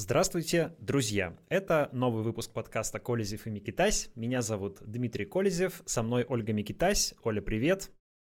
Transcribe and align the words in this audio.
Здравствуйте, 0.00 0.76
друзья! 0.78 1.36
Это 1.48 1.88
новый 1.92 2.22
выпуск 2.22 2.52
подкаста 2.52 3.00
«Колезев 3.00 3.48
и 3.48 3.50
Микитась». 3.50 4.10
Меня 4.14 4.42
зовут 4.42 4.78
Дмитрий 4.80 5.24
Колезев, 5.24 5.82
со 5.86 6.04
мной 6.04 6.24
Ольга 6.28 6.52
Микитась. 6.52 7.14
Оля, 7.24 7.42
привет! 7.42 7.90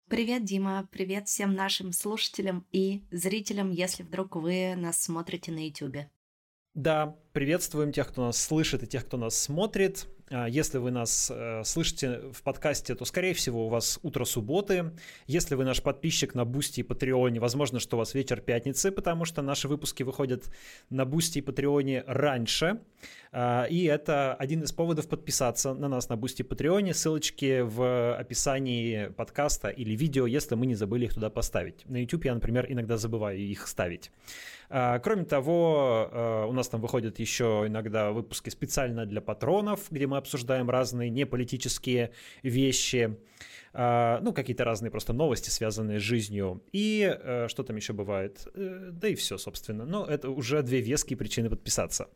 Привет, 0.08 0.46
Дима! 0.46 0.88
Привет 0.90 1.29
всем 1.29 1.52
нашим 1.52 1.93
слушателям 1.93 2.66
и 2.72 3.04
зрителям, 3.11 3.72
если 3.72 4.04
вдруг 4.04 4.36
вы 4.36 4.75
нас 4.75 5.02
смотрите 5.02 5.52
на 5.52 5.66
YouTube. 5.66 6.08
Да, 6.72 7.18
приветствуем 7.34 7.92
тех, 7.92 8.08
кто 8.08 8.24
нас 8.24 8.42
слышит 8.42 8.82
и 8.82 8.86
тех, 8.86 9.04
кто 9.04 9.18
нас 9.18 9.38
смотрит. 9.38 10.08
А, 10.30 10.48
если 10.48 10.78
вы 10.78 10.90
нас 10.90 11.30
э, 11.34 11.62
слышите 11.64 12.20
в 12.32 12.42
подкасте, 12.42 12.94
то, 12.94 13.04
скорее 13.04 13.34
всего, 13.34 13.66
у 13.66 13.68
вас 13.68 13.98
утро 14.02 14.24
субботы. 14.24 14.93
Если 15.26 15.57
вы 15.57 15.64
наш 15.64 15.82
подписчик 15.82 16.34
на 16.34 16.44
Boosty 16.44 16.80
и 16.80 16.82
Патреоне, 16.84 17.40
возможно, 17.40 17.80
что 17.80 17.96
у 17.96 17.98
вас 17.98 18.14
вечер 18.14 18.40
пятницы, 18.40 18.93
потому 18.93 19.24
что 19.24 19.43
наши 19.43 19.66
выпуски 19.66 20.04
выходят 20.04 20.44
на 20.88 21.04
Boosty 21.04 21.39
и 21.38 21.43
Патреоне 21.43 22.04
раньше. 22.07 22.80
А, 23.32 23.64
и 23.64 23.85
это 23.85 24.35
один 24.35 24.62
из 24.62 24.72
поводов 24.72 25.08
подписаться 25.08 25.74
на 25.74 25.88
нас 25.88 26.08
на 26.08 26.16
Boosty 26.17 26.43
и 26.43 26.44
Патреоне. 26.44 26.94
Ссылочки 26.94 27.62
в 27.62 28.16
описании 28.16 29.08
подкаста 29.08 29.68
или 29.68 29.96
видео, 29.96 30.26
если 30.26 30.54
мы 30.54 30.66
не 30.66 30.76
забыли 30.76 31.07
их 31.07 31.14
туда 31.14 31.29
поставить. 31.30 31.85
На 31.88 31.96
YouTube 31.96 32.24
я, 32.24 32.34
например, 32.34 32.66
иногда 32.69 32.97
забываю 32.97 33.38
их 33.38 33.66
ставить. 33.66 34.12
А, 34.70 34.98
кроме 35.00 35.24
того, 35.24 36.47
у 36.48 36.52
нас 36.52 36.69
там 36.69 36.80
выходят 36.80 37.19
еще 37.19 37.64
иногда 37.66 38.12
выпуски 38.12 38.50
специально 38.50 39.05
для 39.05 39.20
патронов, 39.20 39.91
где 39.91 40.06
мы 40.06 40.16
обсуждаем 40.16 40.70
разные 40.70 41.10
неполитические 41.10 42.12
вещи, 42.42 43.19
а, 43.72 44.20
ну, 44.22 44.33
какие-то 44.33 44.64
разные 44.64 44.91
просто 44.91 45.12
новости, 45.12 45.50
связанные 45.50 46.00
с 46.00 46.02
жизнью. 46.02 46.62
И 46.72 47.18
что 47.48 47.62
там 47.62 47.77
еще 47.77 47.92
бывает? 47.92 48.46
Э, 48.54 48.90
да 48.92 49.08
и 49.08 49.14
все, 49.14 49.38
собственно. 49.38 49.84
Но 49.84 50.04
это 50.04 50.30
уже 50.30 50.62
две 50.62 50.80
веские 50.80 51.16
причины 51.16 51.50
подписаться. 51.50 52.08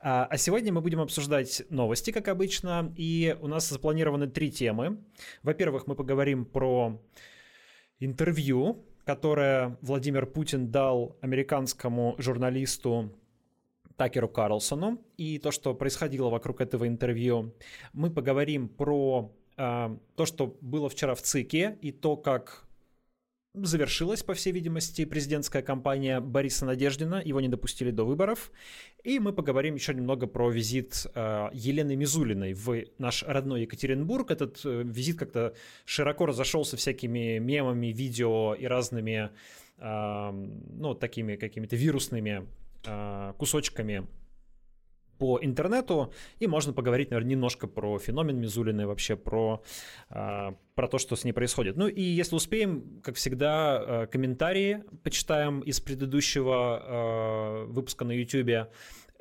А, 0.00 0.26
а 0.28 0.36
сегодня 0.36 0.72
мы 0.72 0.80
будем 0.80 1.00
обсуждать 1.00 1.62
новости, 1.70 2.10
как 2.10 2.28
обычно, 2.28 2.92
и 2.96 3.36
у 3.40 3.46
нас 3.46 3.68
запланированы 3.68 4.28
три 4.28 4.50
темы. 4.50 4.98
Во-первых, 5.42 5.86
мы 5.86 5.94
поговорим 5.94 6.44
про 6.44 7.00
интервью, 8.00 8.84
которое 9.06 9.78
Владимир 9.82 10.26
Путин 10.26 10.70
дал 10.72 11.16
американскому 11.20 12.16
журналисту 12.18 13.12
Такеру 13.96 14.28
Карлсону 14.28 15.00
и 15.16 15.38
то, 15.38 15.52
что 15.52 15.74
происходило 15.74 16.28
вокруг 16.28 16.60
этого 16.60 16.88
интервью. 16.88 17.54
Мы 17.92 18.10
поговорим 18.10 18.68
про 18.68 19.32
э, 19.56 19.96
то, 20.16 20.26
что 20.26 20.58
было 20.60 20.88
вчера 20.88 21.14
в 21.14 21.22
ЦИКе 21.22 21.78
и 21.80 21.92
то, 21.92 22.16
как 22.16 22.65
завершилась, 23.64 24.22
по 24.22 24.34
всей 24.34 24.52
видимости, 24.52 25.04
президентская 25.04 25.62
кампания 25.62 26.20
Бориса 26.20 26.66
Надеждина, 26.66 27.22
его 27.24 27.40
не 27.40 27.48
допустили 27.48 27.90
до 27.90 28.04
выборов. 28.04 28.50
И 29.02 29.18
мы 29.18 29.32
поговорим 29.32 29.74
еще 29.74 29.94
немного 29.94 30.26
про 30.26 30.50
визит 30.50 31.06
э, 31.14 31.48
Елены 31.52 31.96
Мизулиной 31.96 32.54
в 32.54 32.84
наш 32.98 33.22
родной 33.22 33.62
Екатеринбург. 33.62 34.30
Этот 34.30 34.60
э, 34.64 34.82
визит 34.84 35.18
как-то 35.18 35.54
широко 35.84 36.26
разошелся 36.26 36.76
всякими 36.76 37.38
мемами, 37.38 37.88
видео 37.88 38.54
и 38.54 38.66
разными, 38.66 39.30
э, 39.78 40.30
ну, 40.30 40.94
такими 40.94 41.36
какими-то 41.36 41.76
вирусными 41.76 42.46
кусочками 43.38 44.06
по 45.18 45.38
интернету, 45.42 46.12
и 46.38 46.46
можно 46.46 46.72
поговорить, 46.72 47.10
наверное, 47.10 47.30
немножко 47.30 47.66
про 47.66 47.98
феномен 47.98 48.38
Мизулиной, 48.38 48.86
вообще 48.86 49.16
про, 49.16 49.62
э, 50.10 50.52
про 50.74 50.88
то, 50.88 50.98
что 50.98 51.16
с 51.16 51.24
ней 51.24 51.32
происходит. 51.32 51.76
Ну 51.76 51.88
и 51.88 52.02
если 52.02 52.36
успеем, 52.36 53.00
как 53.02 53.16
всегда, 53.16 53.82
э, 53.86 54.06
комментарии 54.06 54.84
почитаем 55.02 55.60
из 55.60 55.80
предыдущего 55.80 57.66
выпуска 57.68 58.04
на 58.04 58.12
YouTube, 58.12 58.68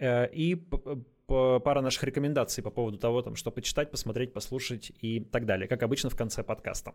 и 0.02 0.68
пара 1.28 1.82
наших 1.82 2.04
рекомендаций 2.04 2.64
по 2.64 2.70
поводу 2.70 2.98
того, 2.98 3.22
там, 3.22 3.36
что 3.36 3.52
почитать, 3.52 3.92
посмотреть, 3.92 4.34
послушать 4.34 4.92
и 5.02 5.20
так 5.20 5.46
далее, 5.46 5.68
как 5.68 5.84
обычно 5.84 6.10
в 6.10 6.16
конце 6.16 6.44
подкаста. 6.44 6.94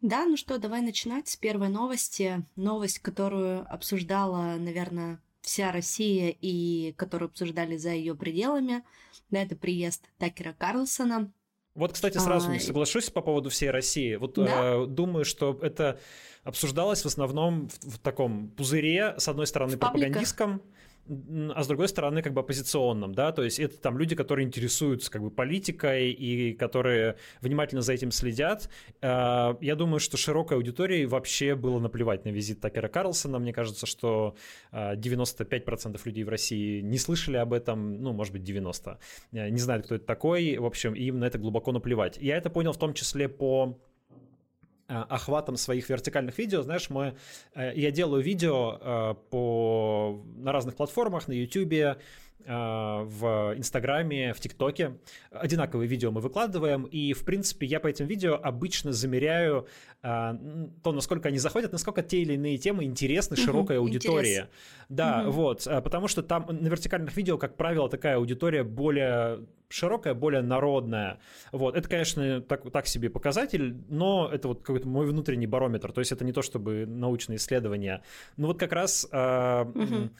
Да, 0.00 0.26
ну 0.26 0.36
что, 0.36 0.58
давай 0.58 0.82
начинать 0.82 1.28
с 1.28 1.36
первой 1.36 1.68
новости. 1.68 2.46
Новость, 2.56 2.98
которую 2.98 3.66
обсуждала, 3.72 4.56
наверное, 4.58 5.20
вся 5.44 5.70
Россия 5.72 6.34
и 6.40 6.92
которую 6.96 7.28
обсуждали 7.28 7.76
за 7.76 7.90
ее 7.90 8.14
пределами. 8.14 8.82
Да, 9.30 9.42
это 9.42 9.54
приезд 9.54 10.08
Такера 10.18 10.54
Карлсона. 10.54 11.30
Вот, 11.74 11.92
кстати, 11.92 12.18
сразу 12.18 12.52
а... 12.52 12.58
соглашусь 12.58 13.10
по 13.10 13.20
поводу 13.20 13.50
всей 13.50 13.70
России. 13.70 14.14
Вот 14.16 14.34
да? 14.34 14.82
э, 14.82 14.86
думаю, 14.86 15.24
что 15.24 15.58
это 15.60 16.00
обсуждалось 16.44 17.02
в 17.02 17.06
основном 17.06 17.68
в, 17.68 17.96
в 17.96 17.98
таком 17.98 18.48
пузыре, 18.50 19.14
с 19.18 19.28
одной 19.28 19.46
стороны, 19.46 19.76
в 19.76 19.78
пропагандистском. 19.78 20.60
Пабликах 20.60 20.74
а 21.06 21.62
с 21.62 21.66
другой 21.66 21.88
стороны, 21.88 22.22
как 22.22 22.32
бы 22.32 22.40
оппозиционным, 22.40 23.14
да, 23.14 23.30
то 23.32 23.42
есть 23.42 23.60
это 23.60 23.76
там 23.78 23.98
люди, 23.98 24.16
которые 24.16 24.46
интересуются 24.46 25.10
как 25.10 25.22
бы 25.22 25.30
политикой 25.30 26.10
и 26.12 26.54
которые 26.54 27.16
внимательно 27.42 27.82
за 27.82 27.92
этим 27.92 28.10
следят. 28.10 28.70
А, 29.02 29.58
я 29.60 29.76
думаю, 29.76 30.00
что 30.00 30.16
широкой 30.16 30.56
аудитории 30.56 31.04
вообще 31.04 31.54
было 31.54 31.78
наплевать 31.78 32.24
на 32.24 32.30
визит 32.30 32.60
Такера 32.60 32.88
Карлсона. 32.88 33.38
Мне 33.38 33.52
кажется, 33.52 33.84
что 33.86 34.34
95% 34.72 36.00
а, 36.02 36.08
людей 36.08 36.24
в 36.24 36.28
России 36.28 36.80
не 36.80 36.98
слышали 36.98 37.36
об 37.36 37.52
этом, 37.52 38.02
ну, 38.02 38.12
может 38.12 38.32
быть, 38.32 38.42
90. 38.42 38.98
Э, 39.32 39.48
не 39.50 39.58
знают, 39.58 39.84
кто 39.86 39.96
это 39.96 40.06
такой, 40.06 40.56
в 40.56 40.64
общем, 40.64 40.94
им 40.94 41.18
на 41.18 41.26
это 41.26 41.38
глубоко 41.38 41.72
наплевать. 41.72 42.16
Я 42.16 42.38
это 42.38 42.48
понял 42.48 42.72
в 42.72 42.78
том 42.78 42.94
числе 42.94 43.28
по 43.28 43.78
охватом 44.86 45.56
своих 45.56 45.88
вертикальных 45.88 46.38
видео, 46.38 46.62
знаешь, 46.62 46.90
мы, 46.90 47.16
э, 47.54 47.72
я 47.74 47.90
делаю 47.90 48.22
видео 48.22 48.78
э, 48.80 49.14
по, 49.30 50.22
на 50.36 50.52
разных 50.52 50.76
платформах, 50.76 51.28
на 51.28 51.32
YouTube, 51.32 51.98
в 52.46 53.54
Инстаграме, 53.56 54.32
в 54.32 54.40
ТикТоке. 54.40 54.98
Одинаковые 55.30 55.88
видео 55.88 56.10
мы 56.10 56.20
выкладываем, 56.20 56.84
и, 56.84 57.12
в 57.12 57.24
принципе, 57.24 57.66
я 57.66 57.80
по 57.80 57.88
этим 57.88 58.06
видео 58.06 58.38
обычно 58.42 58.92
замеряю 58.92 59.66
то, 60.02 60.92
насколько 60.92 61.28
они 61.28 61.38
заходят, 61.38 61.72
насколько 61.72 62.02
те 62.02 62.20
или 62.22 62.34
иные 62.34 62.58
темы 62.58 62.84
интересны 62.84 63.36
широкой 63.36 63.78
аудитории. 63.78 64.32
Интерес. 64.32 64.48
Да, 64.90 65.22
угу. 65.22 65.30
вот, 65.30 65.64
потому 65.64 66.08
что 66.08 66.22
там 66.22 66.46
на 66.48 66.68
вертикальных 66.68 67.16
видео, 67.16 67.38
как 67.38 67.56
правило, 67.56 67.88
такая 67.88 68.16
аудитория 68.16 68.64
более 68.64 69.46
широкая, 69.68 70.14
более 70.14 70.42
народная. 70.42 71.18
Вот. 71.52 71.74
Это, 71.76 71.88
конечно, 71.88 72.40
так, 72.42 72.70
так 72.70 72.86
себе 72.86 73.10
показатель, 73.10 73.76
но 73.88 74.30
это 74.32 74.48
вот 74.48 74.60
какой-то 74.60 74.86
мой 74.86 75.06
внутренний 75.06 75.46
барометр. 75.46 75.92
То 75.92 76.00
есть 76.00 76.12
это 76.12 76.24
не 76.24 76.32
то 76.32 76.42
чтобы 76.42 76.86
научные 76.86 77.36
исследования. 77.36 78.02
Но 78.36 78.48
вот 78.48 78.58
как 78.58 78.72
раз 78.72 79.06
э, 79.10 79.64
угу. 79.74 80.10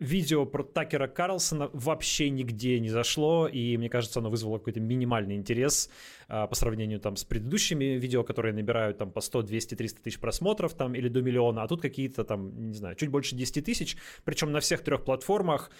Видео 0.00 0.46
про 0.46 0.62
Такера 0.62 1.06
Карлсона 1.06 1.70
вообще 1.72 2.30
нигде 2.30 2.78
не 2.80 2.88
зашло, 2.88 3.48
и 3.48 3.76
мне 3.76 3.88
кажется, 3.88 4.20
оно 4.20 4.30
вызвало 4.30 4.58
какой-то 4.58 4.80
минимальный 4.80 5.34
интерес 5.34 5.90
э, 6.28 6.46
по 6.46 6.54
сравнению 6.54 7.00
там 7.00 7.16
с 7.16 7.24
предыдущими 7.24 7.96
видео, 7.96 8.24
которые 8.24 8.54
набирают 8.54 8.98
там 8.98 9.10
по 9.10 9.20
100, 9.20 9.42
200, 9.42 9.74
300 9.74 10.02
тысяч 10.02 10.18
просмотров 10.18 10.74
там 10.74 10.94
или 10.94 11.08
до 11.08 11.22
миллиона, 11.22 11.62
а 11.62 11.68
тут 11.68 11.82
какие-то 11.82 12.24
там, 12.24 12.70
не 12.70 12.74
знаю, 12.74 12.94
чуть 12.96 13.10
больше 13.10 13.34
10 13.34 13.64
тысяч, 13.64 13.96
причем 14.24 14.52
на 14.52 14.60
всех 14.60 14.82
трех 14.82 15.04
платформах. 15.04 15.70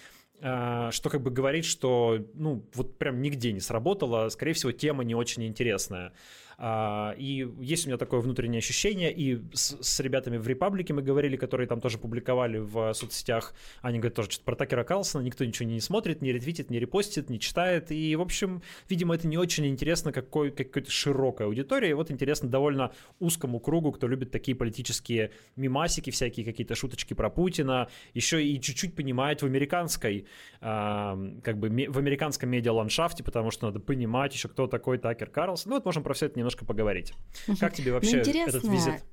А, 0.40 0.92
что 0.92 1.10
как 1.10 1.22
бы 1.22 1.30
говорит, 1.30 1.64
что 1.64 2.24
ну 2.34 2.64
вот 2.74 2.96
прям 2.96 3.20
нигде 3.20 3.52
не 3.52 3.60
сработало, 3.60 4.28
скорее 4.28 4.52
всего, 4.52 4.70
тема 4.72 5.02
не 5.02 5.14
очень 5.14 5.44
интересная. 5.44 6.12
А, 6.60 7.14
и 7.16 7.48
есть 7.60 7.86
у 7.86 7.88
меня 7.88 7.98
такое 7.98 8.18
внутреннее 8.18 8.58
ощущение, 8.58 9.12
и 9.12 9.40
с, 9.52 9.78
с 9.80 10.00
ребятами 10.00 10.38
в 10.38 10.48
Репаблике 10.48 10.92
мы 10.92 11.02
говорили, 11.02 11.36
которые 11.36 11.68
там 11.68 11.80
тоже 11.80 11.98
публиковали 11.98 12.58
в 12.58 12.92
соцсетях, 12.94 13.54
они 13.80 13.98
говорят 13.98 14.16
тоже 14.16 14.30
что-то 14.32 14.44
про 14.44 14.56
Такера 14.56 14.82
Карлсона, 14.82 15.22
никто 15.22 15.44
ничего 15.44 15.68
не 15.68 15.80
смотрит, 15.80 16.20
не 16.20 16.32
ретвитит, 16.32 16.68
не 16.68 16.80
репостит, 16.80 17.30
не 17.30 17.38
читает, 17.38 17.92
и, 17.92 18.16
в 18.16 18.20
общем, 18.20 18.62
видимо, 18.88 19.14
это 19.14 19.28
не 19.28 19.38
очень 19.38 19.66
интересно 19.66 20.12
какой, 20.12 20.50
какой-то 20.50 20.90
широкой 20.90 21.46
аудитории, 21.46 21.92
вот 21.92 22.10
интересно 22.10 22.48
довольно 22.48 22.90
узкому 23.20 23.60
кругу, 23.60 23.92
кто 23.92 24.08
любит 24.08 24.32
такие 24.32 24.56
политические 24.56 25.30
мимасики, 25.54 26.10
всякие 26.10 26.44
какие-то 26.44 26.74
шуточки 26.74 27.14
про 27.14 27.30
Путина, 27.30 27.88
еще 28.14 28.44
и 28.44 28.60
чуть-чуть 28.60 28.96
понимает 28.96 29.42
в 29.42 29.46
американской, 29.46 30.26
э, 30.60 31.40
как 31.44 31.56
бы 31.56 31.68
в 31.68 31.98
американском 31.98 32.50
медиа-ландшафте, 32.50 33.22
потому 33.22 33.52
что 33.52 33.66
надо 33.66 33.78
понимать 33.78 34.34
еще, 34.34 34.48
кто 34.48 34.66
такой 34.66 34.98
Такер 34.98 35.30
Карлсон. 35.30 35.70
Ну 35.70 35.76
вот 35.76 35.84
можем 35.84 36.02
про 36.02 36.14
все 36.14 36.26
это 36.26 36.36
немножко 36.48 36.64
поговорить. 36.64 37.12
Как 37.60 37.74
тебе 37.74 37.92
вообще 37.92 38.22
ну, 38.24 38.46
этот 38.46 38.64
визит? 38.64 39.04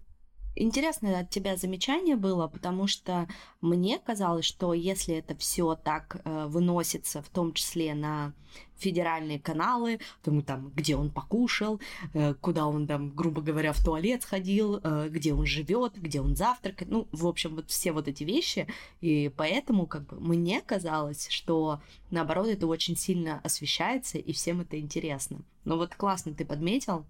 Интересное 0.57 1.19
от 1.19 1.29
тебя 1.29 1.57
замечание 1.57 2.15
было, 2.15 2.47
потому 2.47 2.87
что 2.87 3.27
мне 3.59 3.99
казалось, 3.99 4.45
что 4.45 4.73
если 4.73 5.15
это 5.15 5.35
все 5.35 5.75
так 5.75 6.21
э, 6.23 6.45
выносится, 6.47 7.21
в 7.21 7.27
том 7.27 7.51
числе 7.51 7.93
на 7.93 8.33
федеральные 8.77 9.37
каналы, 9.37 9.99
тому 10.23 10.41
там, 10.43 10.71
где 10.73 10.95
он 10.95 11.11
покушал, 11.11 11.81
э, 12.13 12.35
куда 12.35 12.67
он 12.67 12.87
там, 12.87 13.13
грубо 13.13 13.41
говоря, 13.41 13.73
в 13.73 13.83
туалет 13.83 14.23
сходил, 14.23 14.79
э, 14.81 15.09
где 15.09 15.33
он 15.33 15.45
живет, 15.45 15.97
где 15.97 16.21
он 16.21 16.37
завтракает, 16.37 16.89
ну, 16.89 17.09
в 17.11 17.27
общем, 17.27 17.53
вот 17.55 17.69
все 17.69 17.91
вот 17.91 18.07
эти 18.07 18.23
вещи, 18.23 18.65
и 19.01 19.29
поэтому 19.35 19.87
как 19.87 20.05
бы 20.05 20.21
мне 20.21 20.61
казалось, 20.61 21.27
что 21.29 21.81
наоборот 22.11 22.47
это 22.47 22.65
очень 22.65 22.95
сильно 22.95 23.41
освещается 23.43 24.19
и 24.19 24.31
всем 24.31 24.61
это 24.61 24.79
интересно. 24.79 25.39
Но 25.65 25.75
вот 25.75 25.95
классно 25.95 26.33
ты 26.33 26.45
подметил, 26.45 27.05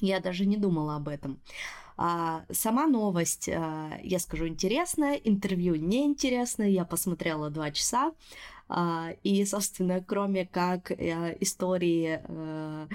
Я 0.00 0.20
даже 0.20 0.46
не 0.46 0.56
думала 0.56 0.96
об 0.96 1.08
этом. 1.08 1.40
А, 1.96 2.44
сама 2.50 2.86
новость, 2.86 3.48
а, 3.48 3.98
я 4.02 4.18
скажу, 4.20 4.46
интересная, 4.46 5.14
интервью 5.14 5.74
неинтересное, 5.74 6.68
я 6.68 6.84
посмотрела 6.84 7.50
два 7.50 7.72
часа, 7.72 8.12
а, 8.68 9.10
и, 9.24 9.44
собственно, 9.44 10.00
кроме 10.00 10.46
как 10.46 10.92
а, 10.92 11.30
истории 11.40 12.20
а, 12.22 12.88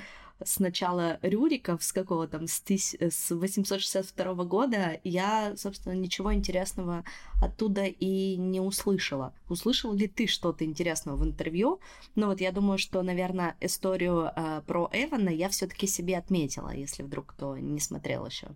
с 0.45 0.59
начала 0.59 1.19
Рюриков, 1.21 1.83
с 1.83 1.91
какого 1.91 2.27
там, 2.27 2.47
с, 2.47 2.59
тыс... 2.61 2.95
с 2.99 3.31
862 3.31 4.33
года, 4.45 4.99
я, 5.03 5.55
собственно, 5.55 5.93
ничего 5.93 6.33
интересного 6.33 7.03
оттуда 7.41 7.85
и 7.85 8.37
не 8.37 8.59
услышала. 8.59 9.33
Услышал 9.49 9.93
ли 9.93 10.07
ты 10.07 10.27
что-то 10.27 10.65
интересного 10.65 11.17
в 11.17 11.23
интервью? 11.23 11.79
Ну 12.15 12.27
вот 12.27 12.41
я 12.41 12.51
думаю, 12.51 12.77
что, 12.77 13.01
наверное, 13.01 13.55
историю 13.59 14.31
э, 14.35 14.61
про 14.65 14.89
Эвана 14.93 15.29
я 15.29 15.49
все-таки 15.49 15.87
себе 15.87 16.17
отметила, 16.17 16.69
если 16.69 17.03
вдруг 17.03 17.27
кто 17.27 17.57
не 17.57 17.79
смотрел 17.79 18.25
еще. 18.25 18.49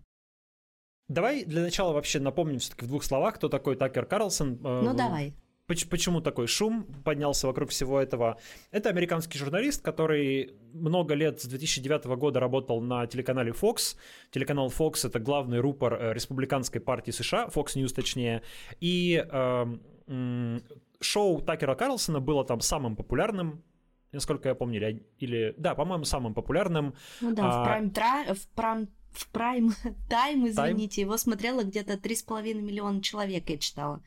Давай 1.08 1.46
для 1.46 1.62
начала 1.62 1.94
вообще 1.94 2.20
напомним 2.20 2.60
все-таки 2.60 2.86
в 2.86 2.90
двух 2.90 3.04
словах, 3.04 3.36
кто 3.36 3.48
такой 3.50 3.76
Такер 3.76 4.06
Карлсон. 4.06 4.60
Э, 4.64 4.82
ну 4.84 4.94
давай 4.94 5.34
почему 5.68 6.22
такой 6.22 6.48
шум 6.48 6.86
поднялся 7.04 7.48
вокруг 7.48 7.70
всего 7.72 8.00
этого? 8.00 8.38
Это 8.72 8.90
американский 8.90 9.38
журналист, 9.38 9.84
который 9.84 10.54
много 10.74 11.14
лет 11.14 11.42
с 11.42 11.46
2009 11.46 12.06
года 12.18 12.40
работал 12.40 12.80
на 12.82 13.06
телеканале 13.06 13.52
Fox. 13.52 13.98
Телеканал 14.32 14.70
Fox— 14.70 15.02
это 15.08 15.20
главный 15.20 15.60
рупор 15.60 15.94
э, 15.94 16.14
республиканской 16.14 16.80
партии 16.80 17.12
США, 17.12 17.48
Fox 17.48 17.76
News 17.76 17.94
точнее. 17.94 18.44
И 18.80 19.26
э, 19.30 20.60
шоу 21.02 21.42
Такера 21.42 21.76
Карлсона 21.76 22.22
было 22.22 22.46
там 22.46 22.62
самым 22.62 22.96
популярным 22.96 23.64
насколько 24.14 24.50
я 24.50 24.56
помню, 24.56 24.78
или, 24.78 25.06
или 25.20 25.54
да, 25.58 25.76
по-моему, 25.76 26.06
самым 26.06 26.34
популярным. 26.34 26.96
Ну 27.22 27.36
да, 27.36 27.44
а, 27.46 27.62
в 27.62 27.66
прайм, 27.66 27.92
тра... 27.92 28.34
в 28.34 28.48
прайм 28.56 28.88
в 29.12 29.30
прайм 29.30 29.74
тайм, 30.10 30.48
извините, 30.48 31.02
Time? 31.02 31.06
его 31.06 31.18
смотрело 31.18 31.64
где-то 31.64 31.94
3,5 31.94 32.54
миллиона 32.56 33.04
человек, 33.04 33.50
я 33.50 33.58
читала. 33.58 34.02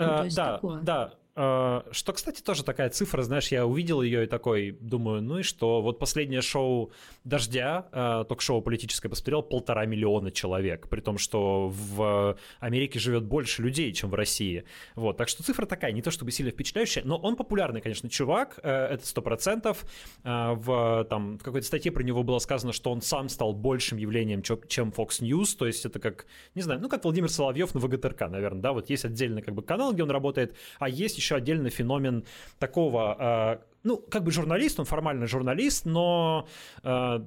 Ну, 0.00 0.24
э, 0.24 0.30
да, 0.34 0.54
такое. 0.54 0.80
да. 0.82 1.12
Э, 1.36 1.82
что, 1.92 2.12
кстати, 2.12 2.42
тоже 2.42 2.64
такая 2.64 2.90
цифра, 2.90 3.22
знаешь, 3.22 3.48
я 3.48 3.66
увидел 3.66 4.02
ее 4.02 4.24
и 4.24 4.26
такой 4.26 4.72
думаю, 4.80 5.22
ну 5.22 5.38
и 5.38 5.42
что? 5.42 5.80
Вот 5.82 5.98
последнее 5.98 6.40
шоу 6.40 6.92
«Дождя», 7.24 7.86
э, 7.92 8.24
ток-шоу 8.28 8.62
политическое, 8.62 9.08
посмотрел 9.08 9.42
полтора 9.42 9.86
миллиона 9.86 10.30
человек, 10.30 10.88
при 10.88 11.00
том, 11.00 11.18
что 11.18 11.68
в 11.68 12.36
Америке 12.58 12.98
живет 12.98 13.24
больше 13.24 13.62
людей, 13.62 13.92
чем 13.92 14.10
в 14.10 14.14
России. 14.14 14.64
Вот, 14.94 15.16
так 15.16 15.28
что 15.28 15.42
цифра 15.42 15.66
такая, 15.66 15.92
не 15.92 16.02
то 16.02 16.10
чтобы 16.10 16.32
сильно 16.32 16.50
впечатляющая, 16.50 17.02
но 17.04 17.16
он 17.16 17.36
популярный, 17.36 17.80
конечно, 17.80 18.08
чувак, 18.08 18.58
это 18.62 19.06
сто 19.06 19.22
процентов. 19.22 19.84
В, 20.24 21.06
там, 21.08 21.38
в 21.38 21.42
какой-то 21.42 21.66
статье 21.66 21.92
про 21.92 22.02
него 22.02 22.22
было 22.22 22.38
сказано, 22.38 22.72
что 22.72 22.90
он 22.90 23.02
сам 23.02 23.28
стал 23.28 23.52
большим 23.52 23.98
явлением, 23.98 24.42
чем 24.42 24.90
Fox 24.90 25.20
News, 25.20 25.56
то 25.56 25.66
есть 25.66 25.84
это 25.84 25.98
как, 25.98 26.26
не 26.54 26.62
знаю, 26.62 26.80
ну 26.80 26.88
как 26.88 27.04
Владимир 27.04 27.30
Соловьев 27.30 27.74
на 27.74 27.80
ВГТРК, 27.80 28.28
наверное, 28.28 28.62
да, 28.62 28.72
вот 28.72 28.90
есть 28.90 29.04
отдельно 29.04 29.42
как 29.42 29.54
бы 29.54 29.62
канал, 29.62 29.92
где 29.92 30.02
он 30.02 30.10
работает, 30.10 30.56
а 30.78 30.88
есть 30.88 31.19
еще 31.20 31.36
отдельный 31.36 31.70
феномен 31.70 32.24
такого 32.58 33.16
а, 33.18 33.62
ну, 33.82 33.96
как 33.96 34.24
бы 34.24 34.30
журналист, 34.30 34.78
он 34.78 34.84
формально 34.84 35.26
журналист, 35.26 35.86
но 35.86 36.46
э, 36.82 37.20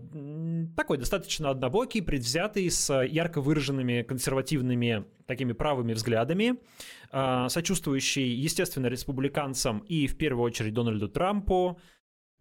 такой 0.76 0.98
достаточно 0.98 1.50
однобокий, 1.50 2.02
предвзятый, 2.02 2.70
с 2.70 2.94
ярко 3.04 3.42
выраженными 3.42 4.04
консервативными 4.04 5.06
такими 5.26 5.54
правыми 5.54 5.94
взглядами, 5.94 6.56
э, 7.12 7.46
сочувствующий, 7.50 8.28
естественно, 8.28 8.88
республиканцам 8.88 9.80
и 9.80 10.06
в 10.08 10.18
первую 10.18 10.46
очередь 10.46 10.74
Дональду 10.74 11.08
Трампу, 11.08 11.80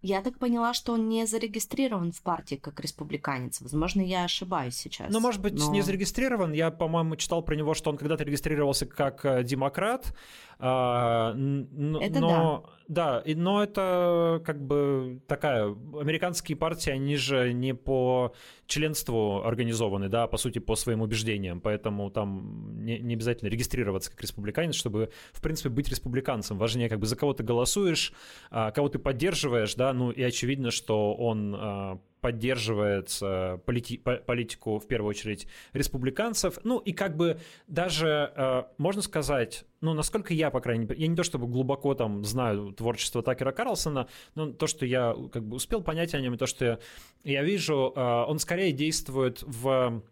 я 0.03 0.21
так 0.21 0.39
поняла, 0.39 0.75
что 0.75 0.93
он 0.93 1.09
не 1.09 1.27
зарегистрирован 1.27 2.13
в 2.13 2.21
партии 2.23 2.57
как 2.57 2.81
республиканец. 2.81 3.61
Возможно, 3.61 4.01
я 4.01 4.25
ошибаюсь 4.25 4.75
сейчас. 4.75 5.13
Ну, 5.13 5.21
может 5.21 5.41
быть, 5.41 5.55
но... 5.55 5.73
не 5.73 5.81
зарегистрирован. 5.81 6.53
Я, 6.53 6.71
по-моему, 6.71 7.17
читал 7.17 7.43
про 7.43 7.55
него, 7.55 7.75
что 7.75 7.91
он 7.91 7.97
когда-то 7.97 8.25
регистрировался 8.25 8.87
как 8.87 9.25
э, 9.25 9.45
демократ. 9.45 10.15
А, 10.59 11.31
это 11.31 12.21
но... 12.21 12.63
да 12.65 12.73
да, 12.93 13.23
но 13.25 13.63
это 13.63 14.43
как 14.45 14.63
бы 14.63 15.21
такая, 15.27 15.65
американские 15.67 16.57
партии, 16.57 16.91
они 16.91 17.17
же 17.17 17.53
не 17.53 17.75
по 17.75 18.35
членству 18.67 19.43
организованы, 19.45 20.09
да, 20.09 20.27
по 20.27 20.37
сути 20.37 20.59
по 20.59 20.77
своим 20.77 21.01
убеждениям, 21.01 21.61
поэтому 21.61 22.11
там 22.11 22.85
не, 22.85 22.99
не 22.99 23.15
обязательно 23.15 23.49
регистрироваться 23.49 24.11
как 24.11 24.21
республиканец, 24.21 24.75
чтобы, 24.75 25.11
в 25.33 25.41
принципе, 25.41 25.69
быть 25.69 25.89
республиканцем. 25.89 26.59
Важнее, 26.59 26.89
как 26.89 26.99
бы 26.99 27.07
за 27.07 27.17
кого 27.17 27.33
ты 27.33 27.43
голосуешь, 27.43 28.13
а, 28.51 28.71
кого 28.73 28.89
ты 28.89 28.99
поддерживаешь, 28.99 29.75
да, 29.75 29.92
ну 29.93 30.11
и 30.11 30.23
очевидно, 30.23 30.71
что 30.71 31.15
он 31.15 31.55
а, 31.57 31.99
поддерживает 32.23 33.19
полити 33.67 33.99
политику, 33.99 34.79
в 34.79 34.87
первую 34.87 35.11
очередь, 35.11 35.49
республиканцев. 35.73 36.59
Ну 36.63 36.79
и 36.79 36.93
как 36.93 37.17
бы 37.17 37.39
даже, 37.67 38.33
э, 38.37 38.63
можно 38.79 39.03
сказать, 39.03 39.65
ну, 39.81 39.93
насколько 39.93 40.33
я, 40.33 40.51
по 40.51 40.61
крайней 40.61 40.87
мере, 40.87 41.01
я 41.01 41.09
не 41.09 41.17
то 41.17 41.25
чтобы 41.25 41.49
глубоко 41.49 41.95
там 41.95 42.25
знаю 42.25 42.73
творчество 42.73 43.23
Такера 43.23 43.51
Карлсона, 43.51 44.07
но 44.37 44.53
то, 44.53 44.69
что 44.69 44.87
я 44.87 45.17
как 45.33 45.45
бы 45.45 45.57
успел 45.57 45.83
понять 45.83 46.15
о 46.15 46.21
нем, 46.21 46.35
и 46.35 46.39
то, 46.39 46.47
что 46.47 46.65
я, 46.65 46.79
я 47.25 47.43
вижу, 47.43 47.77
он 47.77 48.39
скорее 48.39 48.71
действует 48.71 49.43
в, 49.43 50.03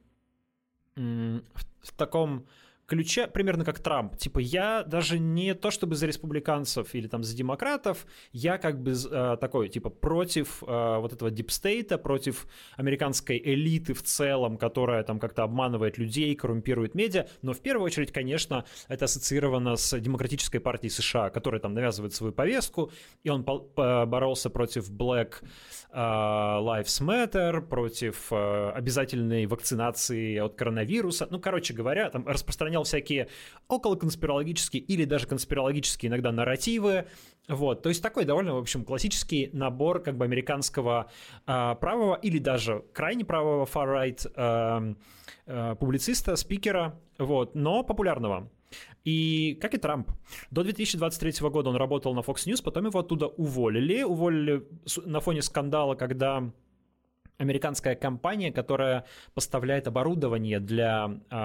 в 0.96 1.92
таком 1.96 2.44
ключе, 2.90 3.28
примерно 3.28 3.64
как 3.64 3.78
Трамп. 3.78 4.16
Типа, 4.16 4.40
я 4.40 4.82
даже 4.82 5.20
не 5.20 5.54
то 5.54 5.70
чтобы 5.70 5.94
за 5.94 6.06
республиканцев 6.06 6.92
или 6.96 7.06
там 7.06 7.22
за 7.22 7.36
демократов, 7.36 8.04
я 8.32 8.58
как 8.58 8.82
бы 8.82 8.92
э, 8.92 9.36
такой, 9.40 9.68
типа, 9.68 9.90
против 9.90 10.62
э, 10.66 10.98
вот 10.98 11.12
этого 11.12 11.30
дипстейта, 11.30 11.98
против 11.98 12.48
американской 12.76 13.40
элиты 13.42 13.94
в 13.94 14.02
целом, 14.02 14.56
которая 14.56 15.04
там 15.04 15.20
как-то 15.20 15.44
обманывает 15.44 15.98
людей, 15.98 16.34
коррумпирует 16.34 16.96
медиа, 16.96 17.26
но 17.42 17.52
в 17.52 17.60
первую 17.60 17.86
очередь, 17.86 18.12
конечно, 18.12 18.64
это 18.88 19.04
ассоциировано 19.04 19.76
с 19.76 19.98
демократической 20.00 20.58
партией 20.58 20.90
США, 20.90 21.30
которая 21.30 21.60
там 21.60 21.74
навязывает 21.74 22.12
свою 22.12 22.32
повестку, 22.32 22.90
и 23.22 23.30
он 23.30 23.44
боролся 23.44 24.50
против 24.50 24.90
Black 24.90 25.34
э, 25.92 25.96
Lives 25.96 27.00
Matter, 27.00 27.60
против 27.60 28.32
э, 28.32 28.70
обязательной 28.70 29.46
вакцинации 29.46 30.38
от 30.38 30.56
коронавируса, 30.56 31.28
ну, 31.30 31.38
короче 31.38 31.72
говоря, 31.72 32.10
там 32.10 32.26
распространял 32.26 32.79
сочинял 32.84 33.00
всякие 33.00 33.28
околоконспирологические 33.68 34.82
или 34.82 35.04
даже 35.04 35.26
конспирологические 35.26 36.10
иногда 36.10 36.32
нарративы, 36.32 37.06
вот, 37.48 37.82
то 37.82 37.88
есть 37.88 38.02
такой 38.02 38.24
довольно, 38.24 38.54
в 38.54 38.58
общем, 38.58 38.84
классический 38.84 39.50
набор 39.52 40.00
как 40.02 40.16
бы 40.16 40.24
американского 40.24 41.10
э, 41.46 41.74
правого 41.80 42.14
или 42.14 42.38
даже 42.38 42.84
крайне 42.92 43.24
правого 43.24 43.64
far-right 43.64 44.30
э, 44.34 44.94
э, 45.46 45.76
публициста, 45.78 46.36
спикера, 46.36 46.98
вот, 47.18 47.54
но 47.54 47.82
популярного. 47.82 48.50
И 49.04 49.58
как 49.60 49.74
и 49.74 49.78
Трамп. 49.78 50.10
До 50.50 50.62
2023 50.62 51.48
года 51.48 51.70
он 51.70 51.76
работал 51.76 52.14
на 52.14 52.20
Fox 52.20 52.46
News, 52.46 52.62
потом 52.62 52.86
его 52.86 53.00
оттуда 53.00 53.26
уволили. 53.26 54.02
Уволили 54.02 54.62
на 55.06 55.20
фоне 55.20 55.42
скандала, 55.42 55.94
когда 55.96 56.52
американская 57.40 57.94
компания, 57.94 58.52
которая 58.52 59.06
поставляет 59.34 59.88
оборудование 59.88 60.60
для 60.60 61.20
э, 61.30 61.36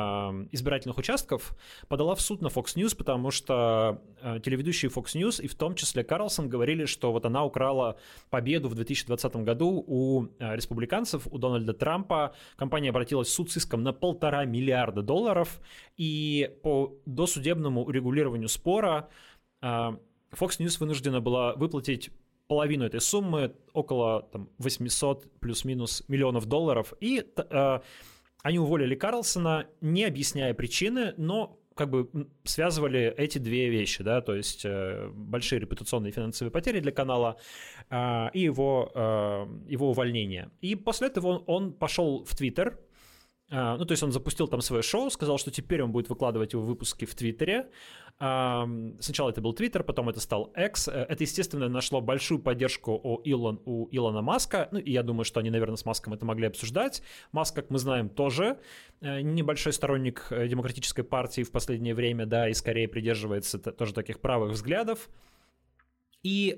избирательных 0.52 0.98
участков, 0.98 1.56
подала 1.88 2.16
в 2.16 2.22
суд 2.22 2.42
на 2.42 2.48
Fox 2.48 2.76
News, 2.76 2.96
потому 2.98 3.32
что 3.32 4.02
э, 4.22 4.40
телеведущие 4.44 4.92
Fox 4.92 5.16
News 5.16 5.42
и 5.42 5.48
в 5.48 5.56
том 5.56 5.74
числе 5.76 6.04
Карлсон 6.04 6.50
говорили, 6.50 6.86
что 6.86 7.14
вот 7.14 7.26
она 7.26 7.46
украла 7.46 7.98
победу 8.30 8.68
в 8.68 8.76
2020 8.76 9.38
году 9.38 9.84
у 9.88 10.26
э, 10.26 10.56
республиканцев, 10.56 11.28
у 11.32 11.38
Дональда 11.38 11.74
Трампа. 11.74 12.36
Компания 12.58 12.90
обратилась 12.90 13.30
в 13.30 13.32
суд 13.32 13.50
с 13.50 13.58
иском 13.58 13.82
на 13.82 13.94
полтора 13.94 14.44
миллиарда 14.44 15.02
долларов, 15.02 15.62
и 15.96 16.52
по 16.62 16.94
досудебному 17.06 17.86
урегулированию 17.86 18.50
спора 18.50 19.08
э, 19.62 19.66
Fox 20.34 20.60
News 20.60 20.78
вынуждена 20.80 21.22
была 21.22 21.54
выплатить 21.54 22.12
половину 22.48 22.86
этой 22.86 23.02
суммы, 23.02 23.56
около 23.74 24.24
там, 24.32 24.50
800 24.60 25.40
плюс-минус 25.40 26.04
миллионов 26.08 26.46
долларов, 26.46 26.94
и 27.00 27.26
э, 27.36 27.80
они 28.44 28.60
уволили 28.60 28.96
Карлсона, 28.96 29.68
не 29.82 30.04
объясняя 30.04 30.54
причины, 30.54 31.14
но 31.18 31.60
как 31.76 31.90
бы 31.90 32.10
связывали 32.44 33.14
эти 33.18 33.38
две 33.38 33.70
вещи, 33.70 34.02
да, 34.02 34.22
то 34.22 34.34
есть 34.34 34.64
э, 34.64 35.10
большие 35.14 35.60
репутационные 35.60 36.12
финансовые 36.12 36.52
потери 36.52 36.80
для 36.80 36.92
канала 36.92 37.38
э, 37.90 38.30
и 38.34 38.40
его, 38.42 38.92
э, 38.96 39.46
его 39.68 39.90
увольнение. 39.90 40.52
И 40.62 40.76
после 40.76 41.08
этого 41.08 41.28
он, 41.28 41.44
он 41.48 41.74
пошел 41.74 42.24
в 42.24 42.36
Твиттер, 42.36 42.80
ну, 43.50 43.86
то 43.86 43.92
есть 43.92 44.02
он 44.02 44.12
запустил 44.12 44.48
там 44.48 44.62
свое 44.62 44.82
шоу, 44.82 45.10
сказал, 45.10 45.38
что 45.38 45.52
теперь 45.52 45.84
он 45.84 45.92
будет 45.92 46.10
выкладывать 46.10 46.54
его 46.54 46.64
выпуски 46.64 47.06
в 47.06 47.14
Твиттере, 47.14 47.70
Сначала 48.18 49.30
это 49.30 49.42
был 49.42 49.54
Twitter, 49.54 49.84
потом 49.84 50.08
это 50.08 50.22
стал 50.22 50.54
X. 50.56 50.88
Э, 50.88 51.06
это, 51.10 51.24
естественно, 51.24 51.68
нашло 51.68 52.00
большую 52.00 52.40
поддержку 52.40 52.94
у, 52.94 53.18
Илон, 53.18 53.62
у 53.66 53.90
Илона 53.92 54.22
Маска. 54.22 54.70
Ну, 54.72 54.80
и 54.80 54.90
я 54.90 55.04
думаю, 55.04 55.26
что 55.26 55.42
они, 55.42 55.50
наверное, 55.50 55.76
с 55.76 55.84
Маском 55.84 56.14
это 56.14 56.26
могли 56.26 56.48
обсуждать. 56.48 57.02
Маск, 57.34 57.56
как 57.56 57.70
мы 57.70 57.78
знаем, 57.78 58.08
тоже 58.08 58.58
э, 59.02 59.20
небольшой 59.20 59.74
сторонник 59.74 60.28
э, 60.30 60.48
демократической 60.48 61.04
партии 61.04 61.44
в 61.44 61.52
последнее 61.52 61.94
время, 61.94 62.26
да, 62.26 62.48
и 62.48 62.54
скорее 62.54 62.88
придерживается 62.88 63.60
тоже 63.60 63.94
таких 63.94 64.22
правых 64.22 64.54
взглядов. 64.54 65.10
И 66.24 66.56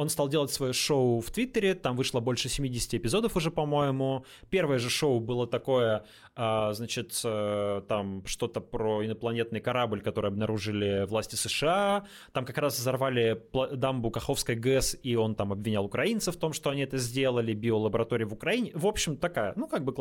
он 0.00 0.08
стал 0.08 0.28
делать 0.30 0.50
свое 0.50 0.72
шоу 0.72 1.20
в 1.20 1.30
Твиттере, 1.30 1.74
там 1.74 1.94
вышло 1.94 2.20
больше 2.20 2.48
70 2.48 2.94
эпизодов 2.94 3.36
уже, 3.36 3.50
по-моему. 3.50 4.24
Первое 4.48 4.78
же 4.78 4.88
шоу 4.88 5.20
было 5.20 5.46
такое, 5.46 6.06
а, 6.34 6.72
значит, 6.72 7.20
э, 7.22 7.82
там 7.86 8.24
что-то 8.24 8.62
про 8.62 9.04
инопланетный 9.04 9.60
корабль, 9.60 10.00
который 10.00 10.28
обнаружили 10.28 11.04
власти 11.04 11.34
США. 11.34 12.06
Там 12.32 12.46
как 12.46 12.56
раз 12.56 12.78
взорвали 12.78 13.42
дамбу 13.76 14.10
Каховской 14.10 14.54
ГЭС, 14.54 14.96
и 15.02 15.16
он 15.16 15.34
там 15.34 15.52
обвинял 15.52 15.84
украинцев 15.84 16.34
в 16.34 16.38
том, 16.38 16.54
что 16.54 16.70
они 16.70 16.80
это 16.80 16.96
сделали, 16.96 17.52
биолаборатория 17.52 18.26
в 18.26 18.32
Украине. 18.32 18.70
В 18.72 18.86
общем, 18.86 19.18
такая, 19.18 19.52
ну, 19.56 19.66
как 19.66 19.84
бы 19.84 19.92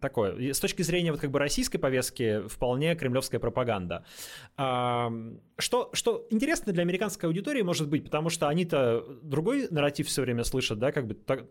такое. 0.00 0.52
С 0.52 0.60
точки 0.60 0.82
зрения 0.82 1.12
вот 1.12 1.20
как 1.20 1.30
бы 1.30 1.38
российской 1.38 1.78
повестки 1.78 2.46
вполне 2.48 2.94
кремлевская 2.94 3.40
пропаганда. 3.40 4.04
Что, 4.56 5.90
что 5.92 6.26
интересно 6.30 6.72
для 6.72 6.82
американской 6.82 7.28
аудитории 7.28 7.62
может 7.62 7.88
быть, 7.88 8.04
потому 8.04 8.30
что 8.30 8.48
они-то 8.48 9.04
другой 9.22 9.68
нарратив 9.70 10.08
все 10.08 10.22
время 10.22 10.44
слышат, 10.44 10.78
да, 10.78 10.92
как 10.92 11.06
бы 11.06 11.14
так, 11.14 11.46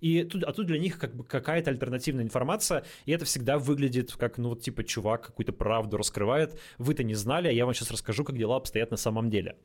и 0.00 0.24
тут, 0.24 0.44
а 0.44 0.52
тут 0.52 0.66
для 0.66 0.78
них 0.78 0.98
как 0.98 1.14
бы 1.14 1.24
какая-то 1.24 1.70
альтернативная 1.70 2.24
информация, 2.24 2.84
и 3.06 3.12
это 3.12 3.24
всегда 3.24 3.58
выглядит 3.58 4.14
как, 4.14 4.38
ну 4.38 4.50
вот 4.50 4.62
типа 4.62 4.84
чувак 4.84 5.26
какую-то 5.26 5.52
правду 5.52 5.96
раскрывает, 5.96 6.58
вы-то 6.78 7.04
не 7.04 7.14
знали, 7.14 7.48
а 7.48 7.52
я 7.52 7.64
вам 7.64 7.74
сейчас 7.74 7.90
расскажу, 7.90 8.24
как 8.24 8.36
дела 8.36 8.56
обстоят 8.56 8.90
на 8.90 8.96
самом 8.96 9.30
деле. 9.30 9.56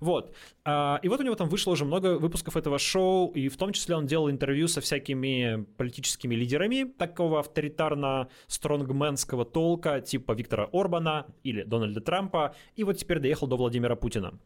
Вот. 0.00 0.34
А, 0.64 1.00
и 1.02 1.08
вот 1.08 1.20
у 1.20 1.22
него 1.22 1.34
там 1.34 1.48
вышло 1.48 1.72
уже 1.72 1.84
много 1.84 2.18
выпусков 2.18 2.56
этого 2.56 2.78
шоу, 2.78 3.32
и 3.32 3.48
в 3.48 3.56
том 3.56 3.72
числе 3.72 3.96
он 3.96 4.06
делал 4.06 4.30
интервью 4.30 4.68
со 4.68 4.80
всякими 4.80 5.64
политическими 5.76 6.34
лидерами 6.34 6.84
такого 7.08 7.40
авторитарно-стронгменского 7.40 9.44
толка, 9.44 10.00
типа 10.00 10.32
Виктора 10.32 10.68
Орбана 10.72 11.26
или 11.42 11.62
Дональда 11.62 12.00
Трампа, 12.00 12.54
и 12.76 12.84
вот 12.84 12.98
теперь 12.98 13.18
доехал 13.18 13.46
до 13.46 13.56
Владимира 13.56 13.96
Путина. 13.96 14.38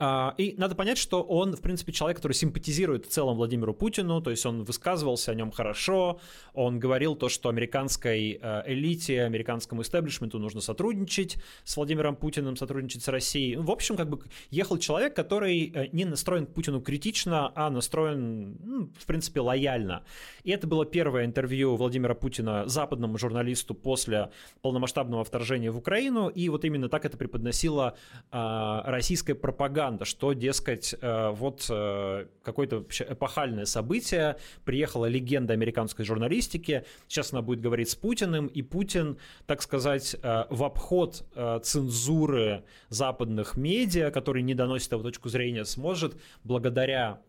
А, 0.00 0.34
и 0.38 0.56
надо 0.58 0.74
понять, 0.74 0.98
что 0.98 1.22
он, 1.22 1.54
в 1.54 1.60
принципе, 1.60 1.92
человек, 1.92 2.16
который 2.16 2.32
симпатизирует 2.32 3.06
в 3.06 3.10
целом 3.10 3.36
Владимиру 3.36 3.72
Путину, 3.72 4.20
то 4.20 4.30
есть 4.30 4.44
он 4.44 4.64
высказывался 4.64 5.30
о 5.30 5.34
нем 5.36 5.52
хорошо, 5.52 6.18
он 6.52 6.80
говорил 6.80 7.14
то, 7.14 7.28
что 7.28 7.48
американской 7.48 8.40
э, 8.42 8.62
элите, 8.66 9.22
американскому 9.22 9.82
истеблишменту 9.82 10.40
нужно 10.40 10.60
сотрудничать 10.60 11.36
с 11.62 11.76
Владимиром 11.76 12.16
Путиным, 12.16 12.56
сотрудничать 12.56 13.04
с 13.04 13.08
Россией. 13.08 13.56
В 13.56 13.70
общем, 13.70 13.96
как 13.96 14.08
бы 14.08 14.18
ехал 14.50 14.78
человек, 14.78 15.14
который 15.14 15.70
э, 15.72 15.86
не 15.92 16.04
настроен 16.04 16.46
к 16.46 16.54
Путину 16.54 16.80
критично, 16.80 17.52
а 17.54 17.70
настроен, 17.70 18.56
ну, 18.64 18.90
в 18.98 19.06
принципе, 19.06 19.40
лояльно. 19.40 20.02
И 20.42 20.50
это 20.50 20.66
было 20.66 20.84
первое 20.84 21.24
интервью 21.24 21.76
Владимира 21.76 22.14
Путина 22.16 22.66
западному 22.66 23.16
журналисту 23.16 23.74
после 23.74 24.30
полномасштабного 24.60 25.22
вторжения 25.22 25.70
в 25.70 25.78
Украину, 25.78 26.28
и 26.28 26.48
вот 26.48 26.64
именно 26.64 26.88
так 26.88 27.04
это 27.04 27.16
преподносила 27.16 27.96
э, 28.32 28.80
российская 28.86 29.36
пропаганда 29.36 29.83
пропаганда, 29.84 30.04
что, 30.04 30.32
дескать, 30.32 30.94
э, 31.00 31.30
вот 31.30 31.66
э, 31.68 32.26
какое-то 32.42 32.84
эпохальное 33.08 33.66
событие, 33.66 34.36
приехала 34.64 35.06
легенда 35.06 35.52
американской 35.52 36.04
журналистики, 36.04 36.84
сейчас 37.06 37.32
она 37.32 37.42
будет 37.42 37.60
говорить 37.60 37.90
с 37.90 37.94
Путиным, 37.94 38.46
и 38.46 38.62
Путин, 38.62 39.18
так 39.46 39.62
сказать, 39.62 40.16
э, 40.22 40.44
в 40.50 40.64
обход 40.64 41.24
цензуры 41.62 42.64
западных 42.88 43.56
медиа, 43.56 44.10
которые 44.10 44.42
не 44.42 44.54
доносят 44.54 44.92
его 44.92 45.02
точку 45.02 45.28
зрения, 45.28 45.64
сможет 45.64 46.16
благодаря 46.44 47.20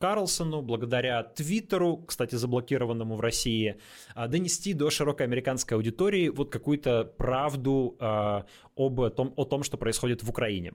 Карлсону, 0.00 0.62
благодаря 0.62 1.22
Твиттеру, 1.22 1.98
кстати, 1.98 2.34
заблокированному 2.34 3.16
в 3.16 3.20
России, 3.20 3.76
донести 4.16 4.72
до 4.72 4.90
широкой 4.90 5.26
американской 5.26 5.76
аудитории 5.76 6.30
вот 6.30 6.50
какую-то 6.50 7.04
правду 7.04 7.96
об 8.00 9.10
том, 9.14 9.34
о 9.36 9.44
том, 9.44 9.62
что 9.62 9.76
происходит 9.76 10.22
в 10.22 10.30
Украине. 10.30 10.72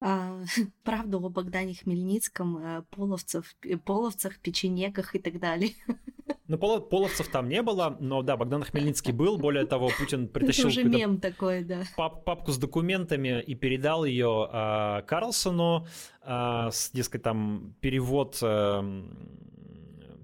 А, 0.00 0.40
правду 0.84 1.18
о 1.18 1.28
Богдане 1.28 1.74
Хмельницком, 1.74 2.58
э, 2.58 2.82
половцев, 2.90 3.56
половцах, 3.84 4.38
печенеках 4.38 5.14
и 5.14 5.18
так 5.18 5.40
далее. 5.40 5.72
Ну, 6.48 6.56
пол, 6.56 6.80
половцев 6.80 7.28
там 7.28 7.48
не 7.48 7.60
было, 7.60 7.98
но 8.00 8.22
да, 8.22 8.38
Богдан 8.38 8.62
Хмельницкий 8.62 9.12
был. 9.12 9.36
Более 9.36 9.66
того, 9.66 9.90
Путин 9.98 10.28
притащил 10.28 10.68
Это 10.68 10.80
уже 10.80 10.84
мем 10.84 11.20
такой, 11.20 11.62
да. 11.62 11.82
Пап, 11.94 12.24
папку 12.24 12.52
с 12.52 12.58
документами 12.58 13.42
и 13.42 13.54
передал 13.54 14.06
ее 14.06 14.48
э, 14.50 15.02
Карлсону, 15.06 15.86
э, 16.22 16.68
с, 16.72 16.90
дескать, 16.92 17.22
там 17.22 17.74
перевод 17.80 18.38
э, 18.40 19.02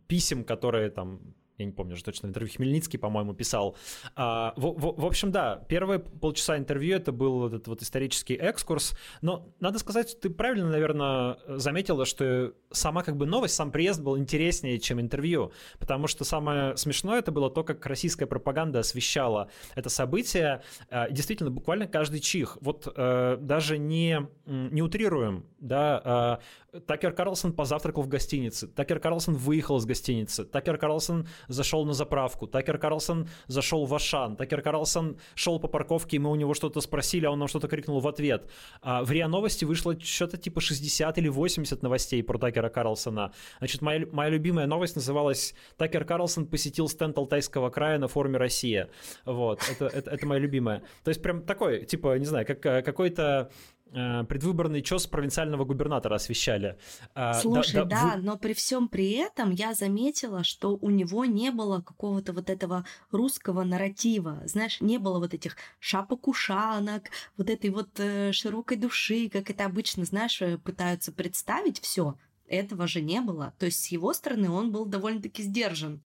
писем, 0.07 0.45
которые 0.45 0.89
там 0.89 1.34
я 1.59 1.67
не 1.67 1.73
помню 1.73 1.95
уже 1.95 2.03
точно, 2.03 2.27
интервью 2.27 2.51
Хмельницкий, 2.55 2.99
по-моему, 2.99 3.33
писал. 3.33 3.77
А, 4.17 4.53
в, 4.57 4.73
в, 4.73 5.01
в 5.01 5.07
общем, 5.07 5.31
да, 5.31 5.65
первые 5.69 6.01
полчаса 6.01 6.57
интервью 6.57 6.97
это 6.97 7.13
был 7.13 7.47
этот 7.47 7.69
вот 7.69 7.83
исторический 7.83 8.35
экскурс, 8.35 8.97
но 9.23 9.49
надо 9.61 9.79
сказать, 9.79 10.19
ты 10.21 10.31
правильно, 10.31 10.71
наверное, 10.71 11.39
заметила, 11.47 12.07
что 12.07 12.55
сама 12.71 13.03
как 13.03 13.17
бы 13.17 13.27
новость, 13.27 13.55
сам 13.55 13.71
приезд 13.71 14.01
был 14.01 14.19
интереснее, 14.19 14.81
чем 14.81 15.01
интервью, 15.01 15.53
потому 15.79 16.09
что 16.09 16.25
самое 16.25 16.77
смешное 16.77 17.21
это 17.21 17.31
было 17.31 17.51
то, 17.51 17.63
как 17.63 17.87
российская 17.87 18.27
пропаганда 18.27 18.81
освещала 18.81 19.49
это 19.77 19.89
событие, 19.89 20.63
а, 20.91 21.09
действительно, 21.09 21.51
буквально 21.51 21.87
каждый 21.87 22.19
чих. 22.21 22.59
Вот 22.61 22.93
а, 22.97 23.37
даже 23.37 23.79
не, 23.79 24.27
не 24.47 24.83
утрируем, 24.83 25.47
да, 25.61 26.03
а, 26.05 26.41
Такер 26.87 27.13
Карлсон 27.13 27.53
позавтракал 27.53 28.03
в 28.03 28.09
гостинице, 28.09 28.67
Такер 28.67 28.99
Карлсон 28.99 29.35
выехал 29.35 29.77
из 29.79 29.87
гостиницы, 29.87 30.45
Такер 30.45 30.77
Карлсон 30.79 31.29
зашел 31.49 31.85
на 31.85 31.93
заправку, 31.93 32.47
Такер 32.47 32.79
Карлсон 32.79 33.29
зашел 33.47 33.85
в 33.85 33.95
Ашан, 33.95 34.37
Такер 34.37 34.63
Карлсон 34.63 35.19
шел 35.35 35.59
по 35.59 35.69
парковке, 35.69 36.17
и 36.17 36.19
мы 36.19 36.31
у 36.31 36.35
него 36.35 36.55
что-то 36.55 36.81
спросили, 36.81 37.27
а 37.27 37.31
он 37.31 37.39
нам 37.39 37.49
что-то 37.49 37.69
крикнул 37.69 38.01
в 38.01 38.09
ответ. 38.09 38.51
А 38.83 39.05
в 39.05 39.11
РИА 39.11 39.29
Новости 39.29 39.65
вышло 39.65 39.99
что-то 40.01 40.37
типа 40.37 40.61
60 40.61 41.19
или 41.19 41.29
80 41.29 41.83
новостей 41.83 42.23
про 42.23 42.39
Такера 42.39 42.69
Карлсона. 42.69 43.33
Значит, 43.59 43.83
моя, 43.83 44.07
моя 44.13 44.31
любимая 44.31 44.67
новость 44.67 44.97
называлась 44.97 45.55
«Такер 45.77 46.05
Карлсон 46.05 46.47
посетил 46.47 46.89
стенд 46.89 47.17
Алтайского 47.19 47.71
края 47.71 47.99
на 47.99 48.09
форуме 48.09 48.39
«Россия». 48.39 48.91
Вот, 49.25 49.61
это, 49.71 49.87
это, 49.87 50.11
это 50.11 50.27
моя 50.27 50.41
любимая. 50.41 50.83
То 51.03 51.11
есть 51.11 51.23
прям 51.23 51.43
такой, 51.43 51.85
типа, 51.85 52.19
не 52.19 52.27
знаю, 52.27 52.47
как 52.47 52.61
какой-то 52.61 53.25
Э, 53.25 53.49
предвыборный 53.95 54.83
чес 54.83 55.07
провинциального 55.07 55.65
губернатора 55.65 56.17
освещали. 56.17 56.79
А, 57.15 57.35
Слушай, 57.35 57.75
да, 57.75 57.85
да, 57.85 58.03
да, 58.15 58.17
но 58.17 58.37
при 58.37 58.53
всем 58.53 58.89
при 58.89 59.13
этом 59.13 59.51
я 59.51 59.75
заметила, 59.75 60.45
что 60.45 60.77
у 60.77 60.91
него 60.91 61.25
не 61.25 61.51
было 61.51 61.81
какого-то 61.81 62.33
вот 62.33 62.51
этого 62.51 62.85
русского 63.11 63.63
нарратива, 63.63 64.43
знаешь, 64.47 64.81
не 64.81 64.99
было 64.99 65.19
вот 65.19 65.35
этих 65.35 65.57
шапок-ушанок, 65.79 67.05
вот 67.37 67.51
этой 67.51 67.71
вот 67.71 67.89
э, 67.99 68.33
широкой 68.33 68.77
души, 68.77 69.29
как 69.29 69.51
это 69.51 69.65
обычно, 69.65 70.05
знаешь, 70.05 70.41
э, 70.43 70.59
пытаются 70.59 71.13
представить 71.13 71.81
все. 71.81 72.17
Этого 72.47 72.87
же 72.87 73.01
не 73.01 73.21
было. 73.21 73.55
То 73.59 73.67
есть 73.67 73.85
с 73.85 73.87
его 73.89 74.13
стороны 74.13 74.51
он 74.51 74.71
был 74.71 74.85
довольно-таки 74.85 75.43
сдержан. 75.43 76.03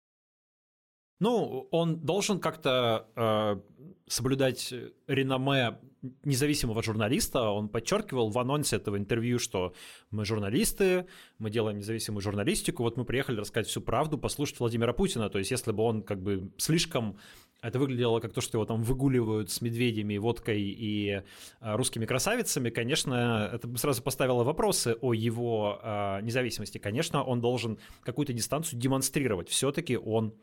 Ну, 1.21 1.66
он 1.73 2.00
должен 2.00 2.38
как-то 2.38 3.09
э, 3.16 3.61
соблюдать 4.08 4.72
реноме 5.06 5.78
независимого 6.24 6.82
журналиста. 6.82 7.50
Он 7.50 7.68
подчеркивал 7.68 8.30
в 8.30 8.38
анонсе 8.38 8.76
этого 8.76 8.96
интервью, 8.96 9.38
что 9.38 9.74
мы 10.10 10.24
журналисты, 10.24 11.06
мы 11.38 11.50
делаем 11.50 11.78
независимую 11.78 12.22
журналистику, 12.22 12.82
вот 12.82 12.96
мы 12.96 13.04
приехали 13.04 13.40
рассказать 13.40 13.66
всю 13.66 13.80
правду, 13.80 14.18
послушать 14.18 14.60
Владимира 14.60 14.92
Путина. 14.92 15.28
То 15.28 15.38
есть 15.38 15.50
если 15.50 15.72
бы 15.72 15.82
он 15.82 16.02
как 16.02 16.22
бы 16.22 16.50
слишком... 16.56 17.18
Это 17.60 17.80
выглядело 17.80 18.20
как 18.20 18.32
то, 18.32 18.40
что 18.40 18.56
его 18.56 18.66
там 18.66 18.84
выгуливают 18.84 19.50
с 19.50 19.60
медведями, 19.60 20.16
водкой 20.16 20.60
и 20.62 21.22
а, 21.58 21.76
русскими 21.76 22.06
красавицами, 22.06 22.70
конечно, 22.70 23.50
это 23.52 23.66
бы 23.66 23.78
сразу 23.78 24.00
поставило 24.00 24.44
вопросы 24.44 24.96
о 25.00 25.12
его 25.12 25.80
а, 25.82 26.20
независимости. 26.20 26.78
Конечно, 26.78 27.24
он 27.24 27.40
должен 27.40 27.78
какую-то 28.04 28.32
дистанцию 28.32 28.78
демонстрировать. 28.78 29.48
Все-таки 29.48 29.96
он 29.96 30.34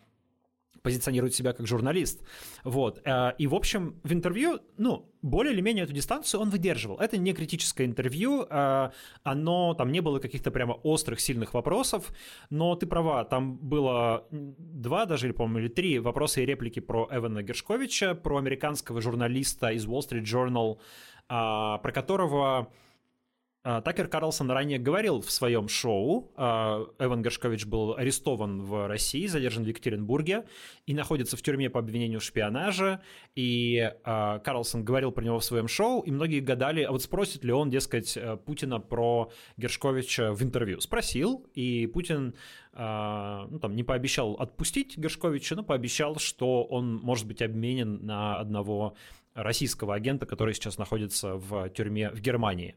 позиционирует 0.85 1.33
себя 1.33 1.51
как 1.53 1.67
журналист. 1.67 2.23
Вот. 2.63 3.01
Э, 3.03 3.33
и, 3.37 3.47
в 3.47 3.55
общем, 3.55 3.95
в 4.03 4.13
интервью, 4.13 4.59
ну, 4.77 5.11
более 5.21 5.53
или 5.53 5.61
менее 5.61 5.83
эту 5.85 5.93
дистанцию 5.93 6.41
он 6.41 6.49
выдерживал. 6.49 6.97
Это 6.99 7.17
не 7.17 7.33
критическое 7.33 7.85
интервью, 7.85 8.45
э, 8.47 8.91
оно, 9.23 9.73
там 9.73 9.91
не 9.91 10.01
было 10.01 10.19
каких-то 10.19 10.51
прямо 10.51 10.73
острых, 10.83 11.19
сильных 11.19 11.53
вопросов, 11.53 12.13
но 12.49 12.75
ты 12.75 12.85
права, 12.85 13.25
там 13.25 13.57
было 13.57 14.27
два 14.31 15.05
даже, 15.05 15.25
или, 15.27 15.33
по-моему, 15.33 15.59
или 15.59 15.67
три 15.67 15.99
вопроса 15.99 16.41
и 16.41 16.45
реплики 16.45 16.79
про 16.79 17.09
Эвана 17.11 17.41
Гершковича, 17.41 18.13
про 18.15 18.37
американского 18.37 19.01
журналиста 19.01 19.69
из 19.69 19.87
Wall 19.87 20.01
Street 20.01 20.23
Journal, 20.23 20.77
э, 20.77 21.81
про 21.81 21.91
которого 21.91 22.71
Такер 23.83 24.07
Карлсон 24.07 24.51
ранее 24.51 24.77
говорил 24.77 25.21
в 25.21 25.31
своем 25.31 25.67
шоу, 25.67 26.31
а, 26.35 26.85
Эван 26.99 27.23
Гершкович 27.23 27.65
был 27.65 27.95
арестован 27.95 28.61
в 28.61 28.87
России, 28.87 29.25
задержан 29.25 29.63
в 29.63 29.67
Екатеринбурге 29.67 30.45
и 30.85 30.93
находится 30.93 31.35
в 31.35 31.41
тюрьме 31.41 31.71
по 31.71 31.79
обвинению 31.79 32.19
в 32.19 32.23
шпионаже, 32.23 32.99
и 33.33 33.91
а, 34.03 34.37
Карлсон 34.37 34.85
говорил 34.85 35.11
про 35.11 35.23
него 35.23 35.39
в 35.39 35.43
своем 35.43 35.67
шоу, 35.67 36.01
и 36.01 36.11
многие 36.11 36.41
гадали, 36.41 36.83
а 36.83 36.91
вот 36.91 37.01
спросит 37.01 37.43
ли 37.43 37.51
он, 37.51 37.71
дескать, 37.71 38.15
э, 38.15 38.37
Путина 38.37 38.79
про 38.79 39.31
Гершковича 39.57 40.33
в 40.33 40.43
интервью. 40.43 40.79
Спросил, 40.79 41.47
и 41.55 41.87
Путин 41.87 42.35
ну, 42.77 43.59
там, 43.61 43.73
не 43.73 43.83
пообещал 43.83 44.33
отпустить 44.33 44.97
Гершковича, 44.97 45.55
но 45.55 45.63
пообещал, 45.63 46.17
что 46.17 46.65
он 46.65 46.97
может 46.97 47.25
быть 47.25 47.41
обменен 47.41 48.05
на 48.05 48.35
одного 48.35 48.95
российского 49.33 49.95
агента, 49.95 50.25
который 50.25 50.53
сейчас 50.53 50.77
находится 50.77 51.35
в 51.35 51.69
тюрьме 51.69 52.09
в 52.09 52.19
Германии. 52.19 52.75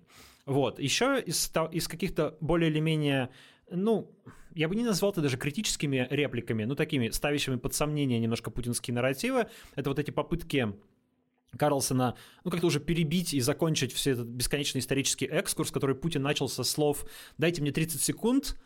Вот. 0.49 0.81
Еще 0.81 1.21
из, 1.21 1.53
из 1.73 1.89
каких-то 1.89 2.39
более 2.41 2.71
или 2.71 2.81
менее, 2.81 3.29
ну, 3.71 4.11
я 4.55 4.67
бы 4.67 4.75
не 4.75 4.83
назвал 4.83 5.13
это 5.13 5.21
даже 5.21 5.37
критическими 5.37 6.09
репликами, 6.09 6.65
ну, 6.65 6.75
такими 6.75 7.11
ставящими 7.11 7.57
под 7.57 7.75
сомнение 7.75 8.19
немножко 8.19 8.51
путинские 8.51 8.95
нарративы, 8.95 9.49
это 9.77 9.91
вот 9.91 9.99
эти 9.99 10.11
попытки 10.11 10.75
Карлсона, 11.59 12.17
ну, 12.45 12.51
как-то 12.51 12.67
уже 12.67 12.81
перебить 12.81 13.35
и 13.35 13.41
закончить 13.41 13.93
все 13.93 14.13
этот 14.13 14.27
бесконечный 14.27 14.79
исторический 14.79 15.27
экскурс, 15.27 15.71
который 15.71 15.95
Путин 15.95 16.23
начал 16.23 16.49
со 16.49 16.65
слов 16.65 17.05
«дайте 17.37 17.61
мне 17.61 17.71
30 17.71 18.01
секунд», 18.01 18.57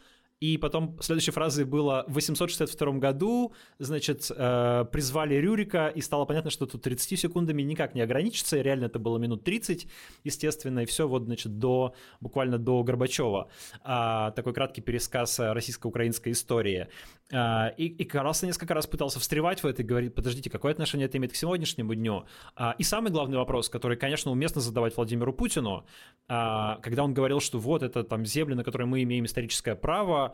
и 0.41 0.57
потом 0.59 0.99
следующей 1.01 1.31
фразой 1.31 1.65
было 1.65 2.05
в 2.09 2.15
862 2.15 2.93
году, 2.99 3.53
значит, 3.79 4.31
э, 4.31 4.85
призвали 4.91 5.37
Рюрика, 5.37 5.89
и 5.89 6.01
стало 6.01 6.25
понятно, 6.25 6.51
что 6.51 6.67
тут 6.67 6.83
30 6.83 7.19
секундами 7.19 7.63
никак 7.63 7.95
не 7.95 8.01
ограничится, 8.01 8.57
и 8.57 8.63
реально 8.63 8.87
это 8.87 8.99
было 8.99 9.19
минут 9.19 9.45
30, 9.45 9.87
естественно, 10.25 10.81
и 10.81 10.87
все 10.87 11.07
вот, 11.07 11.25
значит, 11.25 11.59
до, 11.59 11.95
буквально 12.21 12.59
до 12.59 12.83
Горбачева. 12.83 13.49
А, 13.83 14.31
такой 14.33 14.53
краткий 14.53 14.81
пересказ 14.81 15.39
российско-украинской 15.39 16.33
истории. 16.33 16.89
А, 17.33 17.69
и, 17.79 17.87
и 17.87 18.05
Карлсон 18.05 18.49
несколько 18.49 18.75
раз 18.75 18.87
пытался 18.87 19.19
встревать 19.19 19.63
в 19.63 19.67
это 19.67 19.83
и 19.83 19.85
говорит, 19.85 20.15
подождите, 20.15 20.51
какое 20.51 20.73
отношение 20.73 21.07
это 21.07 21.17
имеет 21.17 21.33
к 21.33 21.37
сегодняшнему 21.37 21.95
дню? 21.95 22.27
А, 22.57 22.75
и 22.79 22.83
самый 22.83 23.11
главный 23.11 23.39
вопрос, 23.39 23.69
который, 23.71 23.97
конечно, 23.97 24.31
уместно 24.31 24.61
задавать 24.61 24.97
Владимиру 24.97 25.33
Путину, 25.33 25.87
а, 26.29 26.77
когда 26.83 27.05
он 27.05 27.15
говорил, 27.15 27.41
что 27.41 27.59
вот 27.59 27.83
это 27.83 28.05
там 28.05 28.27
земли, 28.27 28.55
на 28.55 28.65
которые 28.65 28.87
мы 28.87 29.03
имеем 29.03 29.25
историческое 29.25 29.75
право, 29.75 30.32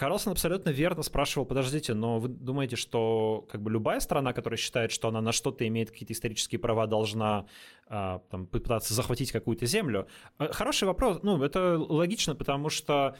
Карлсон 0.00 0.32
абсолютно 0.32 0.70
верно 0.70 1.02
спрашивал, 1.02 1.44
подождите, 1.44 1.92
но 1.92 2.18
вы 2.18 2.28
думаете, 2.28 2.76
что 2.76 3.46
как 3.50 3.60
бы 3.60 3.70
любая 3.70 4.00
страна, 4.00 4.32
которая 4.32 4.56
считает, 4.56 4.92
что 4.92 5.08
она 5.08 5.20
на 5.20 5.30
что-то 5.30 5.68
имеет 5.68 5.90
какие-то 5.90 6.14
исторические 6.14 6.58
права, 6.58 6.86
должна 6.86 7.44
а, 7.86 8.20
там, 8.30 8.46
пытаться 8.46 8.94
захватить 8.94 9.30
какую-то 9.30 9.66
землю? 9.66 10.08
Э, 10.38 10.52
хороший 10.52 10.84
вопрос. 10.84 11.20
Ну, 11.22 11.42
это 11.42 11.76
логично, 11.78 12.34
потому 12.34 12.70
что 12.70 13.14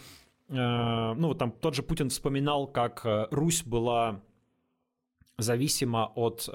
э, 0.48 0.54
ну, 0.54 1.34
там 1.34 1.52
тот 1.52 1.74
же 1.74 1.82
Путин 1.82 2.08
вспоминал, 2.08 2.66
как 2.66 3.04
э, 3.04 3.26
Русь 3.30 3.62
была 3.62 4.22
зависима 5.42 6.12
от 6.14 6.48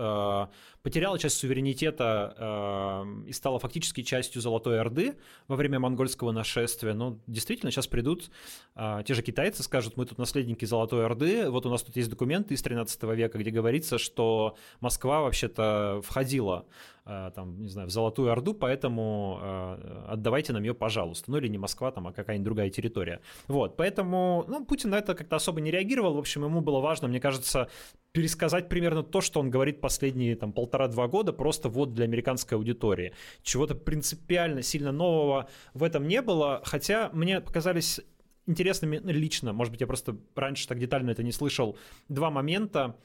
потеряла 0.86 1.18
часть 1.18 1.38
суверенитета 1.38 2.36
э, 2.38 3.30
и 3.30 3.32
стала 3.34 3.58
фактически 3.58 4.04
частью 4.04 4.40
Золотой 4.40 4.80
Орды 4.80 5.16
во 5.48 5.56
время 5.56 5.80
монгольского 5.80 6.32
нашествия. 6.32 6.94
Ну, 6.94 7.20
действительно, 7.26 7.72
сейчас 7.72 7.88
придут 7.88 8.30
э, 8.76 9.02
те 9.04 9.16
же 9.16 9.24
китайцы, 9.24 9.64
скажут, 9.64 9.98
мы 9.98 10.06
тут 10.06 10.20
наследники 10.20 10.64
Золотой 10.64 11.04
Орды, 11.04 11.50
вот 11.50 11.66
у 11.66 11.72
нас 11.72 11.82
тут 11.82 11.96
есть 11.96 12.12
документы 12.12 12.54
из 12.54 12.62
13 12.62 13.02
века, 13.16 13.40
где 13.40 13.50
говорится, 13.50 13.98
что 13.98 14.58
Москва 14.80 15.22
вообще-то 15.22 16.02
входила 16.04 16.68
э, 16.68 16.95
там, 17.06 17.62
не 17.62 17.70
знаю, 17.70 17.88
в 17.88 17.92
Золотую 17.92 18.32
Орду, 18.32 18.54
поэтому 18.54 19.40
э, 19.42 20.06
отдавайте 20.10 20.54
нам 20.54 20.64
ее, 20.64 20.74
пожалуйста. 20.74 21.32
Ну 21.32 21.38
или 21.38 21.48
не 21.48 21.58
Москва, 21.58 21.92
там, 21.92 22.08
а 22.08 22.14
какая-нибудь 22.14 22.46
другая 22.46 22.70
территория. 22.70 23.22
Вот, 23.48 23.76
поэтому, 23.76 24.46
ну, 24.48 24.66
Путин 24.66 24.92
на 24.92 25.00
это 25.00 25.16
как-то 25.16 25.36
особо 25.36 25.62
не 25.62 25.72
реагировал. 25.72 26.14
В 26.14 26.20
общем, 26.20 26.44
ему 26.44 26.62
было 26.62 26.80
важно, 26.80 27.08
мне 27.08 27.20
кажется, 27.20 27.70
пересказать 28.12 28.70
примерно 28.70 29.04
то, 29.04 29.22
что 29.22 29.40
он 29.40 29.50
говорит 29.50 29.82
последние 29.82 30.36
там 30.36 30.54
полтора 30.54 30.76
полтора-два 30.76 31.08
года 31.08 31.34
просто 31.34 31.70
вот 31.70 31.94
для 31.94 32.06
американской 32.06 32.58
аудитории. 32.58 33.14
Чего-то 33.44 33.76
принципиально 33.76 34.62
сильно 34.62 34.92
нового 34.92 35.48
в 35.74 35.84
этом 35.84 36.08
не 36.08 36.22
было, 36.22 36.62
хотя 36.66 37.10
мне 37.14 37.40
показались 37.40 38.02
интересными 38.48 39.00
ну, 39.04 39.12
лично, 39.12 39.54
может 39.54 39.72
быть, 39.72 39.82
я 39.82 39.88
просто 39.88 40.18
раньше 40.36 40.68
так 40.68 40.80
детально 40.80 41.12
это 41.12 41.24
не 41.24 41.32
слышал, 41.32 41.78
два 42.10 42.30
момента, 42.30 42.96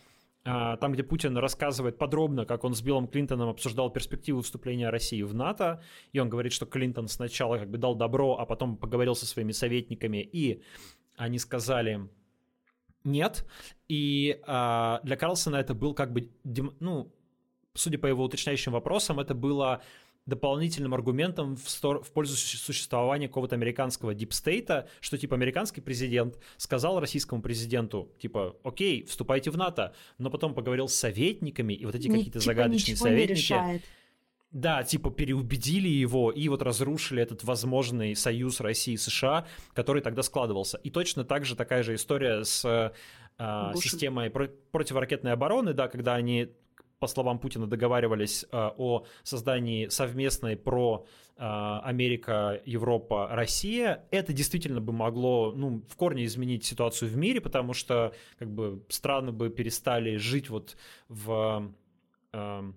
там, 0.42 0.92
где 0.92 1.02
Путин 1.02 1.36
рассказывает 1.36 1.98
подробно, 1.98 2.46
как 2.46 2.64
он 2.64 2.74
с 2.74 2.80
Биллом 2.80 3.08
Клинтоном 3.08 3.50
обсуждал 3.50 3.90
перспективу 3.90 4.40
вступления 4.40 4.88
России 4.88 5.22
в 5.22 5.34
НАТО, 5.34 5.82
и 6.12 6.18
он 6.18 6.30
говорит, 6.30 6.52
что 6.52 6.66
Клинтон 6.66 7.08
сначала 7.08 7.58
как 7.58 7.70
бы 7.70 7.78
дал 7.78 7.94
добро, 7.94 8.38
а 8.38 8.46
потом 8.46 8.76
поговорил 8.76 9.14
со 9.14 9.26
своими 9.26 9.52
советниками, 9.52 10.18
и 10.18 10.62
они 11.16 11.38
сказали 11.38 12.08
нет. 13.04 13.46
И 13.88 14.40
а, 14.46 15.00
для 15.02 15.16
Карлсона 15.16 15.56
это 15.56 15.74
был 15.74 15.94
как 15.94 16.12
бы, 16.12 16.30
ну, 16.44 17.12
судя 17.74 17.98
по 17.98 18.06
его 18.06 18.24
уточняющим 18.24 18.72
вопросам, 18.72 19.20
это 19.20 19.34
было 19.34 19.82
дополнительным 20.30 20.94
аргументом 20.94 21.56
в, 21.56 21.68
стор- 21.68 22.02
в 22.02 22.10
пользу 22.12 22.36
существования 22.36 23.28
какого-то 23.28 23.56
американского 23.56 24.14
дипстейта, 24.14 24.88
что 25.00 25.18
типа 25.18 25.36
американский 25.36 25.82
президент 25.82 26.38
сказал 26.56 27.00
российскому 27.00 27.42
президенту, 27.42 28.10
типа, 28.18 28.56
окей, 28.62 29.04
вступайте 29.04 29.50
в 29.50 29.58
НАТО, 29.58 29.92
но 30.16 30.30
потом 30.30 30.54
поговорил 30.54 30.88
с 30.88 30.94
советниками, 30.94 31.74
и 31.74 31.84
вот 31.84 31.94
эти 31.94 32.08
какие-то 32.08 32.38
типа 32.38 32.44
загадочные 32.44 32.96
советники... 32.96 33.82
Да, 34.52 34.82
типа 34.82 35.12
переубедили 35.12 35.86
его 35.86 36.32
и 36.32 36.48
вот 36.48 36.62
разрушили 36.62 37.22
этот 37.22 37.44
возможный 37.44 38.16
союз 38.16 38.60
России 38.60 38.94
и 38.94 38.96
США, 38.96 39.46
который 39.74 40.02
тогда 40.02 40.24
складывался. 40.24 40.78
И 40.78 40.90
точно 40.90 41.24
так 41.24 41.44
же 41.44 41.54
такая 41.54 41.84
же 41.84 41.94
история 41.94 42.42
с 42.42 42.64
э, 42.64 43.72
системой 43.76 44.28
про- 44.28 44.50
противоракетной 44.72 45.30
обороны, 45.30 45.72
да, 45.72 45.86
когда 45.86 46.16
они 46.16 46.48
по 47.00 47.06
словам 47.06 47.38
Путина, 47.38 47.66
договаривались 47.66 48.44
э, 48.44 48.70
о 48.76 49.04
создании 49.24 49.88
совместной 49.88 50.54
про 50.54 51.06
э, 51.36 51.40
Америка, 51.42 52.60
Европа, 52.66 53.26
Россия, 53.32 54.04
это 54.10 54.34
действительно 54.34 54.82
бы 54.82 54.92
могло 54.92 55.52
ну, 55.56 55.82
в 55.88 55.96
корне 55.96 56.26
изменить 56.26 56.64
ситуацию 56.64 57.10
в 57.10 57.16
мире, 57.16 57.40
потому 57.40 57.72
что 57.72 58.12
как 58.38 58.50
бы 58.50 58.84
страны 58.90 59.32
бы 59.32 59.48
перестали 59.48 60.16
жить 60.16 60.50
вот 60.50 60.76
в 61.08 61.72
э, 62.34 62.72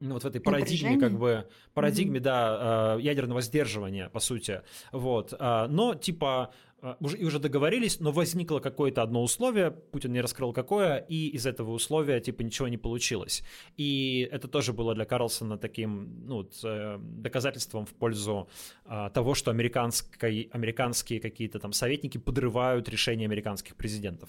ну, 0.00 0.12
вот 0.12 0.24
в 0.24 0.26
этой 0.26 0.40
парадигме, 0.40 0.98
как 0.98 1.16
бы, 1.16 1.48
парадигме, 1.72 2.18
mm-hmm. 2.18 2.22
да, 2.22 2.98
ядерного 3.00 3.40
сдерживания, 3.40 4.10
по 4.10 4.18
сути, 4.20 4.60
вот, 4.92 5.32
но, 5.40 5.94
типа, 5.94 6.52
уже, 7.00 7.18
и 7.18 7.24
уже 7.24 7.38
договорились, 7.38 8.00
но 8.00 8.12
возникло 8.12 8.60
какое-то 8.60 9.02
одно 9.02 9.22
условие, 9.22 9.70
Путин 9.70 10.12
не 10.12 10.20
раскрыл 10.20 10.52
какое, 10.52 10.98
и 10.98 11.28
из 11.28 11.46
этого 11.46 11.70
условия 11.72 12.20
типа 12.20 12.42
ничего 12.42 12.68
не 12.68 12.78
получилось. 12.78 13.42
И 13.76 14.28
это 14.30 14.48
тоже 14.48 14.72
было 14.72 14.94
для 14.94 15.04
Карлсона 15.04 15.58
таким 15.58 16.26
ну, 16.26 16.48
э, 16.62 16.98
доказательством 17.00 17.86
в 17.86 17.94
пользу 17.94 18.48
а, 18.84 19.10
того, 19.10 19.34
что 19.34 19.50
американской, 19.50 20.48
американские 20.52 21.20
какие-то 21.20 21.58
там 21.58 21.72
советники 21.72 22.18
подрывают 22.18 22.88
решения 22.88 23.24
американских 23.24 23.76
президентов. 23.76 24.28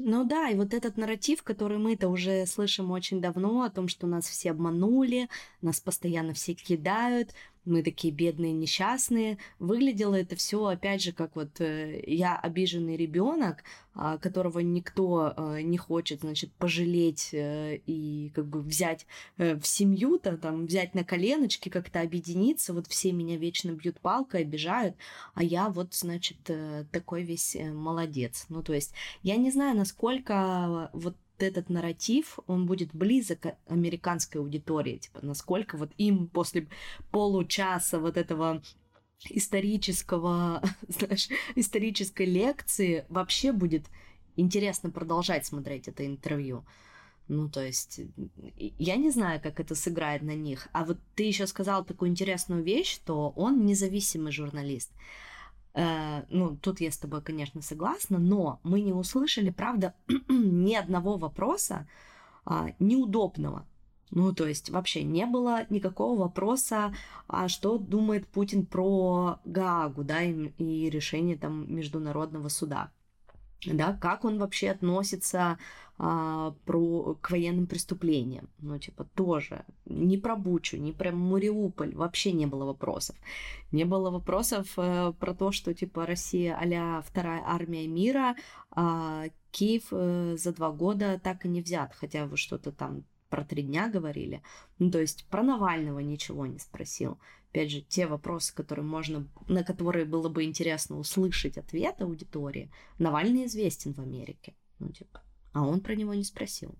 Ну 0.00 0.24
да, 0.24 0.48
и 0.48 0.54
вот 0.54 0.74
этот 0.74 0.96
нарратив, 0.96 1.42
который 1.42 1.78
мы-то 1.78 2.08
уже 2.08 2.46
слышим 2.46 2.92
очень 2.92 3.20
давно, 3.20 3.62
о 3.62 3.70
том, 3.70 3.88
что 3.88 4.06
нас 4.06 4.28
все 4.28 4.52
обманули, 4.52 5.28
нас 5.60 5.80
постоянно 5.80 6.34
все 6.34 6.54
кидают, 6.54 7.34
мы 7.68 7.82
такие 7.82 8.12
бедные, 8.12 8.52
несчастные. 8.52 9.38
Выглядело 9.58 10.14
это 10.14 10.36
все, 10.36 10.64
опять 10.64 11.02
же, 11.02 11.12
как 11.12 11.36
вот 11.36 11.60
э, 11.60 12.02
я 12.06 12.36
обиженный 12.36 12.96
ребенок, 12.96 13.64
а, 13.94 14.18
которого 14.18 14.60
никто 14.60 15.34
э, 15.36 15.60
не 15.62 15.76
хочет, 15.76 16.20
значит, 16.20 16.52
пожалеть 16.52 17.30
э, 17.32 17.80
и 17.86 18.32
как 18.34 18.46
бы 18.46 18.60
взять 18.60 19.06
в 19.36 19.62
семью-то, 19.62 20.36
там, 20.36 20.66
взять 20.66 20.94
на 20.94 21.04
коленочки, 21.04 21.68
как-то 21.68 22.00
объединиться. 22.00 22.72
Вот 22.72 22.86
все 22.86 23.12
меня 23.12 23.36
вечно 23.36 23.70
бьют 23.72 24.00
палкой, 24.00 24.42
обижают, 24.42 24.96
а 25.34 25.42
я 25.42 25.68
вот, 25.68 25.94
значит, 25.94 26.38
такой 26.90 27.22
весь 27.22 27.56
молодец. 27.56 28.46
Ну, 28.48 28.62
то 28.62 28.72
есть 28.72 28.94
я 29.22 29.36
не 29.36 29.50
знаю, 29.50 29.76
насколько 29.76 30.90
вот 30.92 31.16
этот 31.42 31.70
нарратив, 31.70 32.38
он 32.46 32.66
будет 32.66 32.94
близок 32.94 33.40
к 33.40 33.56
американской 33.66 34.40
аудитории, 34.40 34.98
типа, 34.98 35.20
насколько 35.22 35.76
вот 35.76 35.90
им 35.98 36.28
после 36.28 36.68
получаса 37.10 37.98
вот 37.98 38.16
этого 38.16 38.62
исторического, 39.30 40.62
знаешь, 40.88 41.28
исторической 41.54 42.26
лекции 42.26 43.04
вообще 43.08 43.52
будет 43.52 43.86
интересно 44.36 44.90
продолжать 44.90 45.46
смотреть 45.46 45.88
это 45.88 46.06
интервью. 46.06 46.64
Ну, 47.28 47.50
то 47.50 47.62
есть, 47.62 48.00
я 48.56 48.96
не 48.96 49.10
знаю, 49.10 49.40
как 49.42 49.60
это 49.60 49.74
сыграет 49.74 50.22
на 50.22 50.34
них. 50.34 50.68
А 50.72 50.84
вот 50.84 50.98
ты 51.14 51.24
еще 51.24 51.46
сказал 51.46 51.84
такую 51.84 52.10
интересную 52.10 52.62
вещь, 52.62 52.94
что 52.94 53.30
он 53.36 53.66
независимый 53.66 54.32
журналист. 54.32 54.90
Э, 55.78 56.24
ну, 56.28 56.56
тут 56.56 56.80
я 56.80 56.90
с 56.90 56.98
тобой, 56.98 57.22
конечно, 57.22 57.62
согласна, 57.62 58.18
но 58.18 58.58
мы 58.64 58.80
не 58.80 58.92
услышали, 58.92 59.50
правда, 59.50 59.94
ни 60.28 60.74
одного 60.74 61.16
вопроса 61.16 61.86
а, 62.44 62.70
неудобного. 62.80 63.64
Ну, 64.10 64.32
то 64.32 64.48
есть 64.48 64.70
вообще 64.70 65.04
не 65.04 65.24
было 65.26 65.66
никакого 65.70 66.18
вопроса, 66.18 66.92
а 67.28 67.46
что 67.46 67.78
думает 67.78 68.26
Путин 68.26 68.66
про 68.66 69.38
Гаагу, 69.44 70.02
да, 70.02 70.22
и, 70.22 70.48
и 70.58 70.90
решение 70.90 71.36
там 71.36 71.72
Международного 71.72 72.48
суда 72.48 72.90
да, 73.66 73.92
как 74.00 74.24
он 74.24 74.38
вообще 74.38 74.70
относится 74.70 75.58
а, 76.00 76.54
про, 76.64 77.16
к 77.20 77.30
военным 77.30 77.66
преступлениям. 77.66 78.48
Ну, 78.60 78.78
типа, 78.78 79.04
тоже. 79.16 79.64
Ни 79.84 80.16
про 80.16 80.36
Бучу, 80.36 80.76
ни 80.76 80.92
про 80.92 81.10
Мариуполь 81.10 81.94
вообще 81.94 82.30
не 82.30 82.46
было 82.46 82.64
вопросов. 82.66 83.16
Не 83.72 83.84
было 83.84 84.10
вопросов 84.10 84.74
э, 84.76 85.12
про 85.18 85.34
то, 85.34 85.50
что, 85.50 85.74
типа, 85.74 86.06
Россия 86.06 86.56
а 86.56 87.02
вторая 87.02 87.42
армия 87.44 87.88
мира, 87.88 88.36
а 88.70 89.24
Киев 89.50 89.88
э, 89.90 90.36
за 90.38 90.52
два 90.52 90.70
года 90.70 91.20
так 91.22 91.44
и 91.44 91.48
не 91.48 91.62
взят, 91.62 91.92
хотя 91.94 92.26
вы 92.26 92.36
что-то 92.36 92.70
там 92.70 93.02
про 93.28 93.44
три 93.44 93.62
дня 93.64 93.88
говорили. 93.88 94.40
Ну, 94.78 94.92
то 94.92 95.00
есть 95.00 95.26
про 95.26 95.42
Навального 95.42 95.98
ничего 95.98 96.46
не 96.46 96.60
спросил. 96.60 97.18
Опять 97.50 97.70
же, 97.70 97.80
те 97.80 98.06
вопросы, 98.06 98.54
которые 98.54 98.84
можно, 98.84 99.26
на 99.48 99.64
которые 99.64 100.04
было 100.04 100.28
бы 100.28 100.44
интересно 100.44 100.98
услышать 100.98 101.56
ответ 101.56 102.00
аудитории. 102.02 102.70
Навальный 102.98 103.46
известен 103.46 103.94
в 103.94 104.00
Америке. 104.00 104.54
Ну, 104.78 104.90
типа, 104.90 105.22
а 105.52 105.66
он 105.66 105.80
про 105.80 105.94
него 105.94 106.14
не 106.14 106.24
спросил. 106.24 106.74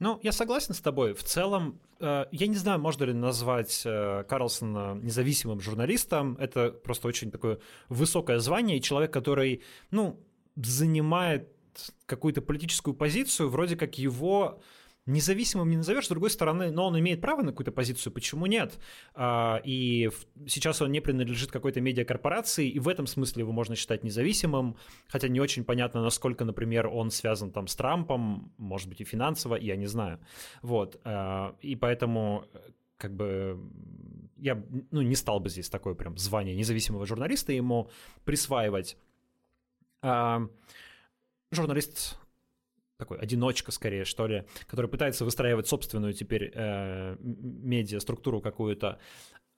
Ну, 0.00 0.18
я 0.24 0.32
согласен 0.32 0.74
с 0.74 0.80
тобой. 0.80 1.14
В 1.14 1.22
целом, 1.22 1.80
э, 2.00 2.24
я 2.32 2.46
не 2.48 2.56
знаю, 2.56 2.80
можно 2.80 3.04
ли 3.04 3.12
назвать 3.12 3.82
э, 3.84 4.24
Карлсона 4.28 4.98
независимым 5.00 5.60
журналистом. 5.60 6.36
Это 6.40 6.72
просто 6.72 7.06
очень 7.06 7.30
такое 7.30 7.60
высокое 7.88 8.40
звание, 8.40 8.78
и 8.78 8.82
человек, 8.82 9.12
который, 9.12 9.62
ну, 9.92 10.18
занимает 10.56 11.48
какую-то 12.06 12.42
политическую 12.42 12.94
позицию, 12.94 13.48
вроде 13.48 13.76
как 13.76 13.96
его 13.96 14.60
независимым 15.06 15.68
не 15.68 15.76
назовешь, 15.76 16.06
с 16.06 16.08
другой 16.08 16.30
стороны, 16.30 16.70
но 16.70 16.86
он 16.86 16.98
имеет 16.98 17.20
право 17.20 17.42
на 17.42 17.50
какую-то 17.50 17.72
позицию, 17.72 18.12
почему 18.12 18.46
нет? 18.46 18.78
А, 19.14 19.60
и 19.64 20.10
сейчас 20.46 20.80
он 20.80 20.92
не 20.92 21.00
принадлежит 21.00 21.50
какой-то 21.50 21.80
медиакорпорации, 21.80 22.68
и 22.68 22.78
в 22.78 22.88
этом 22.88 23.06
смысле 23.06 23.40
его 23.40 23.52
можно 23.52 23.74
считать 23.74 24.04
независимым, 24.04 24.76
хотя 25.08 25.28
не 25.28 25.40
очень 25.40 25.64
понятно, 25.64 26.02
насколько, 26.02 26.44
например, 26.44 26.86
он 26.86 27.10
связан 27.10 27.50
там 27.50 27.66
с 27.66 27.74
Трампом, 27.74 28.52
может 28.58 28.88
быть, 28.88 29.00
и 29.00 29.04
финансово, 29.04 29.56
я 29.56 29.76
не 29.76 29.86
знаю. 29.86 30.20
Вот, 30.62 31.00
а, 31.04 31.56
и 31.60 31.74
поэтому 31.74 32.44
как 32.96 33.16
бы 33.16 33.58
я 34.36 34.62
ну, 34.92 35.02
не 35.02 35.16
стал 35.16 35.40
бы 35.40 35.48
здесь 35.48 35.68
такое 35.68 35.94
прям 35.94 36.16
звание 36.16 36.54
независимого 36.54 37.06
журналиста 37.06 37.52
ему 37.52 37.90
присваивать. 38.24 38.96
А, 40.02 40.48
журналист 41.50 42.18
такой 43.02 43.18
одиночка 43.18 43.72
скорее, 43.72 44.04
что 44.04 44.28
ли, 44.28 44.44
который 44.66 44.86
пытается 44.86 45.24
выстраивать 45.24 45.66
собственную 45.66 46.12
теперь 46.12 46.52
э, 46.54 47.16
медиа-структуру 47.20 48.40
какую-то. 48.40 49.00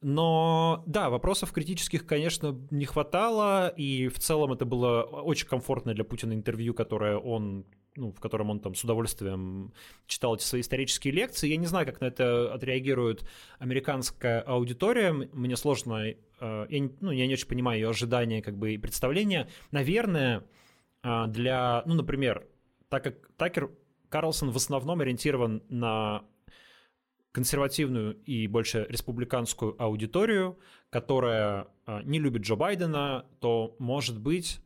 Но 0.00 0.82
да, 0.86 1.10
вопросов 1.10 1.52
критических, 1.52 2.06
конечно, 2.06 2.58
не 2.70 2.86
хватало, 2.86 3.68
и 3.68 4.08
в 4.08 4.18
целом 4.18 4.52
это 4.52 4.64
было 4.64 5.02
очень 5.02 5.46
комфортное 5.46 5.94
для 5.94 6.04
Путина 6.04 6.32
интервью, 6.32 6.74
которое 6.74 7.16
он 7.18 7.66
ну, 7.96 8.10
в 8.10 8.18
котором 8.18 8.50
он 8.50 8.58
там 8.58 8.74
с 8.74 8.82
удовольствием 8.82 9.72
читал 10.06 10.34
эти 10.34 10.42
свои 10.42 10.62
исторические 10.62 11.14
лекции. 11.14 11.48
Я 11.48 11.56
не 11.56 11.66
знаю, 11.66 11.86
как 11.86 12.00
на 12.00 12.06
это 12.06 12.52
отреагирует 12.52 13.24
американская 13.60 14.40
аудитория. 14.40 15.12
Мне 15.12 15.56
сложно, 15.56 16.04
э, 16.04 16.16
я, 16.40 16.78
не, 16.80 16.90
ну, 17.00 17.12
я 17.12 17.26
не 17.28 17.34
очень 17.34 17.46
понимаю 17.46 17.80
ее 17.80 17.90
ожидания 17.90 18.42
как 18.42 18.56
бы, 18.56 18.74
и 18.74 18.78
представления. 18.78 19.48
Наверное, 19.70 20.44
э, 21.04 21.26
для, 21.28 21.84
ну, 21.86 21.94
например, 21.94 22.44
так 22.94 23.02
как 23.02 23.30
Такер 23.36 23.70
Карлсон 24.08 24.50
в 24.50 24.56
основном 24.56 25.00
ориентирован 25.00 25.62
на 25.68 26.24
консервативную 27.32 28.14
и 28.24 28.46
больше 28.46 28.86
республиканскую 28.88 29.74
аудиторию, 29.82 30.56
которая 30.90 31.66
а, 31.84 32.02
не 32.04 32.20
любит 32.20 32.42
Джо 32.42 32.54
Байдена, 32.54 33.26
то, 33.40 33.74
может 33.80 34.20
быть, 34.20 34.60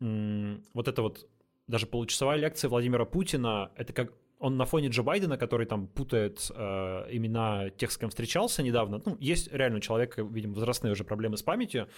вот 0.00 0.88
это 0.88 1.00
вот 1.00 1.26
даже 1.68 1.86
получасовая 1.86 2.36
лекция 2.36 2.68
Владимира 2.68 3.06
Путина, 3.06 3.70
это 3.76 3.94
как 3.94 4.12
он 4.38 4.56
на 4.56 4.66
фоне 4.66 4.88
Джо 4.88 5.02
Байдена, 5.04 5.38
который 5.38 5.66
там 5.66 5.86
путает 5.86 6.50
э, 6.52 7.06
имена 7.12 7.70
тех, 7.70 7.92
с 7.92 7.96
кем 7.96 8.10
встречался 8.10 8.62
недавно. 8.64 9.00
Ну, 9.06 9.16
есть 9.20 9.50
реально 9.52 9.78
у 9.78 9.80
человека, 9.80 10.22
видимо, 10.22 10.54
возрастные 10.54 10.92
уже 10.92 11.04
проблемы 11.04 11.36
с 11.36 11.42
памятью. 11.42 11.88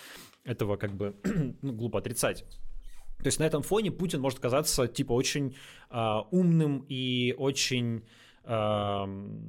Этого 0.45 0.77
как 0.77 0.93
бы 0.93 1.17
ну, 1.63 1.73
глупо 1.73 1.99
отрицать. 1.99 2.45
То 3.19 3.27
есть 3.27 3.39
на 3.39 3.45
этом 3.45 3.63
фоне 3.63 3.91
Путин 3.91 4.21
может 4.21 4.39
казаться 4.39 4.87
типа 4.87 5.13
очень 5.13 5.57
э, 5.91 6.17
умным 6.31 6.85
и 6.89 7.35
очень 7.39 8.05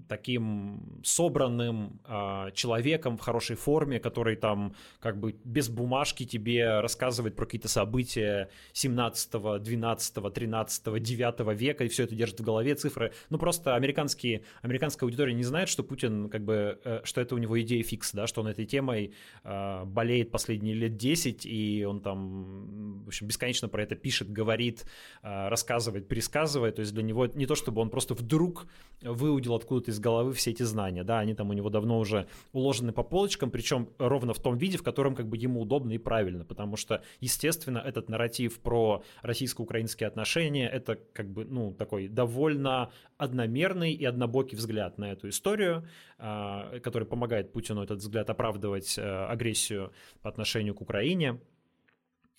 таким 0.08 1.02
собранным 1.04 2.00
э, 2.06 2.52
человеком 2.54 3.18
в 3.18 3.22
хорошей 3.22 3.58
форме, 3.58 4.00
который 4.00 4.38
там 4.38 4.74
как 5.00 5.20
бы 5.20 5.36
без 5.44 5.68
бумажки 5.70 6.26
тебе 6.26 6.80
рассказывает 6.80 7.36
про 7.36 7.46
какие-то 7.46 7.68
события 7.68 8.50
17, 8.74 9.62
12, 9.62 10.34
13, 10.34 11.04
9 11.04 11.58
века, 11.60 11.84
и 11.84 11.88
все 11.90 12.04
это 12.04 12.16
держит 12.16 12.40
в 12.40 12.44
голове 12.44 12.76
цифры. 12.76 13.12
Ну, 13.30 13.38
просто 13.38 13.76
американские, 13.76 14.44
американская 14.62 15.08
аудитория 15.08 15.34
не 15.34 15.44
знает, 15.44 15.68
что 15.68 15.84
Путин, 15.84 16.30
как 16.30 16.46
бы, 16.46 16.80
э, 16.84 17.02
что 17.04 17.20
это 17.20 17.36
у 17.36 17.38
него 17.38 17.60
идея 17.62 17.84
фикс, 17.84 18.14
да, 18.14 18.28
что 18.28 18.42
он 18.42 18.48
этой 18.48 18.66
темой 18.66 19.14
э, 19.44 19.84
болеет 19.86 20.32
последние 20.32 20.74
лет 20.74 20.96
10, 20.96 21.46
и 21.46 21.86
он 21.86 22.00
там, 22.00 23.04
в 23.04 23.08
общем, 23.08 23.28
бесконечно 23.28 23.68
про 23.68 23.84
это 23.84 23.96
пишет, 23.96 24.32
говорит, 24.32 24.86
э, 25.22 25.50
рассказывает, 25.50 26.08
пересказывает. 26.08 26.76
То 26.76 26.82
есть 26.82 26.94
для 26.94 27.04
него 27.04 27.26
не 27.28 27.46
то, 27.46 27.56
чтобы 27.56 27.82
он 27.82 27.90
просто 27.90 28.14
вдруг 28.14 28.68
выудил 29.02 29.54
откуда-то 29.56 29.92
из 29.92 30.00
головы 30.00 30.34
все 30.34 30.52
эти 30.52 30.64
знания, 30.64 31.04
да, 31.04 31.20
они 31.20 31.34
там 31.34 31.50
у 31.50 31.54
него 31.54 31.70
давно 31.70 32.00
уже 32.00 32.28
уложены 32.54 32.92
по 32.92 33.04
полочкам, 33.04 33.52
причем 33.52 33.90
ровно 33.98 34.34
в 34.34 34.40
том 34.40 34.58
виде, 34.58 34.78
в 34.78 34.84
котором 34.84 35.16
как 35.16 35.28
бы 35.28 35.38
ему 35.38 35.62
удобно 35.62 35.94
и 35.94 35.98
правильно, 35.98 36.46
потому 36.46 36.78
что, 36.78 37.04
естественно, 37.20 37.80
этот 37.80 38.10
нарратив 38.10 38.60
про 38.60 39.04
российско-украинские 39.22 40.08
отношения, 40.08 40.68
это 40.68 40.98
как 41.14 41.30
бы, 41.30 41.46
ну, 41.46 41.74
такой 41.74 42.08
довольно 42.08 42.92
одномерный 43.18 43.94
и 43.94 44.06
однобокий 44.06 44.58
взгляд 44.58 44.98
на 44.98 45.12
эту 45.12 45.30
историю, 45.30 45.88
а, 46.18 46.80
который 46.80 47.08
помогает 47.08 47.52
Путину 47.52 47.84
этот 47.84 48.00
взгляд 48.00 48.30
оправдывать 48.30 48.98
э, 48.98 49.02
агрессию 49.02 49.92
по 50.22 50.30
отношению 50.30 50.76
к 50.76 50.82
Украине. 50.82 51.40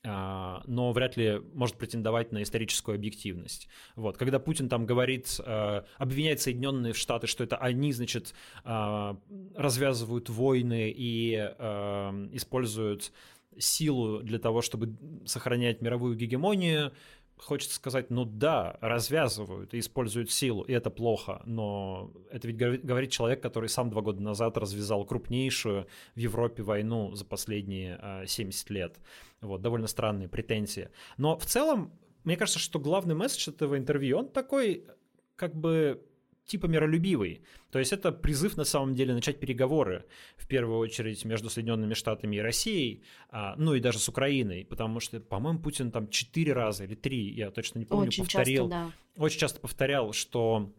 А, 0.06 0.62
но 0.66 0.92
вряд 0.92 1.16
ли 1.16 1.42
может 1.52 1.76
претендовать 1.76 2.30
на 2.32 2.42
историческую 2.42 2.94
объективность. 2.94 3.68
Вот. 3.96 4.16
Когда 4.16 4.38
Путин 4.38 4.68
там 4.68 4.86
говорит, 4.86 5.40
а, 5.44 5.84
обвиняет 5.98 6.40
Соединенные 6.40 6.92
Штаты, 6.92 7.26
что 7.26 7.42
это 7.42 7.56
они, 7.56 7.92
значит, 7.92 8.34
а, 8.64 9.18
развязывают 9.54 10.30
войны 10.30 10.92
и 10.96 11.34
используют 12.32 13.12
силу 13.58 14.22
для 14.22 14.38
того, 14.38 14.60
чтобы 14.62 14.96
сохранять 15.24 15.80
мировую 15.80 16.14
гегемонию, 16.14 16.92
хочется 17.38 17.76
сказать, 17.76 18.10
ну 18.10 18.24
да, 18.24 18.78
развязывают 18.80 19.74
и 19.74 19.78
используют 19.78 20.30
силу, 20.30 20.62
и 20.62 20.72
это 20.72 20.90
плохо, 20.90 21.42
но 21.44 22.10
это 22.30 22.48
ведь 22.48 22.56
говорит 22.56 23.10
человек, 23.10 23.42
который 23.42 23.68
сам 23.68 23.90
два 23.90 24.02
года 24.02 24.22
назад 24.22 24.56
развязал 24.56 25.04
крупнейшую 25.04 25.86
в 26.14 26.18
Европе 26.18 26.62
войну 26.62 27.14
за 27.14 27.24
последние 27.24 28.26
70 28.26 28.70
лет. 28.70 28.98
Вот, 29.40 29.60
довольно 29.60 29.86
странные 29.86 30.28
претензии. 30.28 30.88
Но 31.18 31.36
в 31.36 31.44
целом, 31.44 31.92
мне 32.24 32.36
кажется, 32.36 32.58
что 32.58 32.78
главный 32.78 33.14
месседж 33.14 33.50
этого 33.50 33.76
интервью, 33.76 34.18
он 34.18 34.28
такой, 34.28 34.86
как 35.36 35.54
бы 35.54 36.02
типа 36.46 36.66
миролюбивый. 36.66 37.42
То 37.70 37.78
есть 37.78 37.92
это 37.92 38.12
призыв 38.12 38.56
на 38.56 38.64
самом 38.64 38.94
деле 38.94 39.12
начать 39.14 39.38
переговоры, 39.40 40.04
в 40.36 40.46
первую 40.46 40.78
очередь 40.78 41.24
между 41.24 41.50
Соединенными 41.50 41.94
Штатами 41.94 42.36
и 42.36 42.40
Россией, 42.40 43.02
а, 43.30 43.54
ну 43.56 43.74
и 43.74 43.80
даже 43.80 43.98
с 43.98 44.08
Украиной, 44.08 44.64
потому 44.64 45.00
что, 45.00 45.20
по-моему, 45.20 45.58
Путин 45.58 45.90
там 45.90 46.08
четыре 46.08 46.52
раза 46.52 46.84
или 46.84 46.94
три, 46.94 47.30
я 47.32 47.50
точно 47.50 47.80
не 47.80 47.84
помню, 47.84 48.08
очень 48.08 48.24
повторил, 48.24 48.70
часто, 48.70 48.92
да. 49.16 49.22
очень 49.22 49.38
часто 49.40 49.60
повторял, 49.60 50.12
что 50.12 50.72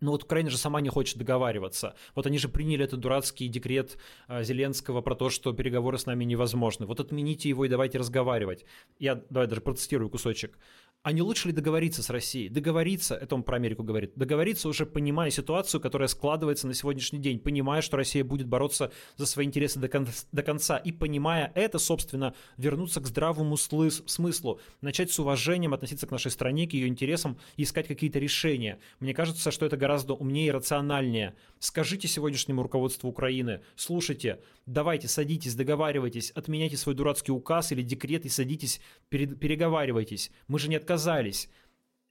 ну 0.00 0.12
вот 0.12 0.22
Украина 0.24 0.50
же 0.50 0.58
сама 0.58 0.80
не 0.80 0.88
хочет 0.88 1.18
договариваться. 1.18 1.96
Вот 2.14 2.26
они 2.26 2.38
же 2.38 2.48
приняли 2.48 2.84
этот 2.84 3.00
дурацкий 3.00 3.48
декрет 3.48 3.98
а, 4.26 4.42
Зеленского 4.42 5.00
про 5.00 5.14
то, 5.14 5.30
что 5.30 5.52
переговоры 5.52 5.98
с 5.98 6.06
нами 6.06 6.24
невозможны. 6.24 6.86
Вот 6.86 7.00
отмените 7.00 7.48
его 7.48 7.64
и 7.64 7.68
давайте 7.68 7.98
разговаривать. 7.98 8.64
Я 8.98 9.22
давай 9.30 9.48
даже 9.48 9.60
процитирую 9.60 10.10
кусочек 10.10 10.58
а 11.02 11.12
не 11.12 11.22
лучше 11.22 11.48
ли 11.48 11.54
договориться 11.54 12.02
с 12.02 12.10
Россией? 12.10 12.48
Договориться, 12.48 13.14
это 13.14 13.34
он 13.34 13.42
про 13.42 13.56
Америку 13.56 13.82
говорит, 13.82 14.12
договориться 14.16 14.68
уже 14.68 14.84
понимая 14.84 15.30
ситуацию, 15.30 15.80
которая 15.80 16.08
складывается 16.08 16.66
на 16.66 16.74
сегодняшний 16.74 17.20
день, 17.20 17.38
понимая, 17.38 17.82
что 17.82 17.96
Россия 17.96 18.24
будет 18.24 18.48
бороться 18.48 18.90
за 19.16 19.26
свои 19.26 19.46
интересы 19.46 19.78
до, 19.78 19.88
кон- 19.88 20.08
до 20.32 20.42
конца, 20.42 20.76
и 20.76 20.90
понимая 20.90 21.52
это, 21.54 21.78
собственно, 21.78 22.34
вернуться 22.56 23.00
к 23.00 23.06
здравому 23.06 23.56
смыслу, 23.56 24.60
начать 24.80 25.12
с 25.12 25.18
уважением 25.18 25.72
относиться 25.72 26.06
к 26.06 26.10
нашей 26.10 26.30
стране, 26.30 26.66
к 26.66 26.72
ее 26.72 26.88
интересам 26.88 27.38
и 27.56 27.62
искать 27.62 27.86
какие-то 27.86 28.18
решения. 28.18 28.80
Мне 28.98 29.14
кажется, 29.14 29.50
что 29.50 29.66
это 29.66 29.76
гораздо 29.76 30.14
умнее 30.14 30.48
и 30.48 30.52
рациональнее. 30.52 31.36
Скажите 31.60 32.08
сегодняшнему 32.08 32.62
руководству 32.62 33.08
Украины, 33.08 33.62
слушайте, 33.76 34.40
давайте 34.66 35.06
садитесь, 35.08 35.54
договаривайтесь, 35.54 36.32
отменяйте 36.32 36.76
свой 36.76 36.94
дурацкий 36.94 37.32
указ 37.32 37.72
или 37.72 37.82
декрет 37.82 38.26
и 38.26 38.28
садитесь, 38.28 38.80
переговаривайтесь. 39.08 40.30
Мы 40.48 40.58
же 40.58 40.68
не 40.68 40.76
отказались. 40.88 41.50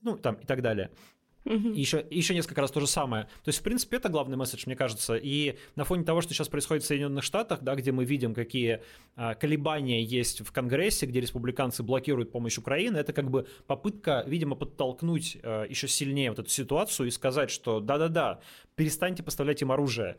Ну, 0.01 0.17
там 0.17 0.35
и 0.35 0.45
так 0.45 0.61
далее. 0.61 0.91
Угу. 1.45 1.69
И 1.69 1.79
еще, 1.79 2.05
еще 2.11 2.35
несколько 2.35 2.61
раз 2.61 2.71
то 2.71 2.81
же 2.81 2.87
самое. 2.87 3.23
То 3.23 3.49
есть, 3.49 3.59
в 3.59 3.63
принципе, 3.63 3.97
это 3.97 4.09
главный 4.09 4.35
месседж, 4.35 4.63
мне 4.65 4.75
кажется. 4.75 5.15
И 5.15 5.57
на 5.75 5.85
фоне 5.85 6.03
того, 6.03 6.21
что 6.21 6.33
сейчас 6.33 6.49
происходит 6.49 6.83
в 6.83 6.87
Соединенных 6.87 7.23
Штатах, 7.23 7.61
да, 7.61 7.75
где 7.75 7.91
мы 7.93 8.03
видим, 8.03 8.33
какие 8.33 8.81
а, 9.15 9.33
колебания 9.33 10.03
есть 10.03 10.41
в 10.41 10.51
Конгрессе, 10.51 11.05
где 11.05 11.21
республиканцы 11.21 11.83
блокируют 11.83 12.31
помощь 12.31 12.57
Украины, 12.57 12.97
это 12.97 13.13
как 13.13 13.29
бы 13.29 13.47
попытка, 13.65 14.25
видимо, 14.27 14.55
подтолкнуть 14.55 15.37
а, 15.41 15.63
еще 15.63 15.87
сильнее 15.87 16.31
вот 16.31 16.39
эту 16.39 16.49
ситуацию 16.49 17.07
и 17.07 17.11
сказать, 17.11 17.49
что 17.49 17.79
да-да-да, 17.79 18.41
перестаньте 18.77 19.23
поставлять 19.23 19.61
им 19.61 19.71
оружие, 19.71 20.17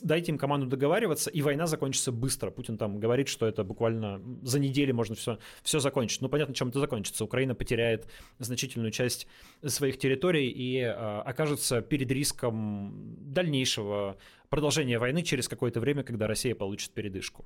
дайте 0.00 0.30
им 0.32 0.38
команду 0.38 0.66
договариваться, 0.66 1.30
и 1.30 1.42
война 1.42 1.66
закончится 1.66 2.12
быстро. 2.12 2.50
Путин 2.50 2.78
там 2.78 3.00
говорит, 3.00 3.28
что 3.28 3.44
это 3.46 3.64
буквально 3.64 4.22
за 4.42 4.60
неделю 4.60 4.94
можно 4.94 5.16
все, 5.16 5.38
все 5.62 5.80
закончить. 5.80 6.22
Ну, 6.22 6.28
понятно, 6.28 6.54
чем 6.54 6.68
это 6.68 6.78
закончится. 6.78 7.24
Украина 7.24 7.56
потеряет 7.56 8.06
значительную 8.38 8.92
часть 8.92 9.26
своих 9.66 9.98
территорий, 9.98 10.48
и 10.48 10.80
окажется 10.80 11.82
перед 11.82 12.10
риском 12.12 13.16
дальнейшего 13.32 14.16
продолжения 14.48 14.98
войны 14.98 15.22
через 15.22 15.48
какое-то 15.48 15.80
время, 15.80 16.04
когда 16.04 16.28
Россия 16.28 16.54
получит 16.54 16.92
передышку. 16.92 17.44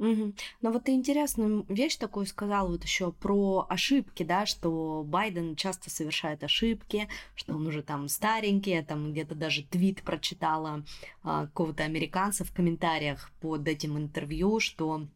Угу. 0.00 0.32
Но 0.62 0.72
вот 0.72 0.84
ты 0.84 0.92
интересную 0.92 1.66
вещь 1.68 1.96
такую 1.96 2.24
сказал 2.24 2.68
вот 2.68 2.82
еще 2.82 3.12
про 3.12 3.66
ошибки, 3.68 4.22
да, 4.22 4.46
что 4.46 5.04
Байден 5.06 5.56
часто 5.56 5.90
совершает 5.90 6.42
ошибки, 6.42 7.06
что 7.34 7.54
он 7.54 7.66
уже 7.66 7.82
там 7.82 8.08
старенький, 8.08 8.70
я 8.70 8.82
там 8.82 9.12
где-то 9.12 9.34
даже 9.34 9.62
твит 9.62 10.02
прочитала 10.02 10.82
а, 11.22 11.46
какого-то 11.46 11.84
американца 11.84 12.44
в 12.44 12.52
комментариях 12.52 13.30
под 13.40 13.68
этим 13.68 13.98
интервью, 13.98 14.58
что 14.58 15.06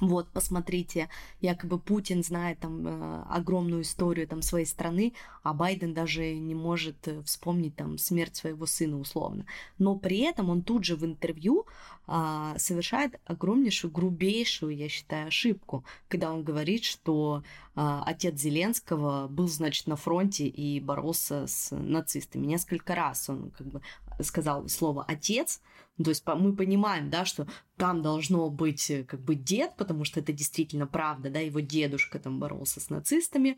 вот, 0.00 0.28
посмотрите, 0.28 1.08
якобы 1.40 1.78
Путин 1.78 2.22
знает 2.22 2.58
там 2.60 2.86
э, 2.86 3.22
огромную 3.30 3.82
историю 3.82 4.28
там 4.28 4.42
своей 4.42 4.66
страны, 4.66 5.14
а 5.42 5.54
Байден 5.54 5.94
даже 5.94 6.34
не 6.34 6.54
может 6.54 7.08
э, 7.08 7.22
вспомнить 7.22 7.76
там 7.76 7.96
смерть 7.96 8.36
своего 8.36 8.66
сына 8.66 8.98
условно. 8.98 9.46
Но 9.78 9.96
при 9.96 10.18
этом 10.18 10.50
он 10.50 10.62
тут 10.62 10.84
же 10.84 10.96
в 10.96 11.04
интервью 11.04 11.66
э, 12.08 12.54
совершает 12.58 13.18
огромнейшую, 13.24 13.90
грубейшую, 13.90 14.76
я 14.76 14.88
считаю, 14.88 15.28
ошибку, 15.28 15.84
когда 16.08 16.32
он 16.32 16.42
говорит, 16.42 16.84
что 16.84 17.42
отец 17.76 18.40
Зеленского 18.40 19.28
был, 19.28 19.48
значит, 19.48 19.86
на 19.86 19.96
фронте 19.96 20.46
и 20.46 20.80
боролся 20.80 21.46
с 21.46 21.74
нацистами. 21.76 22.46
Несколько 22.46 22.94
раз 22.94 23.28
он 23.28 23.50
как 23.50 23.66
бы 23.66 23.82
сказал 24.22 24.68
слово 24.68 25.04
отец, 25.06 25.60
то 26.02 26.10
есть 26.10 26.24
мы 26.26 26.54
понимаем, 26.54 27.08
да, 27.08 27.24
что 27.24 27.46
там 27.76 28.02
должно 28.02 28.50
быть 28.50 28.90
э, 28.90 29.04
как 29.04 29.20
бы 29.20 29.34
дед, 29.34 29.76
потому 29.76 30.04
что 30.04 30.20
это 30.20 30.32
действительно 30.32 30.86
правда, 30.86 31.30
да, 31.30 31.40
его 31.40 31.60
дедушка 31.60 32.18
там 32.18 32.38
боролся 32.38 32.80
с 32.80 32.90
нацистами, 32.90 33.56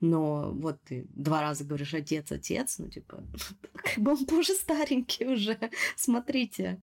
но 0.00 0.52
вот 0.52 0.82
ты 0.82 1.06
два 1.10 1.40
раза 1.40 1.64
говоришь 1.64 1.94
отец, 1.94 2.30
отец, 2.30 2.78
ну 2.78 2.88
типа, 2.88 3.24
как 3.72 3.98
бы 3.98 4.12
он 4.12 4.26
тоже 4.26 4.52
старенький 4.52 5.26
уже, 5.26 5.58
смотрите. 5.96 6.80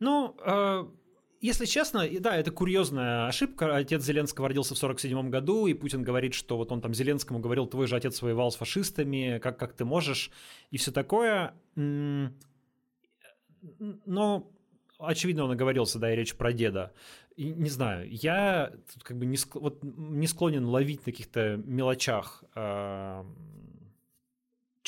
Ну, 0.00 0.36
э, 0.44 0.84
если 1.40 1.66
честно, 1.66 2.04
да, 2.20 2.36
это 2.36 2.50
курьезная 2.50 3.26
ошибка. 3.26 3.76
Отец 3.76 4.02
Зеленского 4.02 4.48
родился 4.48 4.74
в 4.74 4.78
47 4.78 5.30
году, 5.30 5.66
и 5.66 5.74
Путин 5.74 6.02
говорит, 6.02 6.34
что 6.34 6.56
вот 6.56 6.72
он 6.72 6.80
там 6.80 6.94
Зеленскому 6.94 7.38
говорил, 7.38 7.66
твой 7.66 7.86
же 7.86 7.96
отец 7.96 8.20
воевал 8.22 8.50
с 8.50 8.56
фашистами, 8.56 9.38
как, 9.42 9.58
как 9.58 9.72
ты 9.74 9.84
можешь, 9.84 10.30
и 10.70 10.76
все 10.76 10.90
такое 10.90 11.54
но 14.06 14.50
очевидно, 14.98 15.44
он 15.44 15.50
оговорился, 15.52 15.98
да, 15.98 16.12
и 16.12 16.16
речь 16.16 16.34
про 16.34 16.52
деда. 16.52 16.92
И, 17.36 17.50
не 17.50 17.70
знаю, 17.70 18.08
я 18.10 18.72
тут 18.92 19.04
как 19.04 19.16
бы 19.16 19.26
не, 19.26 19.38
вот, 19.54 19.78
не 19.82 20.26
склонен 20.26 20.64
ловить 20.64 21.06
на 21.06 21.12
каких-то 21.12 21.56
мелочах 21.64 22.42
э, 22.54 23.24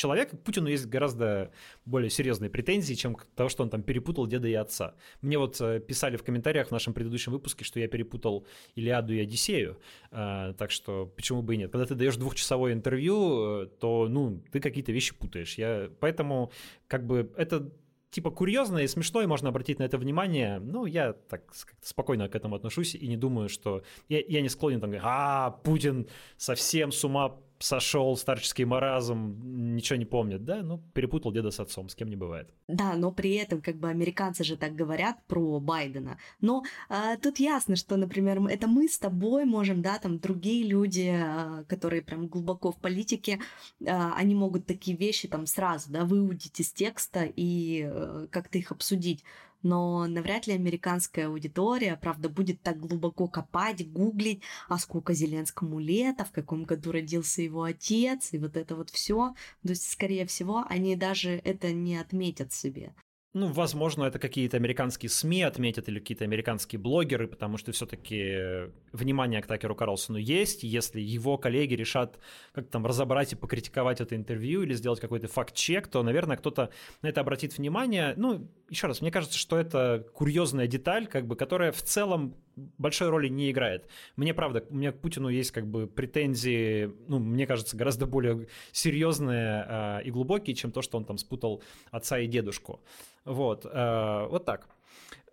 человека. 0.00 0.36
К 0.36 0.40
Путину 0.40 0.68
есть 0.68 0.86
гораздо 0.86 1.52
более 1.84 2.10
серьезные 2.10 2.50
претензии, 2.50 2.94
чем 2.94 3.14
к 3.14 3.24
того, 3.36 3.48
что 3.48 3.62
он 3.62 3.70
там 3.70 3.82
перепутал 3.82 4.26
деда 4.26 4.48
и 4.48 4.54
отца. 4.54 4.94
Мне 5.20 5.38
вот 5.38 5.60
э, 5.60 5.80
писали 5.80 6.16
в 6.16 6.24
комментариях 6.24 6.68
в 6.68 6.70
нашем 6.70 6.94
предыдущем 6.94 7.32
выпуске, 7.32 7.64
что 7.64 7.78
я 7.80 7.88
перепутал 7.88 8.46
Илиаду 8.74 9.12
и 9.12 9.20
Одиссею, 9.20 9.78
э, 10.10 10.54
так 10.56 10.70
что 10.70 11.06
почему 11.06 11.42
бы 11.42 11.54
и 11.54 11.58
нет. 11.58 11.70
Когда 11.72 11.86
ты 11.86 11.94
даешь 11.94 12.16
двухчасовое 12.16 12.72
интервью, 12.72 13.62
э, 13.62 13.66
то, 13.66 14.08
ну, 14.08 14.42
ты 14.50 14.60
какие-то 14.60 14.92
вещи 14.92 15.14
путаешь. 15.14 15.58
Я... 15.58 15.90
Поэтому, 16.00 16.50
как 16.88 17.06
бы, 17.06 17.32
это 17.36 17.70
типа 18.10 18.30
курьезно 18.30 18.78
и 18.78 18.86
смешно, 18.86 19.22
и 19.22 19.26
можно 19.26 19.48
обратить 19.48 19.78
на 19.78 19.84
это 19.84 19.98
внимание. 19.98 20.58
Ну, 20.58 20.86
я 20.86 21.12
так 21.12 21.42
спокойно 21.82 22.28
к 22.28 22.34
этому 22.34 22.56
отношусь 22.56 22.94
и 22.94 23.06
не 23.06 23.16
думаю, 23.16 23.48
что... 23.48 23.82
Я, 24.08 24.20
я 24.26 24.40
не 24.40 24.48
склонен 24.48 24.80
там 24.80 24.90
говорить, 24.90 25.06
а, 25.06 25.50
Путин 25.50 26.08
совсем 26.36 26.92
с 26.92 27.04
ума 27.04 27.36
сошел, 27.60 28.16
старческий 28.16 28.64
маразм, 28.64 29.74
ничего 29.76 29.98
не 29.98 30.06
помнит, 30.06 30.44
да? 30.44 30.62
Ну, 30.62 30.82
перепутал 30.94 31.30
деда 31.32 31.50
с 31.50 31.60
отцом, 31.60 31.88
с 31.88 31.94
кем 31.94 32.08
не 32.08 32.16
бывает. 32.16 32.48
Да, 32.68 32.94
но 32.94 33.12
при 33.12 33.34
этом, 33.34 33.60
как 33.60 33.76
бы, 33.76 33.88
американцы 33.88 34.44
же 34.44 34.56
так 34.56 34.74
говорят 34.74 35.16
про 35.26 35.60
Байдена. 35.60 36.18
Но 36.40 36.64
э, 36.88 37.16
тут 37.22 37.38
ясно, 37.38 37.76
что, 37.76 37.96
например, 37.96 38.40
это 38.46 38.66
мы 38.66 38.88
с 38.88 38.98
тобой 38.98 39.44
можем, 39.44 39.82
да, 39.82 39.98
там, 39.98 40.18
другие 40.18 40.66
люди, 40.66 41.12
э, 41.12 41.64
которые 41.68 42.02
прям 42.02 42.28
глубоко 42.28 42.72
в 42.72 42.78
политике, 42.78 43.40
э, 43.80 43.84
они 43.86 44.34
могут 44.34 44.66
такие 44.66 44.96
вещи 44.96 45.28
там 45.28 45.46
сразу, 45.46 45.92
да, 45.92 46.04
выудить 46.04 46.58
из 46.60 46.72
текста 46.72 47.28
и 47.36 47.84
э, 47.86 48.26
как-то 48.30 48.58
их 48.58 48.72
обсудить 48.72 49.22
но 49.62 50.06
навряд 50.06 50.46
ли 50.46 50.54
американская 50.54 51.28
аудитория, 51.28 51.96
правда, 51.96 52.28
будет 52.28 52.62
так 52.62 52.78
глубоко 52.78 53.28
копать, 53.28 53.90
гуглить, 53.90 54.42
а 54.68 54.78
сколько 54.78 55.14
Зеленскому 55.14 55.78
лет, 55.78 56.20
а 56.20 56.24
в 56.24 56.32
каком 56.32 56.64
году 56.64 56.92
родился 56.92 57.42
его 57.42 57.62
отец, 57.62 58.32
и 58.32 58.38
вот 58.38 58.56
это 58.56 58.76
вот 58.76 58.90
все. 58.90 59.34
То 59.62 59.70
есть, 59.70 59.90
скорее 59.90 60.26
всего, 60.26 60.64
они 60.68 60.96
даже 60.96 61.40
это 61.44 61.72
не 61.72 61.96
отметят 61.96 62.52
себе. 62.52 62.94
Ну, 63.32 63.46
возможно, 63.46 64.04
это 64.04 64.18
какие-то 64.18 64.56
американские 64.56 65.08
СМИ 65.08 65.44
отметят 65.44 65.88
или 65.88 66.00
какие-то 66.00 66.24
американские 66.24 66.80
блогеры, 66.80 67.28
потому 67.28 67.58
что 67.58 67.70
все-таки 67.70 68.72
внимание 68.92 69.40
к 69.40 69.46
Такеру 69.46 69.76
Карлсону 69.76 70.18
есть. 70.18 70.64
Если 70.64 71.00
его 71.00 71.38
коллеги 71.38 71.74
решат 71.74 72.18
как 72.52 72.68
там 72.68 72.84
разобрать 72.84 73.32
и 73.32 73.36
покритиковать 73.36 74.00
это 74.00 74.16
интервью 74.16 74.62
или 74.62 74.74
сделать 74.74 74.98
какой-то 74.98 75.28
факт-чек, 75.28 75.86
то, 75.86 76.02
наверное, 76.02 76.36
кто-то 76.36 76.70
на 77.02 77.06
это 77.06 77.20
обратит 77.20 77.56
внимание. 77.56 78.14
Ну, 78.16 78.50
еще 78.68 78.88
раз, 78.88 79.00
мне 79.00 79.12
кажется, 79.12 79.38
что 79.38 79.56
это 79.56 80.04
курьезная 80.12 80.66
деталь, 80.66 81.06
как 81.06 81.28
бы, 81.28 81.36
которая 81.36 81.70
в 81.70 81.82
целом 81.82 82.34
большой 82.78 83.08
роли 83.08 83.28
не 83.28 83.50
играет. 83.50 83.88
Мне, 84.16 84.34
правда, 84.34 84.64
у 84.70 84.74
меня 84.74 84.92
к 84.92 85.00
Путину 85.00 85.28
есть 85.28 85.50
как 85.50 85.66
бы 85.66 85.86
претензии, 85.86 86.90
ну, 87.08 87.18
мне 87.18 87.46
кажется, 87.46 87.76
гораздо 87.76 88.06
более 88.06 88.46
серьезные 88.72 89.66
э, 89.68 90.02
и 90.04 90.10
глубокие, 90.10 90.54
чем 90.54 90.72
то, 90.72 90.82
что 90.82 90.98
он 90.98 91.04
там 91.04 91.18
спутал 91.18 91.62
отца 91.90 92.18
и 92.18 92.26
дедушку. 92.26 92.80
Вот, 93.24 93.66
э, 93.66 94.26
вот 94.30 94.44
так. 94.44 94.68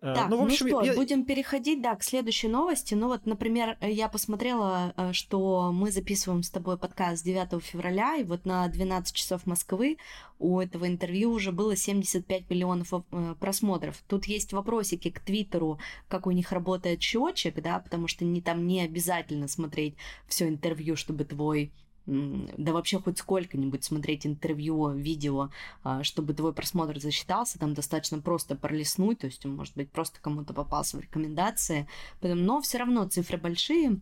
Э, 0.02 0.14
так, 0.14 0.30
ну, 0.30 0.38
в 0.38 0.44
общем, 0.44 0.68
ну 0.68 0.82
что, 0.82 0.82
я... 0.84 0.94
будем 0.94 1.26
переходить, 1.26 1.82
да, 1.82 1.96
к 1.96 2.04
следующей 2.04 2.48
новости. 2.48 2.94
Ну 2.94 3.08
вот, 3.08 3.26
например, 3.26 3.78
я 3.82 4.10
посмотрела, 4.10 4.94
э, 4.96 5.14
что 5.14 5.72
мы 5.74 5.92
записываем 5.92 6.44
с 6.44 6.50
тобой 6.50 6.78
подкаст 6.78 7.24
9 7.24 7.64
февраля, 7.64 8.16
и 8.18 8.24
вот 8.24 8.46
на 8.46 8.68
12 8.68 9.16
часов 9.16 9.46
Москвы 9.46 9.98
у 10.40 10.60
этого 10.60 10.88
интервью 10.88 11.32
уже 11.32 11.52
было 11.52 11.76
75 11.76 12.50
миллионов 12.50 12.94
э, 12.94 13.36
просмотров. 13.40 14.04
Тут 14.08 14.26
есть 14.26 14.54
вопросики 14.54 15.10
к 15.10 15.20
Твиттеру, 15.20 15.80
как 16.08 16.28
у 16.28 16.32
них 16.32 16.52
работает 16.52 17.02
счетчик, 17.02 17.60
да, 17.62 17.80
потому 17.80 18.08
что 18.08 18.24
не, 18.24 18.42
там 18.42 18.68
не 18.68 18.82
обязательно 18.82 19.48
смотреть 19.48 19.96
все 20.28 20.48
интервью, 20.48 20.96
чтобы 20.96 21.26
твой 21.26 21.72
да 22.08 22.72
вообще 22.72 23.00
хоть 23.00 23.20
сколько-нибудь 23.20 23.84
смотреть 23.84 24.26
интервью, 24.26 24.92
видео, 24.92 25.50
а, 25.84 26.04
чтобы 26.04 26.34
твой 26.34 26.54
просмотр 26.54 27.00
засчитался, 27.00 27.60
там 27.60 27.74
достаточно 27.74 28.20
просто 28.20 28.56
пролистнуть, 28.56 29.20
то 29.20 29.28
есть, 29.28 29.44
может 29.46 29.76
быть, 29.76 29.92
просто 29.92 30.20
кому-то 30.22 30.54
попался 30.54 30.98
в 30.98 31.02
рекомендации, 31.02 31.88
но 32.22 32.62
все 32.62 32.78
равно 32.78 33.08
цифры 33.08 33.38
большие, 33.38 34.00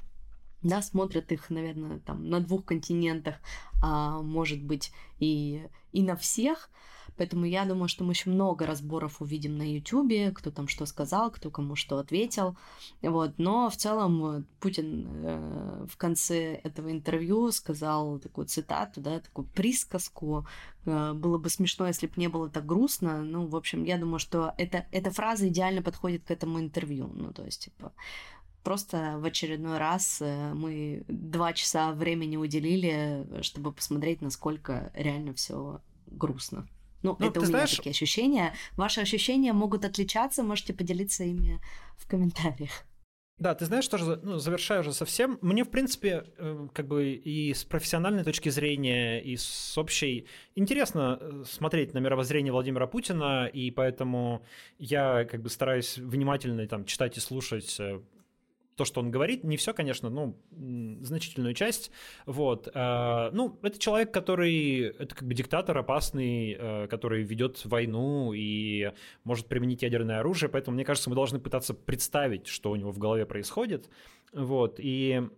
да, 0.61 0.81
смотрят 0.81 1.31
их, 1.31 1.49
наверное, 1.49 1.99
там 1.99 2.29
на 2.29 2.39
двух 2.39 2.65
континентах, 2.65 3.35
а 3.81 4.21
может 4.21 4.61
быть 4.61 4.91
и, 5.19 5.67
и 5.91 6.01
на 6.03 6.15
всех, 6.15 6.69
Поэтому 7.17 7.45
я 7.45 7.65
думаю, 7.65 7.87
что 7.87 8.03
мы 8.03 8.11
еще 8.11 8.29
много 8.29 8.65
разборов 8.65 9.21
увидим 9.21 9.57
на 9.57 9.63
YouTube, 9.63 10.33
кто 10.33 10.51
там 10.51 10.67
что 10.67 10.85
сказал, 10.85 11.31
кто 11.31 11.49
кому 11.49 11.75
что 11.75 11.97
ответил. 11.97 12.57
Вот. 13.01 13.33
Но 13.37 13.69
в 13.69 13.77
целом 13.77 14.25
э, 14.25 14.43
Путин 14.59 15.07
э, 15.07 15.85
в 15.89 15.97
конце 15.97 16.55
этого 16.55 16.91
интервью 16.91 17.51
сказал 17.51 18.19
такую 18.19 18.47
цитату, 18.47 19.01
да, 19.01 19.19
такую 19.19 19.47
присказку. 19.47 20.45
Э, 20.85 21.13
было 21.13 21.37
бы 21.37 21.49
смешно, 21.49 21.87
если 21.87 22.07
бы 22.07 22.13
не 22.17 22.27
было 22.27 22.49
так 22.49 22.65
грустно. 22.65 23.23
Ну, 23.23 23.47
в 23.47 23.55
общем, 23.55 23.83
я 23.83 23.97
думаю, 23.97 24.19
что 24.19 24.53
это, 24.57 24.85
эта 24.91 25.11
фраза 25.11 25.47
идеально 25.47 25.81
подходит 25.81 26.23
к 26.25 26.31
этому 26.31 26.59
интервью. 26.59 27.09
Ну, 27.13 27.31
то 27.31 27.45
есть, 27.45 27.65
типа, 27.65 27.93
просто 28.63 29.15
в 29.19 29.25
очередной 29.25 29.77
раз 29.77 30.17
э, 30.21 30.53
мы 30.53 31.05
два 31.07 31.53
часа 31.53 31.93
времени 31.93 32.35
уделили, 32.35 33.25
чтобы 33.41 33.71
посмотреть, 33.71 34.21
насколько 34.21 34.91
реально 34.95 35.33
все 35.33 35.79
грустно. 36.07 36.67
Ну, 37.05 37.15
ну 37.19 37.27
это 37.27 37.39
у 37.39 37.43
меня 37.43 37.51
знаешь... 37.51 37.75
такие 37.75 37.91
ощущения. 37.91 38.53
Ваши 38.77 39.01
ощущения 39.01 39.53
могут 39.53 39.85
отличаться, 39.85 40.43
можете 40.43 40.73
поделиться 40.73 41.23
ими 41.23 41.61
в 41.97 42.07
комментариях. 42.07 42.71
Да, 43.37 43.53
ты 43.53 43.65
знаешь, 43.65 43.87
тоже, 43.89 44.17
ну, 44.23 44.37
завершаю 44.37 44.79
уже 44.79 44.93
совсем. 44.93 45.37
Мне, 45.41 45.65
в 45.65 45.69
принципе, 45.69 46.23
э, 46.37 46.67
как 46.73 46.87
бы 46.87 47.11
и 47.11 47.53
с 47.53 47.65
профессиональной 47.65 48.23
точки 48.23 48.47
зрения, 48.47 49.19
и 49.19 49.35
с 49.35 49.77
общей 49.77 50.25
интересно 50.55 51.19
э, 51.19 51.43
смотреть 51.45 51.93
на 51.93 51.99
мировоззрение 51.99 52.53
Владимира 52.53 52.87
Путина, 52.87 53.47
и 53.47 53.71
поэтому 53.71 54.45
я 54.79 55.25
как 55.25 55.41
бы 55.41 55.49
стараюсь 55.49 55.97
внимательно 55.97 56.65
там 56.67 56.85
читать 56.85 57.17
и 57.17 57.19
слушать 57.19 57.75
э, 57.77 57.99
то, 58.75 58.85
что 58.85 58.99
он 58.99 59.11
говорит, 59.11 59.43
не 59.43 59.57
все, 59.57 59.73
конечно, 59.73 60.09
ну, 60.09 60.37
значительную 61.01 61.53
часть, 61.53 61.91
вот. 62.25 62.67
Э, 62.73 63.29
ну, 63.31 63.57
это 63.61 63.79
человек, 63.79 64.11
который, 64.11 64.89
это 64.89 65.15
как 65.15 65.27
бы 65.27 65.33
диктатор 65.33 65.77
опасный, 65.77 66.57
э, 66.57 66.87
который 66.87 67.23
ведет 67.23 67.63
войну 67.65 68.33
и 68.33 68.91
может 69.23 69.47
применить 69.47 69.81
ядерное 69.83 70.19
оружие, 70.19 70.49
поэтому, 70.49 70.75
мне 70.75 70.85
кажется, 70.85 71.09
мы 71.09 71.15
должны 71.15 71.39
пытаться 71.39 71.73
представить, 71.73 72.47
что 72.47 72.71
у 72.71 72.75
него 72.75 72.91
в 72.91 72.97
голове 72.97 73.25
происходит, 73.25 73.89
вот, 74.33 74.75
и 74.79 75.29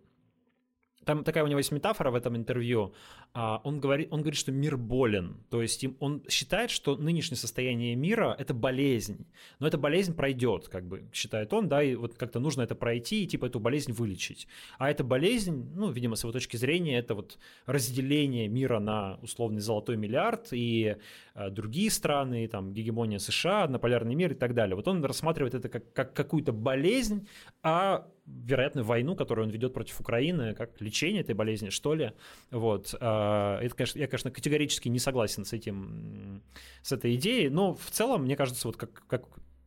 там 1.08 1.24
такая 1.24 1.44
у 1.46 1.48
него 1.48 1.60
есть 1.60 1.72
метафора 1.72 2.12
в 2.12 2.16
этом 2.16 2.36
интервью. 2.36 2.94
А, 3.34 3.62
он 3.64 3.80
говорит, 3.80 4.10
он 4.12 4.20
говорит, 4.20 4.38
что 4.38 4.52
мир 4.52 4.78
болен. 4.78 5.38
То 5.50 5.62
есть 5.62 5.86
он 6.00 6.22
считает, 6.30 6.70
что 6.70 6.98
нынешнее 6.98 7.38
состояние 7.38 7.96
мира— 7.96 8.36
это 8.40 8.54
болезнь. 8.54 9.26
Но 9.60 9.68
эта 9.68 9.78
болезнь 9.78 10.14
пройдет, 10.14 10.68
как 10.68 10.86
бы, 10.86 11.10
считает 11.14 11.54
он, 11.54 11.70
да, 11.70 11.82
и 11.82 11.96
вот 11.96 12.16
как-то 12.16 12.40
нужно 12.40 12.62
это 12.64 12.76
пройти 12.76 13.24
и, 13.24 13.28
типа, 13.28 13.46
эту 13.46 13.60
болезнь 13.60 13.94
вылечить. 13.94 14.48
А 14.78 14.92
эта 14.92 15.06
болезнь, 15.06 15.72
ну, 15.76 15.90
видимо, 15.92 16.18
с 16.18 16.24
его 16.24 16.34
точки 16.34 16.58
зрения, 16.58 17.00
это 17.00 17.16
вот 17.16 17.40
разделение 17.66 18.50
мира 18.50 18.80
на 18.80 19.18
условный 19.22 19.62
золотой 19.62 19.96
миллиард 19.96 20.50
и 20.52 20.98
а, 21.34 21.50
другие 21.50 21.90
страны, 21.90 22.48
там, 22.50 22.74
гегемония 22.74 23.20
США, 23.20 23.64
однополярный 23.64 24.16
мир 24.16 24.34
и 24.34 24.36
так 24.36 24.54
далее. 24.54 24.76
Вот 24.76 24.90
он 24.90 25.06
рассматривает 25.06 25.54
это 25.54 25.70
как, 25.70 25.94
как 25.94 26.14
какую-то 26.14 26.52
болезнь, 26.52 27.28
а 27.64 28.08
вероятно, 28.28 28.84
войну, 28.84 29.16
которую 29.16 29.48
он 29.48 29.52
ведет 29.52 29.74
против 29.74 30.00
Украины, 30.00 30.54
как 30.54 30.80
лечение 30.82 31.22
этой 31.22 31.34
болезни, 31.34 31.70
что 31.70 31.94
ли. 31.96 32.12
Вот. 32.52 32.94
А, 33.00 33.60
это, 33.62 33.76
конечно, 33.76 34.00
я, 34.00 34.08
конечно, 34.08 34.32
категорически 34.32 34.90
не 34.90 35.00
согласен 35.00 35.46
с 35.46 35.54
этим, 35.54 36.44
с 36.82 36.92
этой 36.92 37.16
идеей, 37.16 37.50
но 37.50 37.74
в 37.74 37.90
целом, 37.90 38.24
мне 38.24 38.36
кажется, 38.36 38.68
вот 38.68 38.78
как, 38.78 39.06
как 39.08 39.24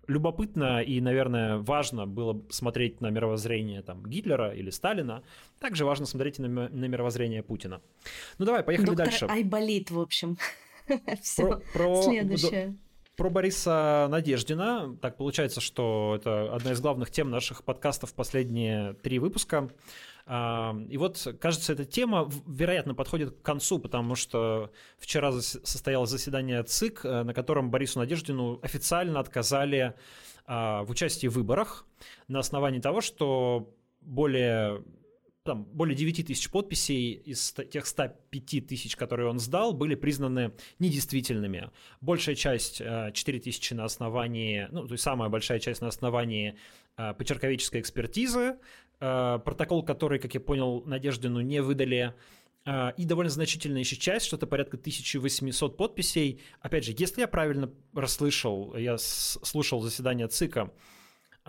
любопытно 0.06 0.82
и, 0.82 1.00
наверное, 1.00 1.58
важно 1.58 2.06
было 2.06 2.42
смотреть 2.50 3.00
на 3.00 3.10
мировоззрение 3.10 3.82
там, 3.82 4.04
Гитлера 4.04 4.52
или 4.52 4.70
Сталина, 4.70 5.22
также 5.58 5.84
важно 5.84 6.06
смотреть 6.06 6.38
на, 6.38 6.48
на 6.48 6.84
мировоззрение 6.86 7.42
Путина. 7.42 7.80
Ну 8.38 8.44
давай, 8.44 8.62
поехали 8.62 8.86
Доктор 8.86 9.06
дальше. 9.06 9.26
Айболит, 9.26 9.90
в 9.90 10.00
общем. 10.00 10.36
Все. 11.22 11.62
Следующее 12.02 12.76
про 13.20 13.28
Бориса 13.28 14.08
Надеждина. 14.08 14.96
Так 15.02 15.18
получается, 15.18 15.60
что 15.60 16.14
это 16.16 16.54
одна 16.54 16.72
из 16.72 16.80
главных 16.80 17.10
тем 17.10 17.28
наших 17.28 17.64
подкастов 17.64 18.14
последние 18.14 18.94
три 18.94 19.18
выпуска. 19.18 19.68
А, 20.24 20.74
и 20.88 20.96
вот, 20.96 21.26
кажется, 21.38 21.74
эта 21.74 21.84
тема, 21.84 22.30
вероятно, 22.46 22.94
подходит 22.94 23.36
к 23.36 23.42
концу, 23.42 23.78
потому 23.78 24.14
что 24.14 24.72
вчера 24.96 25.32
состоялось 25.32 26.08
заседание 26.08 26.62
ЦИК, 26.62 27.00
э, 27.04 27.22
на 27.24 27.34
котором 27.34 27.70
Борису 27.70 27.98
Надеждину 27.98 28.58
официально 28.62 29.20
отказали 29.20 29.92
а, 30.46 30.82
в 30.84 30.90
участии 30.90 31.26
в 31.26 31.34
выборах 31.34 31.84
на 32.26 32.38
основании 32.38 32.80
того, 32.80 33.02
что 33.02 33.70
более 34.00 34.82
там 35.42 35.64
более 35.64 35.96
9 35.96 36.26
тысяч 36.26 36.50
подписей 36.50 37.12
из 37.12 37.52
тех 37.52 37.86
105 37.86 38.66
тысяч, 38.66 38.96
которые 38.96 39.28
он 39.28 39.38
сдал, 39.38 39.72
были 39.72 39.94
признаны 39.94 40.52
недействительными. 40.78 41.70
Большая 42.00 42.34
часть, 42.34 42.78
4 42.78 43.12
э, 43.14 43.40
тысячи 43.40 43.72
на 43.72 43.84
основании, 43.84 44.68
ну, 44.70 44.86
то 44.86 44.92
есть 44.92 45.04
самая 45.04 45.30
большая 45.30 45.58
часть 45.58 45.80
на 45.80 45.88
основании 45.88 46.56
э, 46.96 47.14
почерковической 47.14 47.80
экспертизы, 47.80 48.56
э, 49.00 49.38
протокол, 49.44 49.82
который, 49.82 50.18
как 50.18 50.34
я 50.34 50.40
понял, 50.40 50.82
Надеждину 50.84 51.40
не 51.40 51.62
выдали, 51.62 52.14
и 52.98 53.06
довольно 53.06 53.30
значительная 53.30 53.80
еще 53.80 53.96
часть, 53.96 54.26
что-то 54.26 54.46
порядка 54.46 54.76
1800 54.76 55.78
подписей. 55.78 56.42
Опять 56.60 56.84
же, 56.84 56.94
если 56.96 57.22
я 57.22 57.26
правильно 57.26 57.72
расслышал, 57.94 58.76
я 58.76 58.98
слушал 58.98 59.80
заседание 59.80 60.28
ЦИКа, 60.28 60.70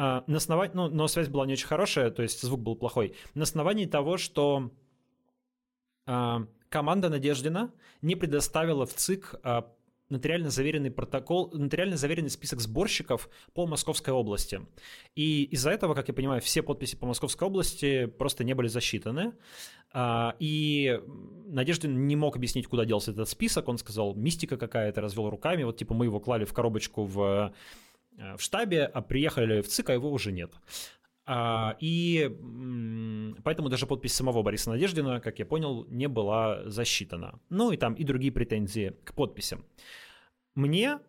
а, 0.04 0.24
на 0.26 0.38
основании, 0.38 0.74
ну, 0.74 0.90
но 0.90 1.08
связь 1.08 1.28
была 1.28 1.46
не 1.46 1.54
очень 1.54 1.68
хорошая, 1.68 2.10
то 2.10 2.24
есть 2.24 2.42
звук 2.42 2.60
был 2.62 2.76
плохой. 2.76 3.14
На 3.36 3.44
основании 3.44 3.86
того, 3.86 4.18
что 4.18 4.72
а, 6.08 6.48
команда 6.70 7.10
Надеждина 7.10 7.72
не 8.02 8.16
предоставила 8.16 8.88
в 8.88 8.96
ЦИК 8.96 9.36
а, 9.44 9.72
нотариально 10.10 10.50
заверенный 10.50 10.90
протокол, 10.90 11.52
нотариально 11.54 11.98
заверенный 11.98 12.32
список 12.32 12.62
сборщиков 12.62 13.30
по 13.54 13.68
Московской 13.68 14.12
области. 14.12 14.62
И 15.14 15.44
из-за 15.44 15.70
этого, 15.70 15.94
как 15.94 16.08
я 16.08 16.16
понимаю, 16.16 16.42
все 16.42 16.64
подписи 16.64 16.96
по 16.96 17.06
Московской 17.06 17.48
области 17.48 18.08
просто 18.08 18.44
не 18.44 18.56
были 18.56 18.70
засчитаны. 18.70 19.34
И 20.40 21.00
Надеждин 21.46 22.08
не 22.08 22.16
мог 22.16 22.36
объяснить, 22.36 22.68
куда 22.68 22.86
делся 22.86 23.12
этот 23.12 23.30
список. 23.30 23.70
Он 23.70 23.78
сказал, 23.78 24.16
мистика 24.16 24.58
какая-то, 24.58 25.00
развел 25.00 25.30
руками. 25.30 25.64
Вот 25.64 25.78
типа 25.78 25.94
мы 25.94 26.06
его 26.06 26.20
клали 26.20 26.44
в 26.44 26.54
коробочку 26.54 27.06
в 27.06 27.54
в 28.38 28.42
штабе, 28.42 28.86
а 28.86 29.02
приехали 29.02 29.62
в 29.62 29.68
ЦИК, 29.68 29.90
а 29.90 29.94
его 29.94 30.12
уже 30.12 30.32
нет. 30.32 30.52
А, 31.26 31.78
и 31.80 32.30
поэтому 33.44 33.70
даже 33.70 33.86
подпись 33.86 34.14
самого 34.14 34.42
Бориса 34.42 34.70
Надеждина, 34.70 35.22
как 35.22 35.40
я 35.40 35.46
понял, 35.46 35.86
не 35.88 36.08
была 36.08 36.70
засчитана. 36.70 37.40
Ну 37.50 37.72
и 37.72 37.78
там 37.78 37.94
и 37.94 38.04
другие 38.04 38.32
претензии 38.32 38.96
к 39.04 39.14
подписям. 39.14 39.64
Мне 40.56 41.00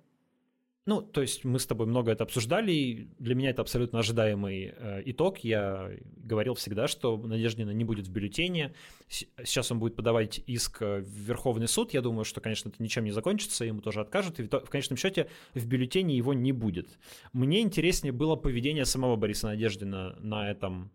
ну, 0.85 1.01
то 1.01 1.21
есть 1.21 1.45
мы 1.45 1.61
с 1.61 1.67
тобой 1.67 1.87
много 1.87 2.11
это 2.11 2.25
обсуждали, 2.25 2.73
и 2.73 3.09
для 3.19 3.37
меня 3.37 3.51
это 3.51 3.63
абсолютно 3.63 4.01
ожидаемый 4.01 4.75
э, 4.77 5.03
итог. 5.05 5.39
Я 5.39 5.91
говорил 6.17 6.55
всегда, 6.55 6.89
что 6.89 7.17
Надеждина 7.17 7.71
не 7.71 7.85
будет 7.85 8.09
в 8.09 8.11
бюллетене. 8.11 8.75
Сейчас 9.09 9.71
он 9.71 9.79
будет 9.79 9.95
подавать 9.95 10.41
иск 10.47 10.81
в 10.81 11.05
Верховный 11.05 11.69
суд. 11.69 11.95
Я 11.95 12.01
думаю, 12.01 12.25
что, 12.25 12.41
конечно, 12.41 12.69
это 12.69 12.83
ничем 12.83 13.05
не 13.05 13.13
закончится, 13.13 13.65
ему 13.65 13.81
тоже 13.81 14.01
откажут, 14.01 14.41
и 14.41 14.43
в 14.43 14.71
конечном 14.71 14.97
счете 14.97 15.29
в 15.55 15.65
бюллетене 15.67 16.17
его 16.17 16.35
не 16.35 16.51
будет. 16.51 16.99
Мне 17.33 17.61
интереснее 17.61 18.13
было 18.13 18.35
поведение 18.35 18.85
самого 18.85 19.15
Бориса 19.15 19.47
Надеждина 19.47 20.17
на 20.19 20.51
этом 20.51 20.91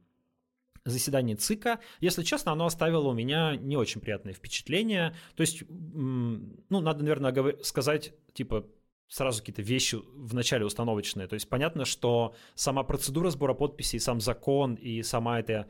заседании 0.83 1.35
ЦИКа. 1.35 1.79
Если 2.01 2.23
честно, 2.23 2.51
оно 2.51 2.65
оставило 2.65 3.07
у 3.07 3.13
меня 3.13 3.55
не 3.55 3.77
очень 3.77 4.01
приятное 4.01 4.33
впечатление. 4.33 5.15
То 5.35 5.41
есть, 5.41 5.63
ну, 5.69 6.57
надо, 6.69 7.03
наверное, 7.03 7.57
сказать, 7.63 8.13
типа, 8.33 8.65
сразу 9.07 9.39
какие-то 9.39 9.61
вещи 9.61 9.97
в 10.15 10.33
начале 10.33 10.65
установочные. 10.65 11.27
То 11.27 11.35
есть 11.35 11.49
понятно, 11.49 11.85
что 11.85 12.35
сама 12.55 12.83
процедура 12.83 13.29
сбора 13.29 13.53
подписей, 13.53 13.99
сам 13.99 14.19
закон 14.21 14.75
и 14.75 15.03
сама 15.03 15.39
эта 15.39 15.67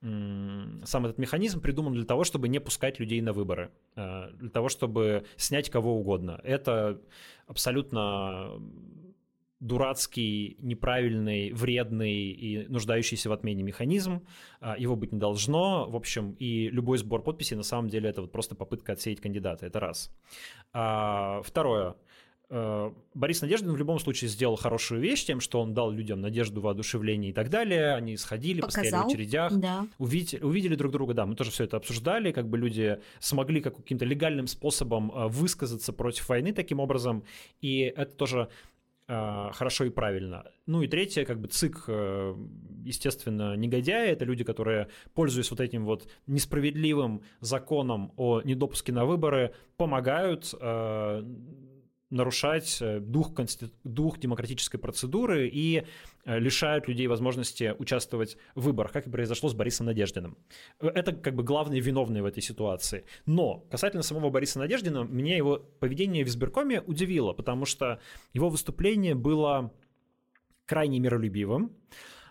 сам 0.00 1.06
этот 1.06 1.18
механизм 1.18 1.60
придуман 1.60 1.92
для 1.92 2.04
того, 2.04 2.22
чтобы 2.22 2.48
не 2.48 2.60
пускать 2.60 3.00
людей 3.00 3.20
на 3.20 3.32
выборы, 3.32 3.72
э, 3.96 4.30
для 4.34 4.48
того, 4.48 4.68
чтобы 4.68 5.24
снять 5.36 5.70
кого 5.70 5.98
угодно. 5.98 6.40
Это 6.44 7.00
абсолютно 7.48 8.60
дурацкий, 9.58 10.56
неправильный, 10.60 11.52
вредный 11.52 12.30
и 12.30 12.68
нуждающийся 12.68 13.28
в 13.28 13.32
отмене 13.32 13.64
механизм. 13.64 14.24
Э, 14.60 14.74
его 14.78 14.94
быть 14.94 15.12
не 15.12 15.18
должно. 15.18 15.90
В 15.90 15.96
общем, 15.96 16.36
и 16.38 16.68
любой 16.68 16.98
сбор 16.98 17.22
подписей 17.22 17.56
на 17.56 17.64
самом 17.64 17.88
деле 17.88 18.08
это 18.08 18.20
вот 18.20 18.30
просто 18.30 18.54
попытка 18.54 18.92
отсеять 18.92 19.20
кандидата. 19.20 19.66
Это 19.66 19.80
раз. 19.80 20.12
А, 20.72 21.42
второе. 21.42 21.96
Э, 22.50 22.90
Борис 23.14 23.42
Надеждин 23.42 23.72
в 23.72 23.76
любом 23.76 23.98
случае 23.98 24.30
сделал 24.30 24.56
хорошую 24.56 25.00
вещь 25.00 25.24
тем, 25.24 25.40
что 25.40 25.60
он 25.60 25.74
дал 25.74 25.90
людям 25.90 26.20
надежду, 26.20 26.60
воодушевление 26.60 27.30
и 27.30 27.34
так 27.34 27.50
далее. 27.50 27.94
Они 27.94 28.16
сходили, 28.16 28.60
Показал, 28.60 28.82
постояли 28.82 29.04
в 29.04 29.06
очередях, 29.06 29.52
да. 29.58 29.86
увидели, 29.98 30.42
увидели 30.42 30.74
друг 30.74 30.92
друга. 30.92 31.14
Да, 31.14 31.26
мы 31.26 31.34
тоже 31.34 31.50
все 31.50 31.64
это 31.64 31.76
обсуждали, 31.76 32.32
как 32.32 32.48
бы 32.48 32.56
люди 32.56 33.00
смогли 33.20 33.60
как 33.60 33.76
каким-то 33.76 34.04
легальным 34.04 34.46
способом 34.46 35.12
э, 35.14 35.28
высказаться 35.28 35.92
против 35.92 36.28
войны 36.28 36.52
таким 36.52 36.80
образом. 36.80 37.22
И 37.60 37.80
это 37.80 38.14
тоже 38.14 38.48
э, 39.08 39.50
хорошо 39.52 39.84
и 39.84 39.90
правильно. 39.90 40.50
Ну 40.64 40.80
и 40.80 40.88
третье, 40.88 41.26
как 41.26 41.40
бы 41.40 41.48
ЦИК, 41.48 41.84
естественно, 42.84 43.56
негодяи, 43.56 44.08
это 44.10 44.24
люди, 44.24 44.44
которые, 44.44 44.88
пользуясь 45.12 45.50
вот 45.50 45.60
этим 45.60 45.84
вот 45.84 46.08
несправедливым 46.26 47.22
законом 47.40 48.12
о 48.16 48.40
недопуске 48.40 48.92
на 48.92 49.04
выборы, 49.04 49.54
помогают 49.76 50.54
нарушать 52.10 52.78
э, 52.80 53.00
дух, 53.00 53.34
конститу... 53.34 53.72
дух 53.84 54.18
демократической 54.18 54.78
процедуры 54.78 55.48
и 55.48 55.84
э, 56.24 56.38
лишают 56.38 56.88
людей 56.88 57.06
возможности 57.06 57.74
участвовать 57.78 58.36
в 58.54 58.62
выборах, 58.62 58.92
как 58.92 59.06
и 59.06 59.10
произошло 59.10 59.48
с 59.48 59.54
Борисом 59.54 59.86
Надеждиным. 59.86 60.38
Это 60.80 61.12
как 61.12 61.34
бы 61.34 61.42
главные 61.42 61.80
виновные 61.80 62.22
в 62.22 62.26
этой 62.26 62.42
ситуации. 62.42 63.04
Но 63.26 63.66
касательно 63.70 64.02
самого 64.02 64.30
Бориса 64.30 64.58
Надеждина, 64.58 65.04
меня 65.04 65.36
его 65.36 65.58
поведение 65.58 66.24
в 66.24 66.28
избиркоме 66.28 66.80
удивило, 66.82 67.32
потому 67.32 67.64
что 67.64 68.00
его 68.32 68.48
выступление 68.48 69.14
было 69.14 69.72
крайне 70.66 70.98
миролюбивым, 71.00 71.72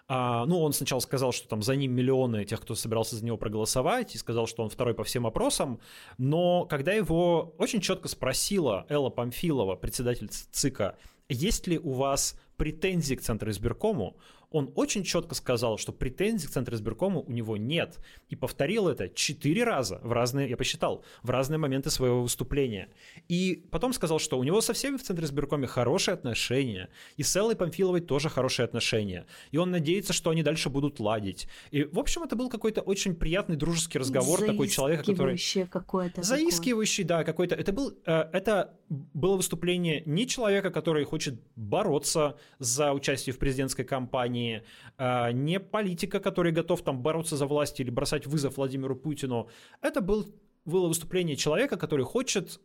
а, 0.08 0.46
ну, 0.46 0.62
он 0.62 0.72
сначала 0.72 1.00
сказал, 1.00 1.34
что 1.34 1.50
там 1.50 1.62
за 1.62 1.76
ним 1.76 1.94
миллионы 1.94 2.46
тех, 2.46 2.62
кто 2.62 2.76
собирался 2.76 3.18
за 3.18 3.26
него 3.26 3.38
проголосовать, 3.38 4.16
и 4.16 4.18
сказал, 4.18 4.48
что 4.48 4.64
он 4.64 4.70
второй 4.70 4.94
по 4.94 5.04
всем 5.04 5.28
опросам, 5.28 5.80
но 6.18 6.66
когда 6.66 6.94
его 6.94 7.54
очень 7.58 7.82
четко 7.82 8.08
спросила 8.08 8.86
Элла 8.88 9.10
Памфилова, 9.10 9.76
председатель 9.76 10.30
ЦИКа, 10.30 10.98
есть 11.28 11.68
ли 11.68 11.78
у 11.78 11.92
вас 11.92 12.40
претензии 12.56 13.16
к 13.16 13.22
Центру 13.22 13.52
избиркому, 13.52 14.18
он 14.50 14.72
очень 14.76 15.04
четко 15.04 15.36
сказал, 15.36 15.78
что 15.78 15.92
претензий 15.92 16.48
к 16.48 16.52
Центру 16.52 16.76
избиркому 16.76 17.22
у 17.22 17.32
него 17.32 17.58
нет. 17.58 18.00
И 18.30 18.36
повторил 18.36 18.88
это 18.88 19.10
четыре 19.10 19.64
раза 19.64 20.00
в 20.04 20.12
разные, 20.12 20.50
я 20.50 20.58
посчитал, 20.58 21.04
в 21.22 21.30
разные 21.30 21.58
моменты 21.58 21.90
своего 21.90 22.22
выступления. 22.22 22.90
И 23.28 23.66
потом 23.72 23.92
сказал, 23.94 24.20
что 24.20 24.40
у 24.40 24.44
него 24.44 24.62
со 24.62 24.74
всеми 24.74 24.98
в 24.98 25.04
Центре 25.04 25.26
избиркоме 25.26 25.68
хорошие 25.68 26.14
отношения. 26.14 26.90
И 27.18 27.24
с 27.24 27.36
Эллой 27.36 27.56
Памфиловой 27.56 28.02
тоже 28.02 28.30
хорошие 28.30 28.64
отношения. 28.64 29.26
И 29.52 29.58
он 29.58 29.72
надеется, 29.72 30.14
что 30.14 30.30
они 30.30 30.44
дальше 30.44 30.70
будут 30.70 31.00
ладить. 31.00 31.48
И, 31.72 31.84
в 31.84 32.00
общем, 32.00 32.24
это 32.24 32.36
был 32.36 32.50
какой-то 32.50 32.82
очень 32.82 33.16
приятный 33.16 33.58
дружеский 33.58 34.00
разговор 34.00 34.40
такой 34.40 34.70
человека, 34.70 35.04
который... 35.04 35.38
какой-то. 35.70 36.24
Заискивающий, 36.24 37.04
такое. 37.04 37.18
да, 37.20 37.24
какой-то. 37.26 37.56
Это, 37.56 37.74
был, 37.74 37.98
э, 38.06 38.30
это 38.32 38.74
было 38.90 39.36
выступление 39.36 40.04
не 40.06 40.26
человека, 40.26 40.70
который 40.70 41.04
хочет 41.04 41.42
бороться 41.56 42.38
за 42.60 42.94
участие 42.94 43.34
в 43.34 43.40
президентской 43.40 43.84
кампании, 43.84 44.37
компании, 44.38 44.64
а, 44.98 45.32
не 45.32 45.60
политика, 45.60 46.20
который 46.20 46.52
готов 46.52 46.82
там 46.82 47.02
бороться 47.02 47.38
за 47.38 47.46
власть 47.46 47.80
или 47.80 47.90
бросать 47.90 48.28
вызов 48.28 48.58
Владимиру 48.58 48.96
Путину. 48.96 49.48
Это 49.82 50.02
был, 50.02 50.26
было 50.66 50.88
выступление 50.88 51.36
человека, 51.36 51.78
который 51.78 52.06
хочет, 52.06 52.60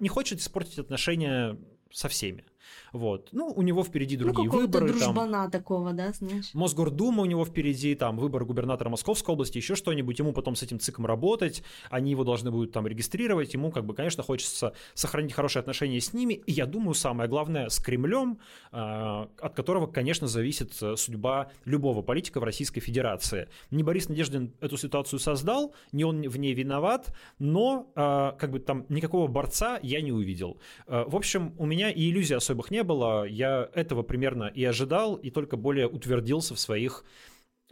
не 0.00 0.08
хочет 0.08 0.40
испортить 0.40 0.78
отношения 0.78 1.56
со 1.90 2.08
всеми. 2.08 2.44
Вот. 2.92 3.28
Ну, 3.32 3.52
у 3.54 3.62
него 3.62 3.82
впереди 3.82 4.16
ну, 4.16 4.24
другие 4.24 4.50
ну, 4.50 4.58
выборы. 4.58 4.88
дружбана 4.88 5.42
там, 5.42 5.50
такого, 5.50 5.92
да, 5.92 6.12
знаешь? 6.12 6.50
Мосгордума 6.54 7.22
у 7.22 7.26
него 7.26 7.44
впереди, 7.44 7.94
там, 7.94 8.16
выбор 8.18 8.44
губернатора 8.44 8.88
Московской 8.88 9.32
области, 9.32 9.58
еще 9.58 9.74
что-нибудь. 9.74 10.18
Ему 10.18 10.32
потом 10.32 10.54
с 10.54 10.62
этим 10.62 10.78
ЦИКом 10.78 11.06
работать, 11.06 11.62
они 11.90 12.10
его 12.10 12.24
должны 12.24 12.50
будут 12.50 12.72
там 12.72 12.86
регистрировать. 12.86 13.54
Ему, 13.54 13.70
как 13.70 13.84
бы, 13.84 13.94
конечно, 13.94 14.22
хочется 14.22 14.74
сохранить 14.94 15.32
хорошие 15.32 15.60
отношения 15.60 16.00
с 16.00 16.12
ними. 16.12 16.34
И 16.34 16.52
я 16.52 16.66
думаю, 16.66 16.94
самое 16.94 17.28
главное, 17.28 17.68
с 17.68 17.78
Кремлем, 17.78 18.38
э, 18.72 18.76
от 18.76 19.54
которого, 19.54 19.86
конечно, 19.86 20.26
зависит 20.26 20.72
э, 20.82 20.96
судьба 20.96 21.50
любого 21.64 22.02
политика 22.02 22.40
в 22.40 22.44
Российской 22.44 22.80
Федерации. 22.80 23.48
Не 23.70 23.82
Борис 23.82 24.08
Надеждин 24.08 24.52
эту 24.60 24.76
ситуацию 24.76 25.18
создал, 25.18 25.74
не 25.92 26.04
он 26.04 26.22
в 26.22 26.36
ней 26.38 26.54
виноват, 26.54 27.14
но, 27.38 27.90
э, 27.94 28.32
как 28.38 28.50
бы, 28.50 28.60
там 28.60 28.86
никакого 28.88 29.26
борца 29.26 29.78
я 29.82 30.00
не 30.00 30.12
увидел. 30.12 30.58
Э, 30.86 31.04
в 31.06 31.16
общем, 31.16 31.54
у 31.58 31.66
меня 31.66 31.90
и 31.90 32.10
иллюзий 32.10 32.34
особых 32.54 32.70
не 32.70 32.82
было, 32.82 33.24
я 33.24 33.68
этого 33.74 34.02
примерно 34.02 34.44
и 34.44 34.64
ожидал, 34.64 35.16
и 35.16 35.30
только 35.30 35.56
более 35.56 35.86
утвердился 35.88 36.54
в 36.54 36.60
своих 36.60 37.04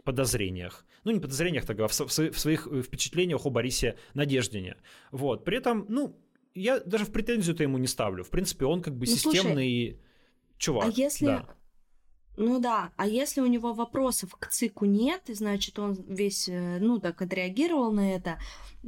подозрениях. 0.03 0.85
Ну, 1.05 1.11
не 1.11 1.19
подозрениях, 1.19 1.65
так, 1.65 1.79
а 1.79 1.87
в, 1.87 1.91
в, 1.91 2.39
своих 2.39 2.67
э, 2.67 2.81
впечатлениях 2.81 3.45
о 3.45 3.49
Борисе 3.49 3.95
Надеждине. 4.13 4.75
Вот. 5.11 5.45
При 5.45 5.57
этом, 5.57 5.85
ну, 5.89 6.15
я 6.55 6.79
даже 6.79 7.05
в 7.05 7.11
претензию-то 7.11 7.63
ему 7.63 7.77
не 7.77 7.87
ставлю. 7.87 8.23
В 8.23 8.29
принципе, 8.29 8.65
он 8.65 8.81
как 8.81 8.93
бы 8.93 9.05
ну, 9.07 9.11
системный 9.11 9.91
слушай, 9.91 9.99
чувак. 10.57 10.85
А 10.85 10.89
если... 10.89 11.25
Да. 11.25 11.45
Ну 12.35 12.59
да, 12.59 12.91
а 12.97 13.05
если 13.05 13.41
у 13.41 13.45
него 13.45 13.73
вопросов 13.73 14.35
к 14.39 14.47
ЦИКу 14.47 14.85
нет, 14.85 15.21
значит 15.27 15.77
он 15.77 15.93
весь, 16.07 16.49
э, 16.49 16.79
ну 16.79 16.99
так, 16.99 17.21
отреагировал 17.21 17.91
на 17.91 18.15
это, 18.15 18.39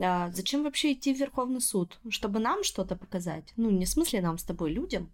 а 0.01 0.31
зачем 0.31 0.63
вообще 0.63 0.93
идти 0.93 1.13
в 1.13 1.19
Верховный 1.19 1.61
суд? 1.61 1.99
Чтобы 2.09 2.39
нам 2.39 2.63
что-то 2.63 2.95
показать? 2.95 3.53
Ну, 3.55 3.69
не 3.69 3.85
в 3.85 3.89
смысле 3.89 4.21
нам 4.21 4.37
с 4.37 4.43
тобой, 4.43 4.71
людям. 4.73 5.11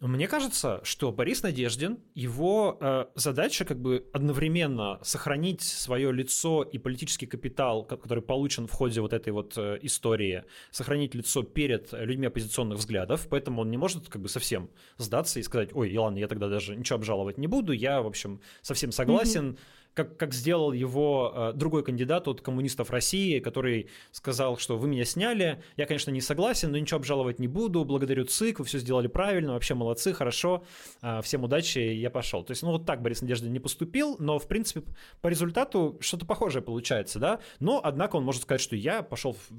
Мне 0.00 0.28
кажется, 0.28 0.80
что 0.82 1.12
Борис 1.12 1.42
Надеждин, 1.42 1.98
его 2.14 2.78
э, 2.80 3.04
задача 3.16 3.66
как 3.66 3.78
бы 3.78 4.08
одновременно 4.14 4.98
сохранить 5.02 5.60
свое 5.60 6.10
лицо 6.10 6.62
и 6.62 6.78
политический 6.78 7.26
капитал, 7.26 7.84
который 7.84 8.22
получен 8.22 8.66
в 8.66 8.72
ходе 8.72 9.02
вот 9.02 9.12
этой 9.12 9.30
вот 9.34 9.58
э, 9.58 9.78
истории, 9.82 10.44
сохранить 10.70 11.14
лицо 11.14 11.42
перед 11.42 11.92
людьми 11.92 12.28
оппозиционных 12.28 12.78
взглядов, 12.78 13.26
поэтому 13.28 13.60
он 13.60 13.70
не 13.70 13.76
может 13.76 14.08
как 14.08 14.22
бы 14.22 14.30
совсем 14.30 14.70
сдаться 14.96 15.38
и 15.38 15.42
сказать, 15.42 15.68
ой, 15.74 15.94
ладно, 15.94 16.16
я 16.16 16.28
тогда 16.28 16.48
даже 16.48 16.76
ничего 16.76 16.96
обжаловать 16.96 17.36
не 17.36 17.46
буду, 17.46 17.72
я, 17.72 18.00
в 18.00 18.06
общем, 18.06 18.40
совсем 18.62 18.92
согласен, 18.92 19.50
mm-hmm 19.50 19.79
как, 19.94 20.16
как 20.16 20.32
сделал 20.32 20.72
его 20.72 21.32
э, 21.34 21.52
другой 21.54 21.82
кандидат 21.82 22.28
от 22.28 22.40
коммунистов 22.40 22.90
России, 22.90 23.40
который 23.40 23.88
сказал, 24.12 24.56
что 24.56 24.78
вы 24.78 24.88
меня 24.88 25.04
сняли, 25.04 25.62
я, 25.76 25.86
конечно, 25.86 26.10
не 26.10 26.20
согласен, 26.20 26.70
но 26.70 26.78
ничего 26.78 26.98
обжаловать 26.98 27.38
не 27.38 27.48
буду, 27.48 27.84
благодарю 27.84 28.24
ЦИК, 28.24 28.60
вы 28.60 28.64
все 28.64 28.78
сделали 28.78 29.08
правильно, 29.08 29.52
вообще 29.54 29.74
молодцы, 29.74 30.12
хорошо, 30.12 30.64
э, 31.02 31.20
всем 31.22 31.44
удачи, 31.44 31.78
я 31.78 32.10
пошел. 32.10 32.44
То 32.44 32.52
есть, 32.52 32.62
ну 32.62 32.70
вот 32.70 32.86
так 32.86 33.02
Борис 33.02 33.20
Надеждин 33.20 33.52
не 33.52 33.58
поступил, 33.58 34.16
но, 34.18 34.38
в 34.38 34.46
принципе, 34.46 34.82
по 35.20 35.28
результату 35.28 35.98
что-то 36.00 36.24
похожее 36.24 36.62
получается, 36.62 37.18
да, 37.18 37.40
но, 37.58 37.80
однако, 37.82 38.16
он 38.16 38.24
может 38.24 38.42
сказать, 38.42 38.60
что 38.60 38.76
я 38.76 39.02
пошел, 39.02 39.32
в... 39.32 39.50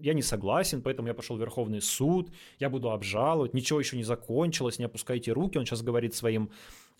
я 0.00 0.14
не 0.14 0.22
согласен, 0.22 0.82
поэтому 0.82 1.08
я 1.08 1.14
пошел 1.14 1.36
в 1.36 1.40
Верховный 1.40 1.80
суд, 1.80 2.30
я 2.58 2.70
буду 2.70 2.90
обжаловать, 2.90 3.54
ничего 3.54 3.78
еще 3.78 3.96
не 3.96 4.04
закончилось, 4.04 4.78
не 4.78 4.86
опускайте 4.86 5.32
руки, 5.32 5.58
он 5.58 5.64
сейчас 5.64 5.82
говорит 5.82 6.14
своим, 6.14 6.50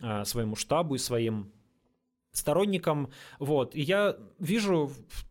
э, 0.01 0.25
своему 0.25 0.55
штабу 0.55 0.95
и 0.95 0.99
своим 0.99 1.51
сторонником. 2.37 3.11
Вот. 3.39 3.75
И 3.75 3.81
я 3.81 4.17
вижу 4.39 4.91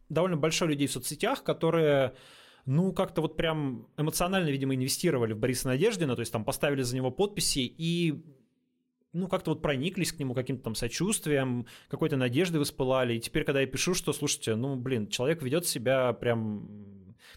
довольно 0.10 0.38
большое 0.38 0.72
людей 0.72 0.88
в 0.88 0.91
соцсетях, 0.91 1.43
которые 1.43 2.16
ну, 2.66 2.93
как-то 2.93 3.22
вот 3.22 3.38
прям 3.38 3.88
эмоционально, 3.97 4.49
видимо, 4.49 4.76
инвестировали 4.76 5.34
в 5.34 5.38
Бориса 5.38 5.68
Надеждина, 5.68 6.16
то 6.16 6.22
есть 6.22 6.32
там 6.32 6.43
поставили 6.43 6.82
за 6.82 6.95
него 6.95 7.12
подписи 7.12 7.60
и 7.60 8.24
ну, 9.14 9.28
как-то 9.28 9.51
вот 9.51 9.62
прониклись 9.62 10.12
к 10.12 10.20
нему 10.20 10.34
каким-то 10.34 10.64
там 10.64 10.76
сочувствием, 10.76 11.68
какой-то 11.88 12.18
надеждой 12.18 12.58
воспылали. 12.58 13.14
И 13.14 13.20
теперь, 13.20 13.45
когда 13.45 13.62
я 13.62 13.68
пишу, 13.68 13.93
что, 13.93 14.12
слушайте, 14.12 14.56
ну, 14.56 14.76
блин, 14.76 15.08
человек 15.08 15.41
ведет 15.41 15.66
себя 15.66 16.12
прям 16.12 16.68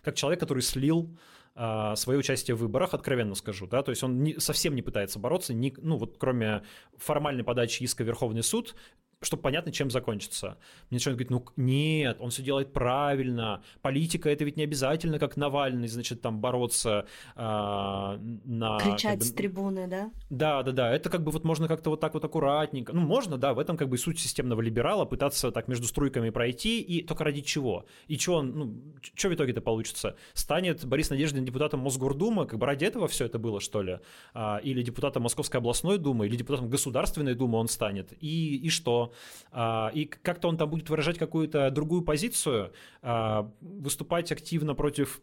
как 0.02 0.16
человек, 0.16 0.40
который 0.40 0.62
слил 0.62 1.16
а, 1.54 1.96
свое 1.96 2.18
участие 2.18 2.54
в 2.54 2.60
выборах, 2.60 2.94
откровенно 2.94 3.34
скажу, 3.34 3.66
да, 3.66 3.82
то 3.82 3.90
есть 3.90 4.02
он 4.02 4.22
не, 4.22 4.38
совсем 4.38 4.74
не 4.74 4.82
пытается 4.82 5.18
бороться, 5.18 5.54
ни, 5.54 5.74
ну 5.78 5.96
вот 5.96 6.16
кроме 6.18 6.62
формальной 6.96 7.44
подачи 7.44 7.82
иска 7.82 8.04
в 8.04 8.06
Верховный 8.06 8.42
суд, 8.42 8.74
чтобы 9.20 9.42
понятно, 9.42 9.72
чем 9.72 9.90
закончится. 9.90 10.58
Мне 10.90 10.96
начинают 10.96 11.18
говорить, 11.18 11.30
ну 11.30 11.44
нет, 11.56 12.18
он 12.20 12.30
все 12.30 12.42
делает 12.42 12.72
правильно, 12.72 13.62
политика 13.82 14.30
это 14.30 14.44
ведь 14.44 14.56
не 14.56 14.62
обязательно, 14.62 15.18
как 15.18 15.36
Навальный, 15.36 15.88
значит, 15.88 16.20
там 16.20 16.40
бороться 16.40 17.06
э, 17.34 17.40
на... 17.40 18.78
Кричать 18.78 19.02
как 19.02 19.18
бы, 19.18 19.24
с 19.24 19.32
трибуны, 19.32 19.88
да? 19.88 20.10
Да, 20.30 20.62
да, 20.62 20.72
да, 20.72 20.92
это 20.94 21.10
как 21.10 21.24
бы 21.24 21.32
вот 21.32 21.44
можно 21.44 21.66
как-то 21.66 21.90
вот 21.90 22.00
так 22.00 22.14
вот 22.14 22.24
аккуратненько, 22.24 22.92
ну 22.92 23.00
можно, 23.00 23.38
да, 23.38 23.54
в 23.54 23.58
этом 23.58 23.76
как 23.76 23.88
бы 23.88 23.98
суть 23.98 24.20
системного 24.20 24.60
либерала, 24.60 25.04
пытаться 25.04 25.50
так 25.50 25.66
между 25.66 25.86
струйками 25.88 26.30
пройти, 26.30 26.80
и 26.80 27.02
только 27.02 27.24
ради 27.24 27.40
чего? 27.40 27.86
И 28.06 28.16
что 28.18 28.34
он, 28.34 28.52
ну, 28.52 28.76
что 29.14 29.28
в 29.28 29.34
итоге-то 29.34 29.60
получится? 29.60 30.16
Станет 30.34 30.84
Борис 30.84 31.10
Надеждин 31.10 31.44
депутатом 31.44 31.80
Мосгордумы, 31.80 32.46
как 32.46 32.60
бы 32.60 32.66
ради 32.66 32.84
этого 32.84 33.08
все 33.08 33.24
это 33.24 33.40
было, 33.40 33.60
что 33.60 33.82
ли? 33.82 33.98
А, 34.32 34.58
или 34.58 34.82
депутатом 34.82 35.24
Московской 35.24 35.58
областной 35.58 35.98
думы, 35.98 36.26
или 36.26 36.36
депутатом 36.36 36.68
Государственной 36.68 37.34
думы 37.34 37.58
он 37.58 37.66
станет? 37.66 38.12
И, 38.20 38.56
и 38.56 38.68
что? 38.68 39.07
А, 39.50 39.90
и 39.94 40.04
как-то 40.04 40.48
он 40.48 40.56
там 40.56 40.70
будет 40.70 40.90
выражать 40.90 41.18
какую-то 41.18 41.70
другую 41.70 42.02
позицию, 42.02 42.72
а, 43.02 43.50
выступать 43.60 44.32
активно 44.32 44.74
против 44.74 45.20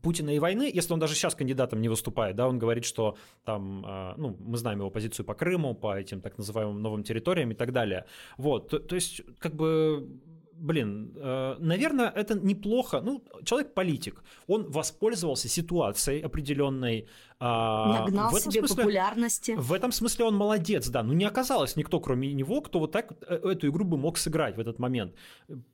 Путина 0.00 0.30
и 0.30 0.38
войны, 0.38 0.70
если 0.72 0.94
он 0.94 1.00
даже 1.00 1.14
сейчас 1.14 1.34
кандидатом 1.34 1.82
не 1.82 1.88
выступает, 1.88 2.34
да, 2.34 2.48
он 2.48 2.58
говорит, 2.58 2.84
что 2.84 3.16
там, 3.44 3.84
а, 3.86 4.14
ну, 4.16 4.36
мы 4.40 4.56
знаем 4.56 4.78
его 4.78 4.90
позицию 4.90 5.26
по 5.26 5.34
Крыму, 5.34 5.74
по 5.74 5.98
этим 5.98 6.20
так 6.20 6.38
называемым 6.38 6.80
новым 6.80 7.02
территориям 7.02 7.50
и 7.50 7.54
так 7.54 7.72
далее. 7.72 8.06
Вот, 8.38 8.68
то, 8.68 8.78
то 8.78 8.94
есть, 8.94 9.22
как 9.38 9.54
бы 9.54 10.08
блин, 10.62 11.12
э, 11.16 11.56
наверное, 11.58 12.08
это 12.08 12.34
неплохо. 12.34 13.00
Ну, 13.00 13.24
человек 13.44 13.74
политик, 13.74 14.22
он 14.46 14.70
воспользовался 14.70 15.48
ситуацией 15.48 16.22
определенной, 16.22 17.08
а, 17.44 18.06
в 18.06 18.36
этом 18.36 18.52
себе 18.52 18.60
смысле, 18.60 18.76
популярности. 18.76 19.54
В 19.58 19.72
этом 19.72 19.90
смысле 19.90 20.26
он 20.26 20.36
молодец, 20.36 20.88
да. 20.88 21.02
Ну, 21.02 21.12
не 21.12 21.24
оказалось 21.24 21.74
никто, 21.74 21.98
кроме 21.98 22.32
него, 22.32 22.60
кто 22.60 22.78
вот 22.78 22.92
так 22.92 23.14
э, 23.26 23.34
эту 23.34 23.68
игру 23.68 23.84
бы 23.84 23.96
мог 23.96 24.16
сыграть 24.16 24.56
в 24.56 24.60
этот 24.60 24.78
момент. 24.78 25.12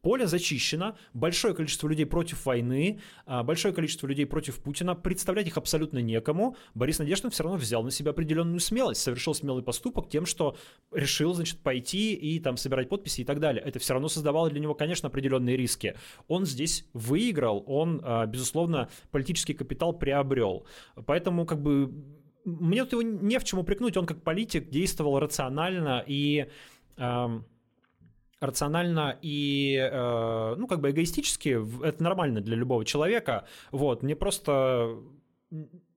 Поле 0.00 0.26
зачищено, 0.26 0.96
большое 1.12 1.52
количество 1.52 1.86
людей 1.86 2.06
против 2.06 2.46
войны, 2.46 3.00
а, 3.26 3.42
большое 3.42 3.74
количество 3.74 4.06
людей 4.06 4.24
против 4.24 4.62
Путина. 4.62 4.94
Представлять 4.94 5.46
их 5.46 5.58
абсолютно 5.58 5.98
некому. 5.98 6.56
Борис 6.74 7.00
Надеждин 7.00 7.30
все 7.30 7.42
равно 7.42 7.58
взял 7.58 7.82
на 7.82 7.90
себя 7.90 8.12
определенную 8.12 8.60
смелость, 8.60 9.02
совершил 9.02 9.34
смелый 9.34 9.62
поступок 9.62 10.08
тем, 10.08 10.24
что 10.24 10.56
решил, 10.90 11.34
значит, 11.34 11.58
пойти 11.58 12.14
и 12.14 12.40
там 12.40 12.56
собирать 12.56 12.88
подписи 12.88 13.20
и 13.20 13.24
так 13.24 13.40
далее. 13.40 13.62
Это 13.62 13.78
все 13.78 13.92
равно 13.92 14.08
создавало 14.08 14.48
для 14.48 14.60
него, 14.60 14.74
конечно, 14.74 15.08
определенные 15.08 15.58
риски. 15.58 15.96
Он 16.28 16.46
здесь 16.46 16.86
выиграл, 16.94 17.62
он, 17.66 18.00
а, 18.02 18.24
безусловно, 18.24 18.88
политический 19.10 19.52
капитал 19.52 19.92
приобрел. 19.92 20.66
Поэтому, 21.04 21.44
как 21.44 21.57
как 21.58 21.64
бы 21.64 21.92
мне 22.44 22.84
тут 22.84 22.92
его 22.92 23.02
не 23.02 23.38
в 23.38 23.44
чем 23.44 23.58
упрекнуть, 23.58 23.96
он 23.96 24.06
как 24.06 24.22
политик 24.22 24.70
действовал 24.70 25.18
рационально 25.18 26.04
и 26.06 26.46
э, 26.96 27.40
рационально 28.40 29.18
и, 29.20 29.76
э, 29.76 30.54
ну, 30.56 30.66
как 30.68 30.80
бы 30.80 30.90
эгоистически, 30.90 31.58
это 31.84 32.02
нормально 32.02 32.40
для 32.40 32.56
любого 32.56 32.84
человека, 32.84 33.46
вот, 33.72 34.02
мне 34.02 34.14
просто 34.14 34.96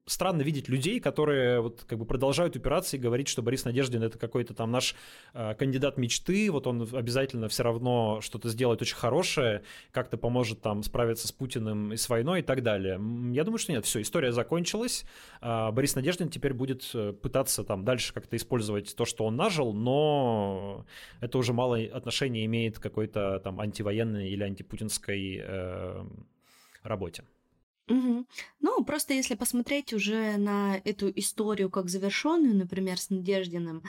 странно 0.06 0.42
видеть 0.42 0.68
людей, 0.68 1.00
которые 1.00 1.62
вот 1.62 1.84
как 1.88 2.00
бы 2.00 2.06
продолжают 2.06 2.56
упираться 2.56 2.98
и 2.98 3.00
говорить, 3.00 3.28
что 3.28 3.42
Борис 3.42 3.66
Надеждин 3.66 4.04
это 4.04 4.18
какой-то 4.18 4.54
там 4.54 4.72
наш 4.72 4.96
э, 5.34 5.54
кандидат 5.56 5.98
мечты, 5.98 6.52
вот 6.52 6.68
он 6.68 6.88
обязательно 6.94 7.48
все 7.48 7.64
равно 7.64 8.20
что-то 8.22 8.50
сделает 8.50 8.82
очень 8.82 8.96
хорошее, 8.96 9.64
как-то 9.92 10.18
поможет 10.18 10.62
там 10.62 10.84
справиться 10.84 11.28
с 11.28 11.32
Путиным 11.32 11.94
и 11.94 11.98
с 11.98 12.10
войной 12.10 12.40
и 12.40 12.44
так 12.44 12.64
далее. 12.64 13.00
Я 13.32 13.44
думаю, 13.44 13.60
что 13.60 13.72
нет, 13.72 13.86
все, 13.86 14.02
история 14.02 14.32
закончилась. 14.32 15.06
Э, 15.42 15.72
Борис 15.72 15.96
Надеждин 15.96 16.30
теперь 16.30 16.54
будет 16.54 16.90
э, 16.94 17.14
пытаться 17.14 17.64
там 17.64 17.86
дальше 17.86 18.14
как-то 18.14 18.36
использовать 18.36 18.96
то, 18.96 19.06
что 19.06 19.26
он 19.26 19.36
нажил, 19.36 19.74
но 19.74 20.86
это 21.20 21.38
уже 21.38 21.54
мало 21.54 21.80
отношения 21.80 22.46
имеет 22.46 22.80
к 22.80 22.82
какой-то 22.82 23.40
там 23.40 23.60
антивоенной 23.60 24.30
или 24.30 24.44
антипутинской 24.44 25.42
э, 25.44 26.06
работе. 26.84 27.24
Угу. 27.88 28.26
Ну, 28.62 28.84
просто 28.84 29.14
если 29.14 29.36
посмотреть 29.36 29.94
уже 29.94 30.38
на 30.38 30.78
эту 30.84 31.12
историю 31.16 31.70
как 31.70 31.90
завершенную, 31.90 32.56
например, 32.56 33.00
с 33.00 33.10
Надеждиным, 33.10 33.84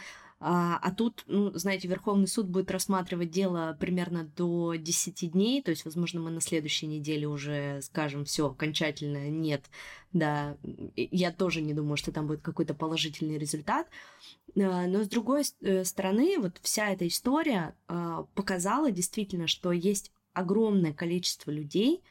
А, 0.44 0.76
а 0.82 0.90
тут, 0.90 1.22
ну, 1.28 1.56
знаете, 1.56 1.86
Верховный 1.86 2.26
суд 2.26 2.48
будет 2.48 2.72
рассматривать 2.72 3.30
дело 3.30 3.76
примерно 3.78 4.24
до 4.24 4.74
10 4.74 5.30
дней, 5.30 5.62
то 5.62 5.70
есть, 5.70 5.84
возможно, 5.84 6.20
мы 6.20 6.32
на 6.32 6.40
следующей 6.40 6.88
неделе 6.88 7.28
уже 7.28 7.80
скажем, 7.82 8.24
все, 8.24 8.48
окончательно 8.48 9.30
нет, 9.30 9.70
да, 10.12 10.56
я 10.96 11.30
тоже 11.30 11.60
не 11.60 11.74
думаю, 11.74 11.96
что 11.96 12.10
там 12.10 12.26
будет 12.26 12.42
какой-то 12.42 12.74
положительный 12.74 13.38
результат. 13.38 13.86
А, 14.56 14.86
но 14.88 15.04
с 15.04 15.08
другой 15.08 15.44
э, 15.60 15.84
стороны, 15.84 16.36
вот 16.38 16.58
вся 16.62 16.90
эта 16.90 17.06
история 17.06 17.76
а, 17.86 18.24
показала 18.34 18.90
действительно, 18.90 19.46
что 19.46 19.70
есть 19.70 20.10
огромное 20.32 20.92
количество 20.92 21.52
людей, 21.52 22.02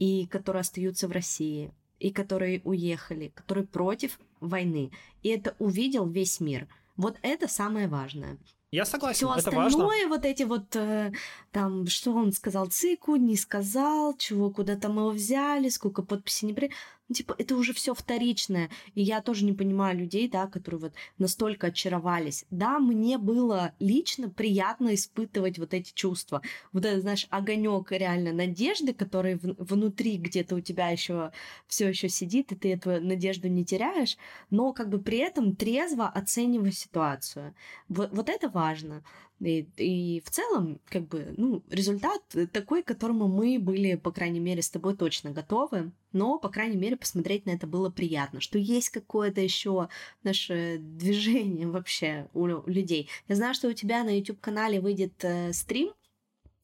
и 0.00 0.26
которые 0.26 0.62
остаются 0.62 1.06
в 1.06 1.12
России, 1.12 1.72
и 2.00 2.10
которые 2.10 2.60
уехали, 2.64 3.28
которые 3.28 3.66
против 3.66 4.18
войны. 4.40 4.90
И 5.22 5.28
это 5.28 5.54
увидел 5.60 6.08
весь 6.08 6.40
мир– 6.40 6.66
вот 7.00 7.16
это 7.22 7.48
самое 7.48 7.88
важное. 7.88 8.36
Я 8.72 8.84
согласен, 8.84 9.26
Все 9.26 9.30
это 9.30 9.38
остальное, 9.38 9.72
важно. 9.72 10.08
вот 10.08 10.24
эти 10.26 10.42
вот, 10.42 10.76
э, 10.76 11.12
там, 11.50 11.86
что 11.86 12.12
он 12.12 12.32
сказал 12.32 12.66
цику, 12.66 13.16
не 13.16 13.36
сказал, 13.36 14.14
чего, 14.18 14.50
куда 14.50 14.76
там 14.76 14.98
его 14.98 15.08
взяли, 15.08 15.70
сколько 15.70 16.02
подписей 16.02 16.48
не 16.48 16.52
при... 16.52 16.70
Ну, 17.10 17.14
типа, 17.14 17.34
это 17.38 17.56
уже 17.56 17.72
все 17.72 17.92
вторичное. 17.92 18.70
И 18.94 19.02
я 19.02 19.20
тоже 19.20 19.44
не 19.44 19.52
понимаю 19.52 19.98
людей, 19.98 20.28
да, 20.28 20.46
которые 20.46 20.80
вот 20.80 20.92
настолько 21.18 21.66
очаровались. 21.66 22.46
Да, 22.50 22.78
мне 22.78 23.18
было 23.18 23.72
лично 23.80 24.30
приятно 24.30 24.94
испытывать 24.94 25.58
вот 25.58 25.74
эти 25.74 25.92
чувства. 25.92 26.40
Вот 26.72 26.84
этот, 26.84 27.02
знаешь, 27.02 27.26
огонек 27.30 27.90
реально 27.90 28.32
надежды, 28.32 28.94
который 28.94 29.34
в- 29.34 29.56
внутри 29.58 30.18
где-то 30.18 30.54
у 30.54 30.60
тебя 30.60 30.88
еще 30.90 31.32
все 31.66 31.88
еще 31.88 32.08
сидит, 32.08 32.52
и 32.52 32.54
ты 32.54 32.74
эту 32.74 33.00
надежду 33.00 33.48
не 33.48 33.64
теряешь, 33.64 34.16
но 34.50 34.72
как 34.72 34.88
бы 34.88 35.00
при 35.00 35.18
этом 35.18 35.56
трезво 35.56 36.08
оценивая 36.08 36.70
ситуацию. 36.70 37.56
Вот, 37.88 38.10
вот 38.12 38.28
это 38.28 38.48
важно. 38.48 39.02
И, 39.40 39.66
и 39.76 40.20
в 40.20 40.30
целом, 40.30 40.80
как 40.86 41.08
бы, 41.08 41.34
ну, 41.36 41.62
результат 41.70 42.22
такой, 42.52 42.82
к 42.82 42.86
которому 42.86 43.26
мы 43.26 43.58
были, 43.58 43.94
по 43.94 44.12
крайней 44.12 44.40
мере, 44.40 44.60
с 44.60 44.70
тобой 44.70 44.96
точно 44.96 45.30
готовы. 45.30 45.92
Но, 46.12 46.38
по 46.38 46.48
крайней 46.48 46.76
мере, 46.76 46.96
посмотреть 46.96 47.46
на 47.46 47.50
это 47.50 47.66
было 47.66 47.88
приятно, 47.88 48.40
что 48.40 48.58
есть 48.58 48.90
какое-то 48.90 49.40
еще 49.40 49.88
наше 50.22 50.78
движение 50.80 51.68
вообще 51.68 52.28
у 52.34 52.46
людей. 52.46 53.08
Я 53.28 53.36
знаю, 53.36 53.54
что 53.54 53.68
у 53.68 53.72
тебя 53.72 54.04
на 54.04 54.16
YouTube-канале 54.16 54.80
выйдет 54.80 55.14
э, 55.24 55.52
стрим, 55.52 55.92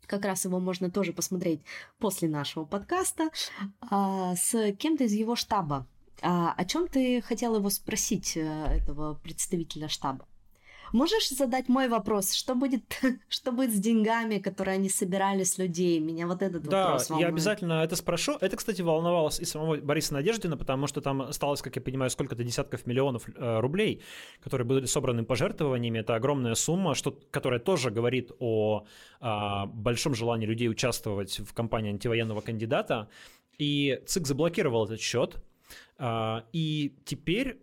как 0.06 0.24
раз 0.24 0.44
его 0.44 0.60
можно 0.60 0.90
тоже 0.90 1.12
посмотреть 1.12 1.60
после 1.98 2.28
нашего 2.28 2.64
подкаста, 2.64 3.30
э, 3.90 4.34
с 4.36 4.72
кем-то 4.72 5.04
из 5.04 5.12
его 5.12 5.34
штаба. 5.34 5.86
А, 6.22 6.52
о 6.52 6.64
чем 6.64 6.88
ты 6.88 7.20
хотел 7.20 7.56
его 7.56 7.70
спросить, 7.70 8.36
э, 8.36 8.42
этого 8.42 9.14
представителя 9.14 9.88
штаба? 9.88 10.26
Можешь 10.92 11.30
задать 11.30 11.68
мой 11.68 11.88
вопрос? 11.88 12.32
Что 12.32 12.54
будет, 12.54 12.82
что 13.28 13.52
будет 13.52 13.72
с 13.72 13.78
деньгами, 13.78 14.38
которые 14.38 14.74
они 14.74 14.88
собирали 14.88 15.44
с 15.44 15.58
людей? 15.58 15.98
Меня 16.00 16.26
вот 16.26 16.42
этот 16.42 16.62
да, 16.62 16.84
вопрос 16.84 17.10
волнует. 17.10 17.28
я 17.28 17.32
обязательно 17.32 17.84
это 17.84 17.96
спрошу. 17.96 18.36
Это, 18.40 18.56
кстати, 18.56 18.82
волновалось 18.82 19.40
и 19.40 19.44
самого 19.44 19.76
Бориса 19.76 20.14
Надеждина, 20.14 20.56
потому 20.56 20.86
что 20.86 21.00
там 21.00 21.22
осталось, 21.22 21.62
как 21.62 21.76
я 21.76 21.82
понимаю, 21.82 22.10
сколько-то 22.10 22.44
десятков 22.44 22.86
миллионов 22.86 23.28
э, 23.28 23.60
рублей, 23.60 24.02
которые 24.42 24.66
были 24.66 24.86
собраны 24.86 25.24
пожертвованиями. 25.24 25.98
Это 25.98 26.14
огромная 26.14 26.54
сумма, 26.54 26.94
что, 26.94 27.18
которая 27.30 27.60
тоже 27.60 27.90
говорит 27.90 28.30
о 28.38 28.84
э, 29.20 29.66
большом 29.66 30.14
желании 30.14 30.46
людей 30.46 30.68
участвовать 30.68 31.40
в 31.40 31.52
кампании 31.52 31.90
антивоенного 31.90 32.40
кандидата. 32.40 33.08
И 33.58 34.00
ЦИК 34.06 34.26
заблокировал 34.26 34.84
этот 34.84 35.00
счет. 35.00 35.36
Э, 35.98 36.42
и 36.52 36.94
теперь 37.04 37.58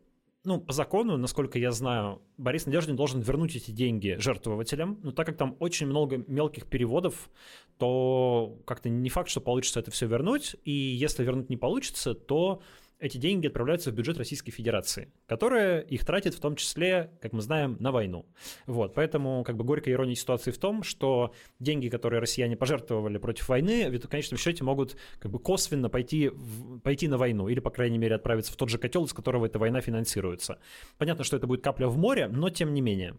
ну, 0.45 0.59
по 0.59 0.73
закону, 0.73 1.17
насколько 1.17 1.57
я 1.57 1.71
знаю, 1.71 2.21
Борис 2.37 2.65
Надеждин 2.65 2.95
должен 2.95 3.21
вернуть 3.21 3.55
эти 3.55 3.71
деньги 3.71 4.17
жертвователям, 4.19 4.99
но 5.01 5.11
так 5.11 5.25
как 5.25 5.37
там 5.37 5.55
очень 5.59 5.87
много 5.87 6.17
мелких 6.27 6.67
переводов, 6.67 7.29
то 7.77 8.59
как-то 8.65 8.89
не 8.89 9.09
факт, 9.09 9.29
что 9.29 9.39
получится 9.39 9.79
это 9.79 9.91
все 9.91 10.05
вернуть, 10.05 10.55
и 10.65 10.71
если 10.71 11.23
вернуть 11.23 11.49
не 11.49 11.55
получится, 11.55 12.13
то 12.13 12.61
эти 13.03 13.17
деньги 13.17 13.47
отправляются 13.47 13.91
в 13.91 13.93
бюджет 13.93 14.17
Российской 14.17 14.51
Федерации, 14.51 15.11
которая 15.27 15.81
их 15.81 16.05
тратит 16.05 16.33
в 16.33 16.39
том 16.39 16.55
числе, 16.55 17.11
как 17.21 17.33
мы 17.33 17.41
знаем, 17.41 17.75
на 17.81 17.91
войну. 17.91 18.25
Вот, 18.65 18.93
поэтому 18.93 19.43
как 19.43 19.57
бы 19.57 19.65
горькая 19.65 19.93
ирония 19.93 20.15
ситуации 20.15 20.51
в 20.51 20.57
том, 20.57 20.83
что 20.83 21.33
деньги, 21.59 21.89
которые 21.89 22.21
россияне 22.21 22.55
пожертвовали 22.55 23.17
против 23.17 23.49
войны, 23.49 23.89
в 23.89 24.07
конечном 24.07 24.37
счете 24.37 24.63
могут 24.63 24.95
как 25.19 25.31
бы 25.31 25.39
косвенно 25.39 25.89
пойти, 25.89 26.29
в, 26.29 26.79
пойти 26.79 27.09
на 27.09 27.17
войну 27.17 27.49
или, 27.49 27.59
по 27.59 27.71
крайней 27.71 27.97
мере, 27.97 28.15
отправиться 28.15 28.53
в 28.53 28.55
тот 28.55 28.69
же 28.69 28.77
котел, 28.77 29.03
из 29.03 29.11
которого 29.11 29.47
эта 29.47 29.59
война 29.59 29.81
финансируется. 29.81 30.59
Понятно, 30.97 31.25
что 31.25 31.35
это 31.35 31.45
будет 31.45 31.61
капля 31.61 31.87
в 31.87 31.97
море, 31.97 32.29
но 32.29 32.49
тем 32.49 32.73
не 32.73 32.79
менее. 32.79 33.17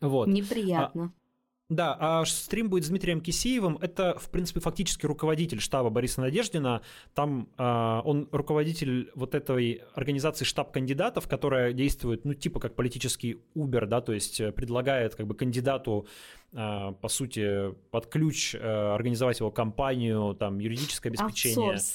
Вот. 0.00 0.28
Неприятно. 0.28 1.12
А, 1.12 1.25
да, 1.68 1.96
а 1.98 2.24
стрим 2.24 2.68
будет 2.68 2.84
с 2.84 2.88
Дмитрием 2.88 3.20
Кисеевым. 3.20 3.76
Это, 3.80 4.16
в 4.18 4.30
принципе, 4.30 4.60
фактически 4.60 5.04
руководитель 5.04 5.60
штаба 5.60 5.90
Бориса 5.90 6.20
Надеждина. 6.20 6.82
Там 7.12 7.48
э, 7.58 8.00
он 8.04 8.28
руководитель 8.30 9.10
вот 9.16 9.34
этой 9.34 9.82
организации 9.94 10.44
штаб 10.44 10.72
кандидатов, 10.72 11.26
которая 11.26 11.72
действует, 11.72 12.24
ну, 12.24 12.34
типа 12.34 12.60
как 12.60 12.76
политический 12.76 13.38
Uber, 13.56 13.86
да, 13.86 14.00
то 14.00 14.12
есть 14.12 14.40
э, 14.40 14.52
предлагает 14.52 15.16
как 15.16 15.26
бы 15.26 15.34
кандидату, 15.34 16.06
э, 16.52 16.92
по 17.00 17.08
сути, 17.08 17.74
под 17.90 18.06
ключ 18.06 18.54
э, 18.54 18.58
организовать 18.60 19.40
его 19.40 19.50
кампанию, 19.50 20.36
там, 20.38 20.60
юридическое 20.60 21.10
обеспечение. 21.10 21.74
Outsource 21.74 21.94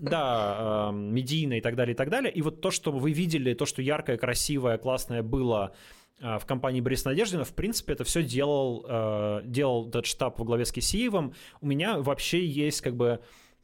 да, 0.00 0.90
э, 0.90 0.94
медийное 0.94 1.58
и 1.58 1.60
так 1.60 1.74
далее, 1.74 1.94
и 1.94 1.96
так 1.96 2.08
далее. 2.08 2.32
И 2.32 2.40
вот 2.40 2.60
то, 2.60 2.70
что 2.70 2.92
вы 2.92 3.12
видели, 3.12 3.52
то, 3.54 3.66
что 3.66 3.82
яркое, 3.82 4.16
красивое, 4.16 4.78
классное 4.78 5.22
было 5.22 5.74
в 6.22 6.46
компании 6.46 6.80
Бориса 6.80 7.08
Надеждина, 7.08 7.44
в 7.44 7.52
принципе, 7.52 7.94
это 7.94 8.04
все 8.04 8.22
делал, 8.22 8.86
э, 8.88 9.40
делал 9.44 9.88
этот 9.88 10.06
штаб 10.06 10.38
во 10.38 10.44
главе 10.44 10.64
с 10.64 10.70
Кисеевым. 10.70 11.34
У 11.60 11.66
меня 11.66 11.98
вообще 11.98 12.46
есть 12.46 12.80
как 12.80 12.94
бы 12.94 13.20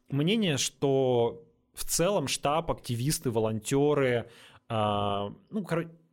мнение, 0.09 0.57
что 0.57 1.45
в 1.75 1.85
целом 1.85 2.27
штаб, 2.27 2.71
активисты, 2.73 3.31
волонтеры, 3.31 4.29
а, 4.69 5.33
ну, 5.51 5.65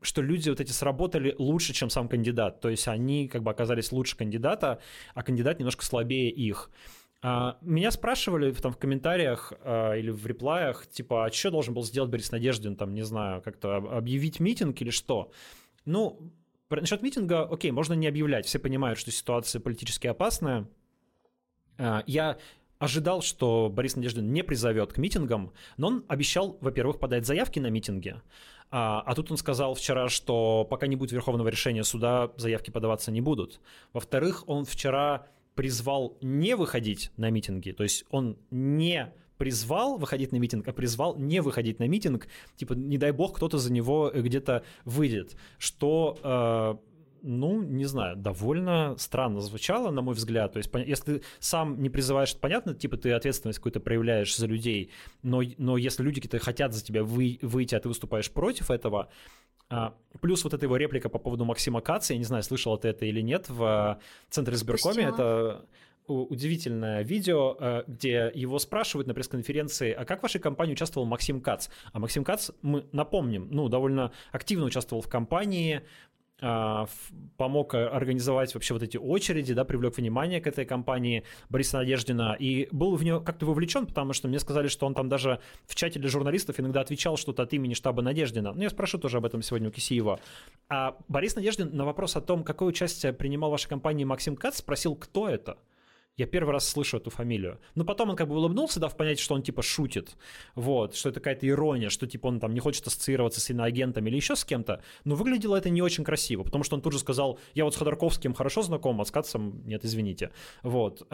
что 0.01 0.21
люди 0.21 0.49
вот 0.49 0.61
эти 0.61 0.71
сработали 0.71 1.33
лучше, 1.39 1.73
чем 1.73 1.89
сам 1.89 2.07
кандидат. 2.07 2.61
То 2.61 2.69
есть 2.69 2.87
они 2.87 3.27
как 3.27 3.41
бы 3.41 3.49
оказались 3.49 3.91
лучше 3.91 4.15
кандидата, 4.15 4.79
а 5.15 5.23
кандидат 5.23 5.57
немножко 5.57 5.83
слабее 5.83 6.29
их. 6.29 6.69
А, 7.23 7.57
меня 7.61 7.89
спрашивали 7.89 8.51
там 8.51 8.71
в 8.71 8.77
комментариях 8.77 9.51
или 9.63 10.11
в 10.11 10.27
реплаях, 10.27 10.85
типа, 10.85 11.25
а 11.25 11.31
что 11.31 11.49
должен 11.49 11.73
был 11.73 11.83
сделать 11.83 12.11
Борис 12.11 12.31
Надеждин, 12.31 12.75
там, 12.75 12.93
не 12.93 13.01
знаю, 13.01 13.41
как-то 13.41 13.77
объявить 13.77 14.39
митинг 14.39 14.79
или 14.81 14.91
что? 14.91 15.31
Ну, 15.85 16.31
насчет 16.69 17.01
митинга, 17.01 17.43
окей, 17.43 17.71
можно 17.71 17.93
не 17.93 18.07
объявлять. 18.07 18.45
Все 18.45 18.59
понимают, 18.59 18.99
что 18.99 19.11
ситуация 19.11 19.59
политически 19.59 20.07
опасная. 20.07 20.67
А, 21.77 22.03
я 22.07 22.37
ожидал, 22.79 23.21
что 23.21 23.71
Борис 23.73 23.95
Надеждин 23.95 24.31
не 24.33 24.43
призовет 24.43 24.93
к 24.93 24.97
митингам, 24.97 25.53
но 25.77 25.87
он 25.87 26.05
обещал, 26.07 26.57
во-первых, 26.61 26.99
подать 26.99 27.25
заявки 27.25 27.59
на 27.59 27.67
митинги, 27.67 28.21
а, 28.71 29.01
а 29.05 29.15
тут 29.15 29.31
он 29.31 29.37
сказал 29.37 29.75
вчера, 29.75 30.09
что 30.09 30.65
пока 30.69 30.87
не 30.87 30.95
будет 30.95 31.11
верховного 31.11 31.47
решения 31.47 31.83
суда, 31.83 32.31
заявки 32.37 32.71
подаваться 32.71 33.11
не 33.11 33.21
будут. 33.21 33.61
Во-вторых, 33.93 34.43
он 34.47 34.65
вчера 34.65 35.27
призвал 35.53 36.17
не 36.21 36.55
выходить 36.55 37.11
на 37.15 37.29
митинги, 37.29 37.71
то 37.71 37.83
есть 37.83 38.05
он 38.09 38.37
не 38.51 39.13
призвал 39.37 39.97
выходить 39.97 40.31
на 40.31 40.37
митинг, 40.37 40.67
а 40.67 40.73
призвал 40.73 41.15
не 41.17 41.41
выходить 41.41 41.79
на 41.79 41.87
митинг, 41.87 42.27
типа, 42.55 42.73
не 42.73 42.97
дай 42.97 43.11
бог, 43.11 43.35
кто-то 43.35 43.57
за 43.57 43.71
него 43.71 44.11
где-то 44.13 44.63
выйдет, 44.85 45.35
что 45.57 46.17
э, 46.23 46.75
ну, 47.27 47.63
не 47.63 47.85
знаю, 47.85 48.15
довольно 48.15 48.95
странно 48.99 49.41
звучало, 49.41 49.89
на 49.89 50.03
мой 50.03 50.13
взгляд. 50.13 50.53
То 50.53 50.57
есть, 50.57 50.69
если 50.85 51.03
ты 51.17 51.23
сам 51.39 51.81
не 51.81 51.89
призываешь, 51.89 52.37
понятно, 52.37 52.75
типа 52.75 52.97
ты 52.97 53.11
ответственность 53.13 53.57
какую-то 53.57 53.79
проявляешь 53.79 54.37
за 54.37 54.45
людей, 54.45 54.91
но, 55.23 55.41
но 55.57 55.75
если 55.75 56.03
люди 56.03 56.21
какие-то 56.21 56.43
хотят 56.43 56.73
за 56.73 56.83
тебя 56.83 57.03
вы, 57.03 57.39
выйти, 57.41 57.73
а 57.73 57.79
ты 57.79 57.87
выступаешь 57.87 58.29
против 58.29 58.69
этого, 58.69 59.09
а, 59.69 59.95
плюс 60.21 60.43
вот 60.43 60.53
эта 60.53 60.65
его 60.65 60.77
реплика 60.77 61.09
по 61.09 61.17
поводу 61.17 61.45
Максима 61.45 61.81
Каца, 61.81 62.13
я 62.13 62.19
не 62.19 62.25
знаю, 62.25 62.43
слышал 62.43 62.77
ты 62.77 62.89
это 62.89 63.05
или 63.05 63.21
нет, 63.21 63.49
в 63.49 63.99
Центре 64.29 64.53
избиркоме, 64.53 65.05
это 65.05 65.65
удивительное 66.07 67.03
видео, 67.03 67.57
э, 67.59 67.83
где 67.87 68.31
его 68.33 68.59
спрашивают 68.59 69.07
на 69.07 69.13
пресс-конференции, 69.13 69.91
а 69.91 70.05
как 70.05 70.19
в 70.19 70.23
вашей 70.23 70.39
компании 70.41 70.73
участвовал 70.73 71.05
Максим 71.05 71.41
Кац? 71.41 71.69
А 71.93 71.99
Максим 71.99 72.23
Кац, 72.23 72.51
мы 72.61 72.85
напомним, 72.91 73.47
ну, 73.51 73.67
довольно 73.69 74.11
активно 74.31 74.65
участвовал 74.65 75.01
в 75.01 75.09
компании, 75.09 75.81
а, 76.41 76.87
помог 77.37 77.73
организовать 77.75 78.53
вообще 78.53 78.73
вот 78.73 78.83
эти 78.83 78.97
очереди, 78.97 79.53
да, 79.53 79.63
привлек 79.63 79.95
внимание 79.95 80.41
к 80.41 80.47
этой 80.47 80.65
компании 80.65 81.23
Бориса 81.49 81.77
Надеждина 81.77 82.35
и 82.37 82.67
был 82.71 82.95
в 82.95 83.03
нее 83.03 83.21
как-то 83.21 83.45
вовлечен, 83.45 83.87
потому 83.87 84.11
что 84.11 84.27
мне 84.27 84.39
сказали, 84.39 84.67
что 84.67 84.85
он 84.85 84.93
там 84.93 85.07
даже 85.07 85.39
в 85.65 85.75
чате 85.75 85.97
для 85.97 86.09
журналистов 86.09 86.59
иногда 86.59 86.81
отвечал 86.81 87.15
что-то 87.15 87.43
от 87.43 87.53
имени 87.53 87.73
штаба 87.73 88.01
Надеждина. 88.01 88.51
Ну, 88.51 88.61
я 88.61 88.69
спрошу 88.69 88.97
тоже 88.97 89.17
об 89.17 89.25
этом 89.25 89.41
сегодня 89.41 89.69
у 89.69 89.71
Кисиева. 89.71 90.19
А 90.67 90.97
Борис 91.07 91.35
Надеждин 91.35 91.73
на 91.73 91.85
вопрос 91.85 92.17
о 92.17 92.21
том, 92.21 92.43
какое 92.43 92.67
участие 92.67 93.13
принимал 93.13 93.49
в 93.49 93.53
вашей 93.53 93.69
компании 93.69 94.03
Максим 94.03 94.35
Кац, 94.35 94.57
спросил, 94.57 94.95
кто 94.95 95.29
это. 95.29 95.57
Я 96.17 96.27
первый 96.27 96.51
раз 96.51 96.67
слышу 96.67 96.97
эту 96.97 97.09
фамилию. 97.09 97.59
Но 97.75 97.83
потом 97.83 98.11
он 98.11 98.15
как 98.15 98.29
бы 98.29 98.35
улыбнулся, 98.35 98.79
дав 98.79 98.95
понять, 98.95 99.19
что 99.19 99.35
он 99.35 99.43
типа 99.43 99.61
шутит. 99.61 100.15
Вот, 100.55 100.95
что 100.95 101.09
это 101.09 101.19
какая-то 101.19 101.47
ирония, 101.47 101.89
что 101.89 102.07
типа 102.07 102.27
он 102.27 102.39
там 102.39 102.53
не 102.53 102.59
хочет 102.59 102.87
ассоциироваться 102.87 103.41
с 103.41 103.49
иноагентом 103.49 104.07
или 104.07 104.15
еще 104.15 104.35
с 104.35 104.45
кем-то. 104.45 104.81
Но 105.03 105.15
выглядело 105.15 105.55
это 105.57 105.69
не 105.69 105.81
очень 105.81 106.03
красиво, 106.03 106.43
потому 106.43 106.63
что 106.63 106.75
он 106.75 106.81
тут 106.81 106.93
же 106.93 106.99
сказал, 106.99 107.39
я 107.53 107.65
вот 107.65 107.73
с 107.73 107.77
Ходорковским 107.77 108.33
хорошо 108.33 108.61
знаком, 108.61 109.01
а 109.01 109.05
с 109.05 109.11
Кацем 109.11 109.61
нет, 109.65 109.83
извините. 109.83 110.31
Вот. 110.63 111.05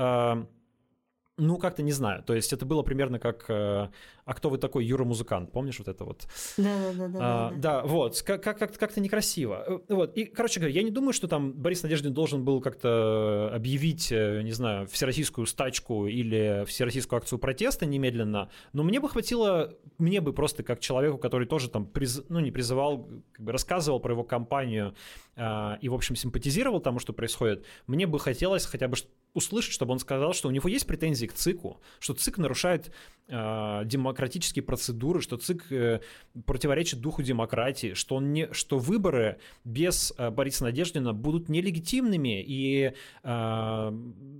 Ну, 1.37 1.57
как-то 1.57 1.81
не 1.81 1.91
знаю. 1.93 2.23
То 2.23 2.35
есть 2.35 2.53
это 2.53 2.65
было 2.65 2.83
примерно 2.83 3.17
как 3.17 3.45
э, 3.49 3.87
«А 4.25 4.33
кто 4.33 4.49
вы 4.49 4.57
такой, 4.57 4.85
Юра 4.85 5.05
Музыкант?» 5.05 5.51
Помнишь 5.51 5.79
вот 5.79 5.87
это 5.87 6.03
вот? 6.03 6.27
Да-да-да. 6.57 7.19
А, 7.21 7.51
да, 7.55 7.81
вот. 7.83 8.21
Как- 8.21 8.43
как- 8.43 8.77
как-то 8.77 8.99
некрасиво. 8.99 9.63
Э, 9.65 9.79
вот. 9.93 10.15
И, 10.17 10.25
короче 10.25 10.59
говоря, 10.59 10.75
я 10.75 10.83
не 10.83 10.91
думаю, 10.91 11.13
что 11.13 11.27
там 11.27 11.53
Борис 11.53 11.83
Надеждин 11.83 12.13
должен 12.13 12.43
был 12.43 12.61
как-то 12.61 13.49
объявить, 13.53 14.11
э, 14.11 14.41
не 14.43 14.51
знаю, 14.51 14.87
всероссийскую 14.87 15.47
стачку 15.47 16.05
или 16.05 16.65
всероссийскую 16.65 17.17
акцию 17.17 17.39
протеста 17.39 17.85
немедленно, 17.85 18.49
но 18.73 18.83
мне 18.83 18.99
бы 18.99 19.09
хватило, 19.09 19.73
мне 19.97 20.19
бы 20.21 20.33
просто 20.33 20.63
как 20.63 20.79
человеку, 20.81 21.17
который 21.17 21.47
тоже 21.47 21.69
там, 21.69 21.85
приз, 21.85 22.23
ну, 22.29 22.39
не 22.39 22.51
призывал, 22.51 23.07
как 23.31 23.45
бы 23.45 23.51
рассказывал 23.51 23.99
про 23.99 24.11
его 24.13 24.23
кампанию 24.23 24.93
и, 25.37 25.89
в 25.89 25.93
общем, 25.93 26.15
симпатизировал 26.15 26.81
тому, 26.81 26.99
что 26.99 27.13
происходит, 27.13 27.65
мне 27.87 28.05
бы 28.05 28.19
хотелось 28.19 28.65
хотя 28.65 28.87
бы 28.87 28.97
услышать, 29.33 29.73
чтобы 29.73 29.93
он 29.93 29.99
сказал, 29.99 30.33
что 30.33 30.49
у 30.49 30.51
него 30.51 30.67
есть 30.67 30.85
претензии 30.85 31.25
к 31.25 31.33
ЦИКу, 31.33 31.79
что 31.99 32.13
ЦИК 32.13 32.37
нарушает 32.37 32.91
э, 33.27 33.81
демократические 33.85 34.63
процедуры, 34.63 35.21
что 35.21 35.37
ЦИК 35.37 35.71
э, 35.71 35.99
противоречит 36.45 36.99
духу 36.99 37.23
демократии, 37.23 37.93
что, 37.93 38.15
он 38.15 38.33
не, 38.33 38.51
что 38.51 38.77
выборы 38.77 39.39
без 39.63 40.13
э, 40.17 40.29
Бориса 40.29 40.63
Надеждина 40.65 41.13
будут 41.13 41.47
нелегитимными, 41.49 42.43
и, 42.45 42.93
э, 43.23 43.91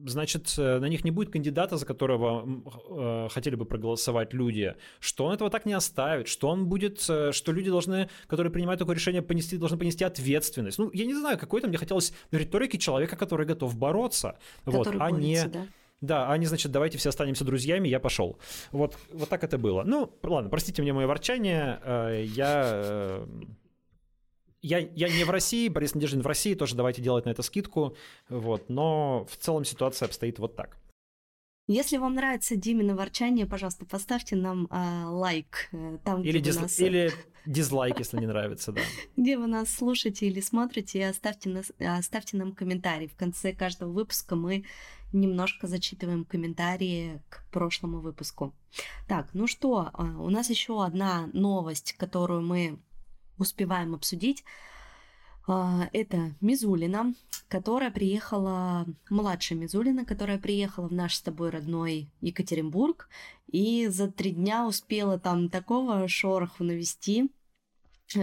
значит, 0.06 0.54
на 0.58 0.86
них 0.86 1.06
не 1.06 1.12
будет 1.12 1.32
кандидата, 1.32 1.78
за 1.78 1.86
которого 1.86 2.46
э, 2.46 3.30
хотели 3.32 3.56
бы 3.56 3.66
проголосовать 3.66 4.34
люди, 4.34 4.76
что 5.00 5.26
он 5.26 5.34
этого 5.34 5.50
так 5.50 5.66
не 5.66 5.74
оставит, 5.74 6.28
что 6.28 6.50
он 6.50 6.68
будет, 6.68 7.06
э, 7.10 7.32
что 7.32 7.54
люди 7.54 7.70
должны, 7.70 8.10
которые 8.28 8.52
принимают 8.52 8.80
такое 8.80 8.96
решение, 8.96 9.22
понести, 9.22 9.58
должны 9.58 9.78
понести 9.78 10.04
ответственность. 10.04 10.80
Ну, 10.82 10.90
я 10.94 11.06
не 11.06 11.14
знаю, 11.14 11.38
какой-то 11.38 11.68
мне 11.68 11.78
хотелось 11.78 12.14
риторики 12.32 12.78
человека, 12.78 13.16
который 13.16 13.46
готов 13.46 13.78
бороться. 13.78 14.40
Вот, 14.66 14.86
Который 14.86 15.00
а 15.00 15.10
борется, 15.10 15.46
не... 15.46 15.52
да. 15.52 15.68
Да, 16.02 16.32
они, 16.32 16.48
значит, 16.48 16.72
давайте 16.72 16.98
все 16.98 17.10
останемся 17.10 17.46
друзьями, 17.46 17.88
я 17.88 18.00
пошел. 18.00 18.40
Вот, 18.72 18.98
вот 19.14 19.30
так 19.30 19.44
это 19.44 19.60
было. 19.60 19.84
Ну, 19.84 20.12
ладно, 20.24 20.50
простите 20.50 20.82
мне 20.82 20.94
мое 20.94 21.06
ворчание. 21.06 21.80
э, 21.84 22.26
Я, 22.26 22.72
э, 22.74 23.28
я, 24.64 24.80
я 24.80 25.10
не 25.10 25.24
в 25.24 25.30
России, 25.30 25.70
Борис 25.70 25.94
Надеждин 25.94 26.22
в 26.22 26.28
России, 26.28 26.56
тоже 26.56 26.76
давайте 26.76 27.04
делать 27.04 27.26
на 27.26 27.30
это 27.30 27.44
скидку. 27.44 27.96
Вот, 28.30 28.70
но 28.70 29.28
в 29.30 29.38
целом 29.38 29.64
ситуация 29.64 30.08
обстоит 30.08 30.40
вот 30.40 30.56
так. 30.56 30.78
Если 31.72 31.96
вам 31.96 32.16
нравится 32.16 32.58
Димина 32.58 32.96
ворчание, 32.96 33.46
пожалуйста, 33.46 33.86
поставьте 33.86 34.36
нам 34.36 34.68
а, 34.70 35.10
лайк 35.10 35.70
э, 35.72 36.00
там, 36.04 36.22
Или, 36.22 36.42
дизл- 36.42 36.64
нас, 36.64 36.78
или 36.80 37.14
дизлайк, 37.46 38.00
если 38.00 38.18
не 38.18 38.28
нравится, 38.28 38.74
да. 38.74 38.82
где 39.16 39.38
вы 39.38 39.48
нас 39.48 39.74
слушаете 39.74 40.28
или 40.28 40.42
смотрите, 40.42 41.00
и 41.00 41.04
оставьте, 41.04 41.50
нас, 41.50 41.72
оставьте 41.80 42.36
нам 42.36 42.52
комментарий. 42.52 43.08
В 43.08 43.16
конце 43.16 43.54
каждого 43.54 43.90
выпуска 43.90 44.36
мы 44.36 44.66
немножко 45.14 45.68
зачитываем 45.68 46.26
комментарии 46.26 47.22
к 47.30 47.46
прошлому 47.52 48.02
выпуску. 48.02 48.54
Так, 49.08 49.30
ну 49.32 49.48
что, 49.48 49.92
а, 49.94 50.04
у 50.04 50.30
нас 50.30 50.50
еще 50.50 50.84
одна 50.84 51.30
новость, 51.32 51.94
которую 51.94 52.42
мы 52.42 52.80
успеваем 53.38 53.96
обсудить. 53.96 54.44
А, 55.48 55.90
Это 55.92 56.34
Мизулина, 56.40 57.14
которая 57.48 57.92
приехала, 57.92 58.86
младшая 59.10 59.58
Мизулина, 59.58 60.06
которая 60.06 60.38
приехала 60.38 60.88
в 60.88 60.94
наш 60.94 61.16
с 61.16 61.22
тобой 61.22 61.50
родной 61.50 62.12
Екатеринбург 62.22 63.10
и 63.48 63.88
за 63.88 64.12
три 64.12 64.32
дня 64.32 64.68
успела 64.68 65.20
там 65.20 65.50
такого 65.50 66.08
шороху 66.08 66.64
навести, 66.64 67.32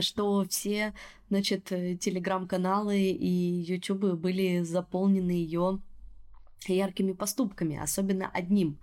что 0.00 0.44
все, 0.48 0.94
значит, 1.28 1.72
э, 1.72 1.96
телеграм-каналы 1.96 2.98
и 2.98 3.28
ютубы 3.28 4.14
были 4.14 4.62
заполнены 4.62 5.32
ее 5.32 5.80
яркими 6.66 7.12
поступками, 7.12 7.76
особенно 7.76 8.28
одним. 8.28 8.78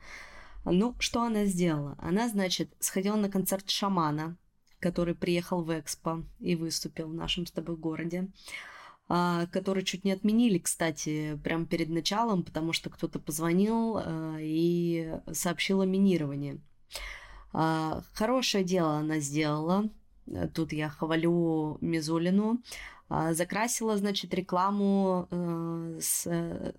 Ну, 0.65 0.95
что 0.99 1.21
она 1.21 1.45
сделала? 1.45 1.95
Она, 1.99 2.27
значит, 2.27 2.73
сходила 2.79 3.15
на 3.15 3.29
концерт 3.29 3.69
шамана, 3.69 4.37
который 4.85 5.15
приехал 5.15 5.63
в 5.63 5.71
Экспо 5.71 6.21
и 6.39 6.55
выступил 6.55 7.07
в 7.07 7.13
нашем 7.15 7.47
с 7.47 7.51
тобой 7.51 7.75
городе, 7.75 8.27
а, 9.09 9.47
который 9.47 9.83
чуть 9.83 10.05
не 10.05 10.11
отменили, 10.11 10.59
кстати, 10.59 11.39
прямо 11.43 11.65
перед 11.65 11.89
началом, 11.89 12.43
потому 12.43 12.71
что 12.71 12.91
кто-то 12.91 13.17
позвонил 13.17 13.97
а, 13.97 14.37
и 14.39 15.11
сообщил 15.31 15.81
о 15.81 15.87
минировании. 15.87 16.61
А, 17.51 18.03
Хорошее 18.13 18.63
дело 18.63 18.97
она 18.97 19.17
сделала. 19.17 19.89
Тут 20.53 20.71
я 20.71 20.89
хвалю 20.89 21.79
Мизулину. 21.81 22.61
Закрасила, 23.09 23.97
значит, 23.97 24.33
рекламу 24.33 25.27
э, 25.29 25.99
с, 26.01 26.25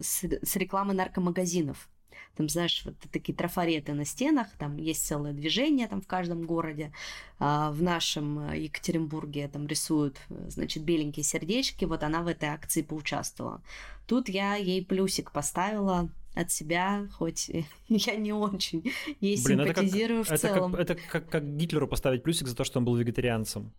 с, 0.00 0.24
с 0.24 0.56
рекламы 0.56 0.92
наркомагазинов. 0.92 1.88
Там, 2.36 2.48
знаешь, 2.48 2.82
вот 2.84 2.94
такие 3.10 3.34
трафареты 3.34 3.94
на 3.94 4.04
стенах, 4.04 4.48
там 4.58 4.76
есть 4.76 5.06
целое 5.06 5.32
движение 5.32 5.86
там 5.88 6.00
в 6.00 6.06
каждом 6.06 6.42
городе. 6.44 6.92
А, 7.38 7.70
В 7.72 7.82
нашем 7.82 8.50
э, 8.50 8.58
Екатеринбурге 8.64 9.48
там 9.48 9.66
рисуют, 9.66 10.16
э, 10.28 10.46
значит, 10.48 10.82
беленькие 10.82 11.24
сердечки. 11.24 11.84
Вот 11.84 12.02
она 12.02 12.22
в 12.22 12.26
этой 12.26 12.48
акции 12.48 12.82
поучаствовала. 12.82 13.62
Тут 14.06 14.28
я 14.28 14.54
ей 14.56 14.84
плюсик 14.84 15.32
поставила 15.32 16.08
от 16.34 16.50
себя, 16.50 17.08
хоть 17.12 17.50
я 17.88 18.16
не 18.16 18.32
очень 18.32 18.92
ей 19.20 19.42
Блин, 19.42 19.60
это 19.60 19.68
как, 19.74 19.78
симпатизирую 19.78 20.24
в 20.24 20.30
это, 20.30 20.38
целом. 20.38 20.72
как, 20.72 20.80
это 20.80 20.94
как, 20.94 21.28
как 21.30 21.56
Гитлеру 21.56 21.88
поставить 21.88 22.22
плюсик 22.22 22.46
за 22.48 22.54
то, 22.54 22.64
что 22.64 22.78
он 22.78 22.84
был 22.84 22.96
вегетарианцем. 22.96 23.72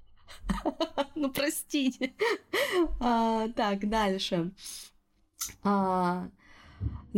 Ну, 1.16 1.32
простите. 1.32 2.14
А, 3.00 3.48
так, 3.50 3.90
дальше. 3.90 4.52
А, 5.64 6.30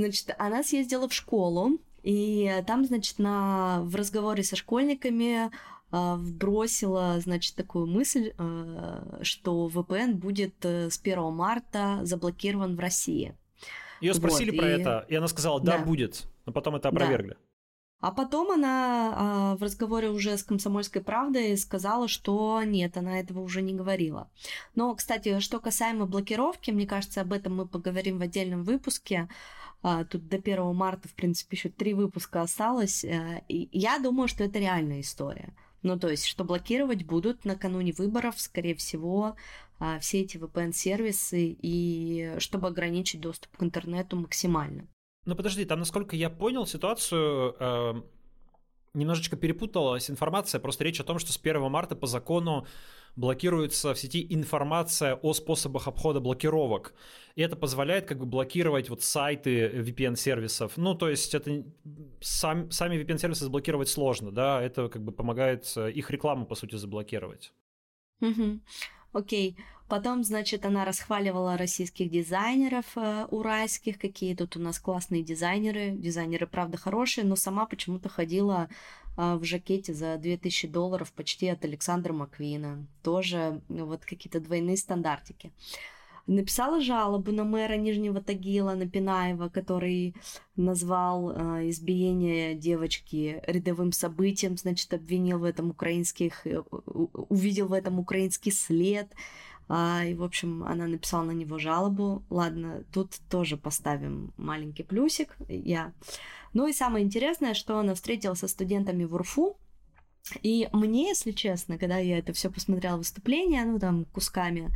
значит, 0.02 0.36
она 0.38 0.64
съездила 0.64 1.08
в 1.08 1.14
школу, 1.14 1.80
и 2.04 2.64
там, 2.68 2.86
значит, 2.86 3.20
на, 3.20 3.82
в 3.84 3.96
разговоре 3.96 4.44
со 4.44 4.56
школьниками 4.56 5.52
а, 5.92 6.16
вбросила, 6.16 7.20
значит, 7.20 7.56
такую 7.56 7.88
мысль, 7.88 8.34
а, 8.38 9.20
что 9.24 9.68
VPN 9.68 10.14
будет 10.14 10.54
э, 10.64 10.90
с 10.90 11.00
1 11.00 11.34
марта 11.34 12.00
заблокирован 12.04 12.76
в 12.76 12.80
России. 12.80 13.36
Ее 14.00 14.14
спросили 14.14 14.52
Вот, 14.52 14.60
про 14.60 14.70
и- 14.70 14.80
это, 14.80 15.06
и 15.10 15.16
она 15.16 15.28
сказала, 15.28 15.60
да, 15.60 15.78
Да. 15.78 15.84
будет. 15.84 16.26
Но 16.46 16.54
потом 16.54 16.76
это 16.76 16.84
Да. 16.84 16.90
опровергли. 16.90 17.38
А 18.02 18.12
потом 18.12 18.50
она 18.52 19.56
в 19.60 19.64
разговоре 19.64 20.10
уже 20.10 20.38
с 20.38 20.44
«Комсомольской 20.44 21.02
правдой» 21.02 21.58
сказала, 21.58 22.08
что 22.08 22.64
нет, 22.64 22.96
она 22.96 23.20
этого 23.20 23.42
уже 23.42 23.62
не 23.62 23.74
говорила. 23.74 24.30
Но, 24.74 24.96
кстати, 24.96 25.40
что 25.42 25.60
касаемо 25.60 26.06
блокировки, 26.06 26.72
мне 26.72 26.88
кажется, 26.88 27.20
об 27.20 27.34
этом 27.34 27.58
мы 27.58 27.68
поговорим 27.68 28.18
в 28.18 28.22
отдельном 28.22 28.64
выпуске. 28.64 29.28
А, 29.82 30.04
Тут 30.04 30.28
до 30.28 30.38
1 30.38 30.76
марта, 30.76 31.08
в 31.08 31.14
принципе, 31.14 31.56
еще 31.56 31.70
три 31.70 31.94
выпуска 31.94 32.42
осталось. 32.42 33.04
Э, 33.04 33.42
я 33.48 34.00
думаю, 34.00 34.28
что 34.28 34.44
это 34.44 34.60
реальная 34.60 35.02
история. 35.02 35.54
Ну, 35.82 35.98
то 35.98 36.10
есть, 36.10 36.26
что 36.26 36.44
блокировать 36.44 37.06
будут 37.06 37.46
накануне 37.46 37.94
выборов, 37.94 38.40
скорее 38.40 38.76
всего, 38.76 39.36
а, 39.80 40.00
все 40.00 40.22
эти 40.22 40.38
VPN-сервисы, 40.38 41.56
и 41.62 42.36
чтобы 42.40 42.68
ограничить 42.68 43.22
доступ 43.22 43.56
к 43.56 43.64
интернету 43.64 44.18
максимально. 44.18 44.88
Ну 45.26 45.36
подожди, 45.36 45.64
там, 45.64 45.80
насколько 45.80 46.16
я 46.16 46.30
понял 46.30 46.66
ситуацию, 46.66 47.56
э, 47.60 48.02
немножечко 48.94 49.36
перепуталась 49.36 50.10
информация. 50.10 50.60
Просто 50.60 50.84
речь 50.84 51.00
о 51.00 51.04
том, 51.04 51.20
что 51.20 51.32
с 51.32 51.40
1 51.42 51.62
марта 51.70 51.96
по 51.96 52.08
закону 52.08 52.66
блокируется 53.16 53.94
в 53.94 54.00
сети 54.00 54.26
информация 54.30 55.16
о 55.16 55.34
способах 55.34 55.88
обхода 55.88 56.20
блокировок. 56.20 56.94
И 57.36 57.42
это 57.42 57.56
позволяет 57.56 58.06
как 58.06 58.20
бы 58.20 58.26
блокировать 58.26 58.90
вот 58.90 59.04
сайты 59.04 59.68
VPN-сервисов. 59.68 60.74
Ну, 60.78 60.96
то 60.96 61.10
есть 61.10 61.34
это 61.36 61.64
сам, 62.22 62.72
сами 62.72 63.02
VPN-сервисы 63.02 63.44
заблокировать 63.44 63.90
сложно, 63.90 64.32
да, 64.32 64.62
это 64.62 64.90
как 64.90 65.04
бы 65.04 65.12
помогает 65.12 65.72
э, 65.76 65.92
их 65.92 66.12
рекламу, 66.12 66.46
по 66.46 66.56
сути, 66.56 66.76
заблокировать. 66.76 67.54
Окей. 69.12 69.58
Потом, 69.90 70.24
значит, 70.24 70.66
она 70.66 70.86
расхваливала 70.86 71.58
российских 71.58 72.12
дизайнеров 72.12 72.86
э, 72.96 73.26
уральских, 73.32 73.98
какие 73.98 74.36
тут 74.36 74.56
у 74.56 74.60
нас 74.60 74.78
классные 74.80 75.24
дизайнеры. 75.24 75.90
Дизайнеры, 75.90 76.46
правда, 76.46 76.78
хорошие, 76.78 77.26
но 77.26 77.36
сама 77.36 77.66
почему-то 77.66 78.08
ходила 78.08 78.70
э, 79.18 79.36
в 79.36 79.44
жакете 79.44 79.96
за 79.96 80.18
2000 80.18 80.68
долларов 80.68 81.12
почти 81.12 81.48
от 81.48 81.66
Александра 81.66 82.14
Маквина. 82.14 82.86
Тоже 83.02 83.62
ну, 83.68 83.88
вот 83.88 84.06
какие-то 84.06 84.40
двойные 84.40 84.78
стандартики. 84.78 85.52
Написала 86.28 86.80
жалобу 86.80 87.32
на 87.32 87.44
мэра 87.44 87.74
Нижнего 87.74 88.22
Тагила, 88.22 88.76
на 88.76 88.88
Пинаева, 88.88 89.50
который 89.50 90.14
назвал 90.56 91.32
э, 91.32 91.70
избиение 91.70 92.54
девочки 92.54 93.42
рядовым 93.48 93.92
событием, 93.92 94.56
значит, 94.56 94.94
обвинил 94.94 95.40
в 95.40 95.44
этом 95.44 95.72
украинских, 95.72 96.46
э, 96.46 96.60
увидел 96.60 97.70
в 97.70 97.74
этом 97.74 97.98
украинский 97.98 98.52
след. 98.52 99.12
А, 99.70 100.04
и, 100.04 100.16
в 100.16 100.24
общем, 100.24 100.64
она 100.64 100.88
написала 100.88 101.24
на 101.24 101.32
него 101.32 101.60
жалобу. 101.60 102.24
Ладно, 102.30 102.84
тут 102.92 103.20
тоже 103.30 103.56
поставим 103.56 104.34
маленький 104.36 104.84
плюсик. 104.84 105.38
Я. 105.48 105.94
Ну 106.54 106.68
и 106.68 106.74
самое 106.74 107.06
интересное, 107.06 107.54
что 107.54 107.78
она 107.78 107.94
встретилась 107.94 108.40
со 108.40 108.48
студентами 108.48 109.06
в 109.06 109.14
УРФУ, 109.14 109.58
и 110.42 110.70
мне, 110.74 111.10
если 111.10 111.32
честно, 111.32 111.78
когда 111.78 111.98
я 111.98 112.18
это 112.20 112.34
все 112.34 112.50
посмотрела 112.50 112.98
выступление, 112.98 113.66
ну 113.66 113.80
там 113.80 114.06
кусками, 114.06 114.72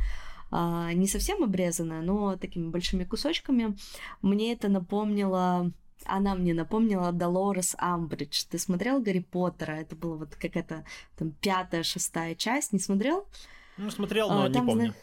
а, 0.50 0.92
не 0.92 1.06
совсем 1.06 1.42
обрезанное, 1.42 2.00
но 2.00 2.36
такими 2.36 2.68
большими 2.68 3.04
кусочками, 3.04 3.76
мне 4.22 4.52
это 4.52 4.68
напомнило 4.68 5.72
она 6.06 6.34
мне 6.34 6.52
напомнила 6.52 7.12
Долорес 7.12 7.76
Амбридж. 7.78 8.44
Ты 8.50 8.58
смотрел 8.58 9.00
Гарри 9.00 9.20
Поттера? 9.20 9.72
Это 9.72 9.96
была 9.96 10.16
вот 10.16 10.34
какая-то 10.34 10.84
там 11.16 11.30
пятая, 11.30 11.82
шестая 11.82 12.34
часть. 12.34 12.72
Не 12.72 12.78
смотрел? 12.78 13.26
Ну, 13.76 13.90
смотрел, 13.90 14.28
но 14.28 14.44
а, 14.44 14.48
не 14.48 14.54
помню. 14.54 14.86
Зна... 14.86 14.94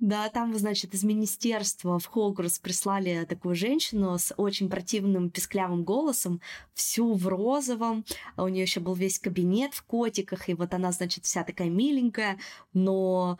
Да, 0.00 0.30
там, 0.30 0.56
значит, 0.56 0.94
из 0.94 1.04
министерства 1.04 1.98
в 1.98 2.06
Хогвартс 2.06 2.58
прислали 2.58 3.26
такую 3.28 3.54
женщину 3.54 4.18
с 4.18 4.32
очень 4.38 4.70
противным 4.70 5.28
писклявым 5.28 5.84
голосом, 5.84 6.40
всю 6.72 7.12
в 7.12 7.28
розовом. 7.28 8.06
А 8.36 8.44
у 8.44 8.48
нее 8.48 8.62
еще 8.62 8.80
был 8.80 8.94
весь 8.94 9.18
кабинет 9.18 9.74
в 9.74 9.82
котиках, 9.84 10.48
и 10.48 10.54
вот 10.54 10.72
она, 10.72 10.90
значит, 10.92 11.26
вся 11.26 11.44
такая 11.44 11.68
миленькая, 11.68 12.38
но 12.72 13.38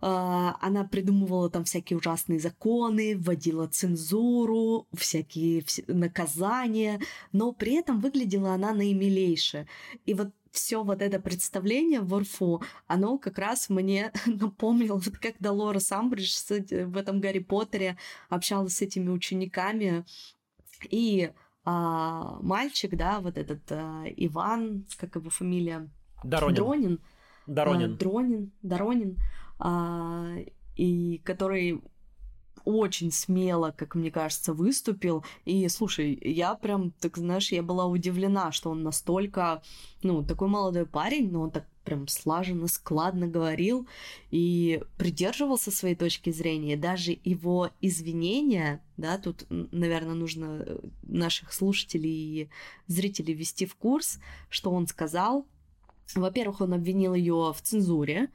а, 0.00 0.56
она 0.60 0.82
придумывала 0.82 1.48
там 1.48 1.64
всякие 1.64 1.98
ужасные 1.98 2.40
законы, 2.40 3.16
вводила 3.16 3.68
цензуру, 3.68 4.88
всякие 4.92 5.64
наказания, 5.86 7.00
но 7.32 7.52
при 7.52 7.74
этом 7.74 8.00
выглядела 8.00 8.54
она 8.54 8.72
наимилейше. 8.72 9.68
И 10.06 10.14
вот 10.14 10.30
все 10.50 10.82
вот 10.82 11.02
это 11.02 11.20
представление 11.20 12.00
в 12.00 12.14
ОРФУ, 12.14 12.62
оно 12.86 13.18
как 13.18 13.38
раз 13.38 13.68
мне 13.68 14.12
напомнило, 14.26 14.96
вот 14.96 15.18
как 15.18 15.34
Долорес 15.38 15.92
Амбридж 15.92 16.34
в 16.48 16.96
этом 16.96 17.20
Гарри 17.20 17.40
Поттере 17.40 17.96
общалась 18.28 18.76
с 18.76 18.82
этими 18.82 19.10
учениками, 19.10 20.04
и 20.88 21.30
а, 21.64 22.38
мальчик, 22.40 22.96
да, 22.96 23.20
вот 23.20 23.36
этот 23.36 23.60
а, 23.70 24.04
Иван, 24.16 24.86
как 24.98 25.16
его 25.16 25.30
фамилия? 25.30 25.90
Доронин. 26.24 26.54
Дронин. 26.54 27.00
Доронин. 27.46 27.92
А, 27.92 27.96
Дронин, 27.96 28.52
Доронин 28.62 29.18
а, 29.58 30.36
и 30.76 31.18
который 31.18 31.82
очень 32.64 33.12
смело, 33.12 33.74
как 33.76 33.94
мне 33.94 34.10
кажется, 34.10 34.52
выступил. 34.52 35.24
И, 35.44 35.68
слушай, 35.68 36.18
я 36.22 36.54
прям, 36.54 36.90
так 36.92 37.16
знаешь, 37.16 37.52
я 37.52 37.62
была 37.62 37.86
удивлена, 37.86 38.52
что 38.52 38.70
он 38.70 38.82
настолько, 38.82 39.62
ну, 40.02 40.24
такой 40.24 40.48
молодой 40.48 40.86
парень, 40.86 41.30
но 41.30 41.42
он 41.42 41.50
так 41.50 41.66
прям 41.84 42.08
слаженно, 42.08 42.68
складно 42.68 43.26
говорил 43.26 43.88
и 44.30 44.82
придерживался 44.96 45.70
своей 45.70 45.94
точки 45.94 46.30
зрения. 46.30 46.76
Даже 46.76 47.18
его 47.24 47.70
извинения, 47.80 48.82
да, 48.96 49.18
тут, 49.18 49.46
наверное, 49.48 50.14
нужно 50.14 50.62
э, 50.64 50.78
наших 51.02 51.52
слушателей 51.52 52.10
и 52.10 52.48
зрителей 52.86 53.34
ввести 53.34 53.66
в 53.66 53.74
курс, 53.74 54.18
что 54.48 54.70
он 54.70 54.86
сказал. 54.86 55.46
Во-первых, 56.14 56.60
он 56.60 56.74
обвинил 56.74 57.14
ее 57.14 57.52
в 57.56 57.60
цензуре, 57.62 58.28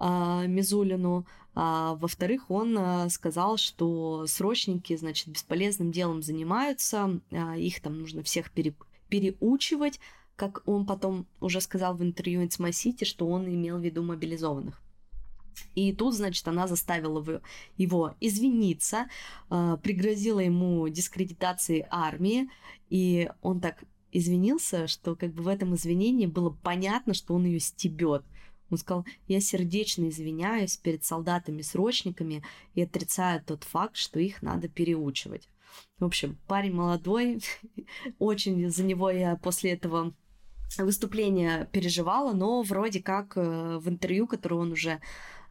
Мизулину. 0.00 1.26
А, 1.54 1.94
во-вторых, 1.96 2.50
он 2.50 2.76
а, 2.78 3.08
сказал, 3.10 3.58
что 3.58 4.26
срочники, 4.26 4.96
значит, 4.96 5.28
бесполезным 5.28 5.92
делом 5.92 6.22
занимаются, 6.22 7.20
а, 7.30 7.56
их 7.56 7.80
там 7.80 7.98
нужно 7.98 8.22
всех 8.22 8.50
пере, 8.50 8.74
переучивать, 9.08 10.00
как 10.36 10.62
он 10.64 10.86
потом 10.86 11.26
уже 11.40 11.60
сказал 11.60 11.94
в 11.94 12.02
интервью 12.02 12.42
My 12.42 12.70
City, 12.70 13.04
что 13.04 13.28
он 13.28 13.46
имел 13.46 13.78
в 13.78 13.84
виду 13.84 14.02
мобилизованных. 14.02 14.80
И 15.74 15.92
тут, 15.92 16.14
значит, 16.14 16.48
она 16.48 16.66
заставила 16.66 17.42
его 17.76 18.14
извиниться, 18.20 19.08
пригрозила 19.50 20.40
ему 20.40 20.88
дискредитацией 20.88 21.84
армии, 21.90 22.48
и 22.88 23.28
он 23.42 23.60
так 23.60 23.84
извинился, 24.12 24.86
что 24.86 25.14
как 25.14 25.34
бы 25.34 25.42
в 25.42 25.48
этом 25.48 25.74
извинении 25.74 26.24
было 26.24 26.48
понятно, 26.48 27.12
что 27.12 27.34
он 27.34 27.44
ее 27.44 27.60
стебет. 27.60 28.24
Он 28.72 28.78
сказал, 28.78 29.04
я 29.28 29.40
сердечно 29.40 30.08
извиняюсь 30.08 30.78
перед 30.78 31.04
солдатами-срочниками 31.04 32.42
и 32.74 32.82
отрицаю 32.82 33.42
тот 33.44 33.64
факт, 33.64 33.96
что 33.96 34.18
их 34.18 34.40
надо 34.40 34.68
переучивать. 34.68 35.48
В 35.98 36.06
общем, 36.06 36.38
парень 36.48 36.72
молодой, 36.72 37.42
очень 38.18 38.70
за 38.70 38.82
него 38.82 39.10
я 39.10 39.36
после 39.36 39.72
этого 39.72 40.14
выступления 40.78 41.68
переживала, 41.70 42.32
но 42.32 42.62
вроде 42.62 43.02
как 43.02 43.36
э, 43.36 43.78
в 43.78 43.88
интервью, 43.90 44.26
которое 44.26 44.56
он 44.56 44.72
уже 44.72 45.00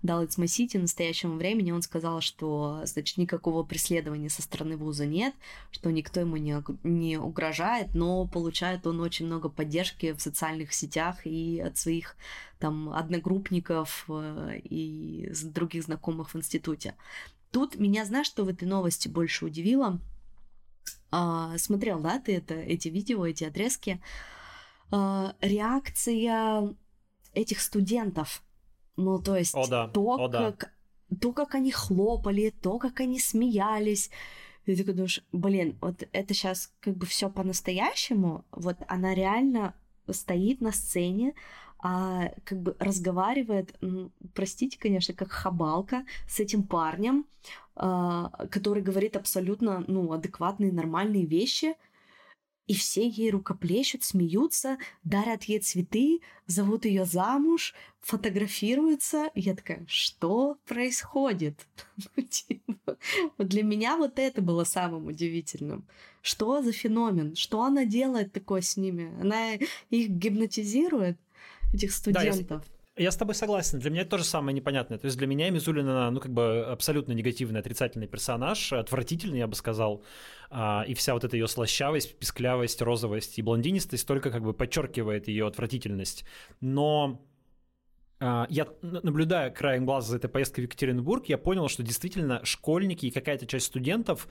дал 0.04 0.24
It's 0.24 0.38
My 0.38 0.46
City 0.46 0.80
настоящему 0.80 1.38
времени, 1.38 1.72
он 1.72 1.82
сказал, 1.82 2.22
что, 2.22 2.82
значит, 2.86 3.18
никакого 3.18 3.64
преследования 3.64 4.30
со 4.30 4.42
стороны 4.42 4.78
вуза 4.78 5.06
нет, 5.06 5.34
что 5.72 5.92
никто 5.92 6.20
ему 6.20 6.38
не, 6.38 6.64
не 6.84 7.18
угрожает, 7.18 7.94
но 7.94 8.26
получает 8.28 8.88
он 8.88 9.00
очень 9.02 9.28
много 9.28 9.50
поддержки 9.50 10.14
в 10.14 10.22
социальных 10.22 10.74
сетях 10.74 11.26
и 11.26 11.60
от 11.60 11.78
своих 11.78 12.16
там 12.60 12.90
одногруппников 12.90 14.06
э, 14.08 14.60
и 14.64 15.32
других 15.44 15.84
знакомых 15.84 16.34
в 16.34 16.38
институте. 16.38 16.96
Тут 17.52 17.76
меня, 17.76 18.06
знаешь, 18.06 18.28
что 18.28 18.46
в 18.46 18.48
этой 18.48 18.68
новости 18.68 19.08
больше 19.08 19.46
удивило? 19.46 20.00
А, 21.12 21.58
смотрел, 21.58 22.00
да, 22.00 22.20
ты 22.20 22.38
это, 22.38 22.54
эти 22.54 22.88
видео, 22.88 23.26
эти 23.26 23.44
отрезки? 23.44 24.02
А, 24.90 25.36
реакция 25.42 26.76
этих 27.34 27.62
студентов 27.62 28.44
ну, 28.98 29.20
то 29.20 29.36
есть 29.36 29.56
О, 29.56 29.68
да. 29.68 29.88
то, 29.88 30.02
О, 30.02 30.30
как, 30.30 30.32
да. 31.10 31.18
то, 31.20 31.34
как 31.34 31.56
они 31.56 31.72
хлопали, 31.72 32.54
то, 32.62 32.78
как 32.78 33.00
они 33.00 33.20
смеялись. 33.20 34.10
И 34.66 34.76
ты 34.76 34.94
думаешь, 34.94 35.24
блин, 35.32 35.78
вот 35.82 36.04
это 36.12 36.34
сейчас 36.34 36.74
как 36.80 36.96
бы 36.96 37.06
все 37.06 37.30
по-настоящему. 37.30 38.46
Вот 38.52 38.78
она 38.88 39.16
реально 39.16 39.74
стоит 40.10 40.62
на 40.62 40.72
сцене, 40.72 41.34
а 41.80 42.32
как 42.44 42.62
бы 42.62 42.76
разговаривает, 42.80 43.76
простите, 44.36 44.78
конечно, 44.78 45.16
как 45.16 45.32
хабалка 45.32 46.06
с 46.28 46.40
этим 46.40 46.64
парнем, 46.64 47.26
а, 47.76 48.30
который 48.52 48.84
говорит 48.84 49.16
абсолютно, 49.16 49.84
ну, 49.88 50.12
адекватные, 50.12 50.72
нормальные 50.72 51.26
вещи, 51.26 51.74
и 52.72 52.74
все 52.74 53.06
ей 53.06 53.32
рукоплещут, 53.32 54.06
смеются, 54.06 54.78
дарят 55.04 55.44
ей 55.44 55.60
цветы, 55.60 56.22
зовут 56.48 56.86
ее 56.86 57.04
замуж, 57.04 57.74
фотографируются. 58.00 59.30
И 59.36 59.42
я 59.42 59.56
такая, 59.58 59.84
что 59.90 60.58
происходит? 60.66 61.68
Ну, 62.16 62.24
типа, 62.24 62.98
для 63.40 63.64
меня 63.64 63.98
вот 63.98 64.20
это 64.20 64.42
было 64.42 64.64
самым 64.64 65.08
удивительным. 65.08 65.86
Что 66.22 66.62
за 66.62 66.72
феномен? 66.72 67.36
Что 67.36 67.62
она 67.62 67.84
делает 67.84 68.32
такое 68.32 68.62
с 68.62 68.78
ними? 68.78 69.20
Она 69.20 69.56
их 69.90 70.10
гипнотизирует, 70.10 71.18
этих 71.74 71.92
студентов? 71.92 72.64
Да, 72.66 72.81
я 72.98 73.12
с 73.12 73.18
тобой 73.18 73.36
согласен. 73.36 73.80
Для 73.80 73.90
меня 73.90 74.02
это 74.02 74.12
тоже 74.12 74.24
самое 74.24 74.54
непонятное. 74.54 74.98
То 74.98 75.06
есть 75.06 75.18
для 75.18 75.28
меня 75.28 75.50
Мизулина, 75.50 76.12
ну, 76.12 76.20
как 76.20 76.32
бы 76.32 76.66
абсолютно 76.66 77.14
негативный, 77.14 77.60
отрицательный 77.60 78.08
персонаж, 78.08 78.74
отвратительный, 78.74 79.40
я 79.40 79.48
бы 79.48 79.56
сказал. 79.56 80.04
А, 80.50 80.84
и 80.88 80.94
вся 80.94 81.14
вот 81.14 81.24
эта 81.24 81.38
ее 81.38 81.48
слащавость, 81.48 82.20
писклявость, 82.20 82.82
розовость 82.82 83.40
и 83.40 83.42
блондинистость 83.42 84.06
только 84.06 84.30
как 84.30 84.44
бы 84.44 84.54
подчеркивает 84.54 85.28
ее 85.28 85.48
отвратительность. 85.48 86.26
Но 86.60 87.22
я, 88.22 88.68
наблюдая 88.82 89.50
краем 89.50 89.86
глаза 89.86 90.12
за 90.12 90.18
этой 90.18 90.30
поездкой 90.30 90.66
в 90.66 90.68
Екатеринбург, 90.68 91.26
я 91.26 91.38
понял, 91.38 91.68
что 91.70 91.82
действительно 91.82 92.44
школьники 92.44 93.08
и 93.08 93.12
какая-то 93.12 93.48
часть 93.48 93.66
студентов 93.66 94.28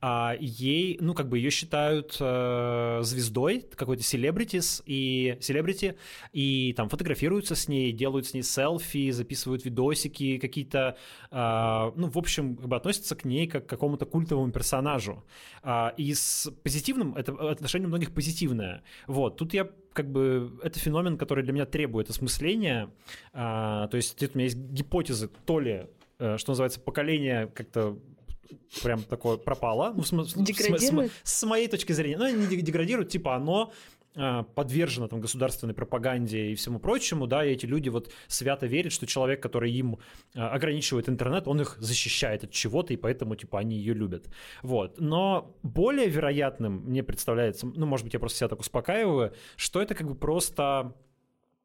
а, 0.00 0.34
ей, 0.38 0.96
ну, 1.00 1.14
как 1.14 1.28
бы 1.28 1.38
ее 1.38 1.50
считают 1.50 2.16
а, 2.20 3.00
звездой, 3.02 3.66
какой-то 3.74 4.02
селебритис 4.02 4.82
и 4.86 5.36
селебрити, 5.40 5.96
и 6.32 6.72
там 6.76 6.88
фотографируются 6.88 7.54
с 7.54 7.68
ней, 7.68 7.92
делают 7.92 8.26
с 8.26 8.34
ней 8.34 8.42
селфи, 8.42 9.10
записывают 9.10 9.64
видосики, 9.64 10.38
какие-то, 10.38 10.96
а, 11.30 11.92
ну, 11.96 12.08
в 12.08 12.18
общем, 12.18 12.56
как 12.56 12.68
бы 12.68 12.76
относятся 12.76 13.14
к 13.16 13.24
ней 13.24 13.46
как 13.46 13.66
к 13.66 13.68
какому-то 13.68 14.06
культовому 14.06 14.52
персонажу. 14.52 15.24
А, 15.62 15.94
и 15.96 16.14
с 16.14 16.50
позитивным, 16.62 17.14
это 17.14 17.32
отношение 17.50 17.88
многих 17.88 18.12
позитивное. 18.12 18.82
Вот, 19.06 19.36
тут 19.36 19.54
я 19.54 19.68
как 19.94 20.10
бы 20.10 20.58
это 20.62 20.78
феномен, 20.78 21.16
который 21.16 21.44
для 21.44 21.52
меня 21.52 21.64
требует 21.64 22.10
осмысления. 22.10 22.90
А, 23.32 23.88
то 23.88 23.96
есть 23.96 24.16
тут 24.18 24.32
у 24.34 24.38
меня 24.38 24.44
есть 24.44 24.58
гипотезы, 24.58 25.30
то 25.46 25.60
ли, 25.60 25.86
э, 26.18 26.36
что 26.36 26.50
называется, 26.50 26.80
поколение 26.80 27.46
как-то 27.46 27.98
прям 28.82 29.02
такое 29.02 29.36
пропало. 29.36 29.92
Ну, 29.96 30.02
с, 30.02 30.10
с, 30.10 30.34
с, 30.34 31.10
с 31.22 31.42
моей 31.44 31.68
точки 31.68 31.92
зрения. 31.92 32.18
Ну, 32.18 32.28
не 32.28 32.60
деградирует, 32.60 33.08
типа 33.08 33.36
оно 33.36 33.72
подвержена 34.14 35.08
там 35.08 35.20
государственной 35.20 35.74
пропаганде 35.74 36.52
и 36.52 36.54
всему 36.54 36.78
прочему, 36.78 37.26
да, 37.26 37.44
и 37.44 37.52
эти 37.52 37.66
люди 37.66 37.88
вот 37.88 38.12
свято 38.28 38.66
верят, 38.66 38.92
что 38.92 39.06
человек, 39.06 39.42
который 39.42 39.72
им 39.72 39.98
а, 40.36 40.50
ограничивает 40.50 41.08
интернет, 41.08 41.48
он 41.48 41.60
их 41.60 41.76
защищает 41.80 42.44
от 42.44 42.52
чего-то, 42.52 42.92
и 42.92 42.96
поэтому, 42.96 43.34
типа, 43.34 43.58
они 43.58 43.76
ее 43.76 43.92
любят. 43.92 44.28
Вот. 44.62 45.00
Но 45.00 45.56
более 45.62 46.08
вероятным 46.08 46.84
мне 46.86 47.02
представляется, 47.02 47.66
ну, 47.66 47.86
может 47.86 48.04
быть, 48.04 48.14
я 48.14 48.20
просто 48.20 48.38
себя 48.38 48.48
так 48.48 48.60
успокаиваю, 48.60 49.34
что 49.56 49.82
это 49.82 49.94
как 49.94 50.06
бы 50.06 50.14
просто 50.14 50.94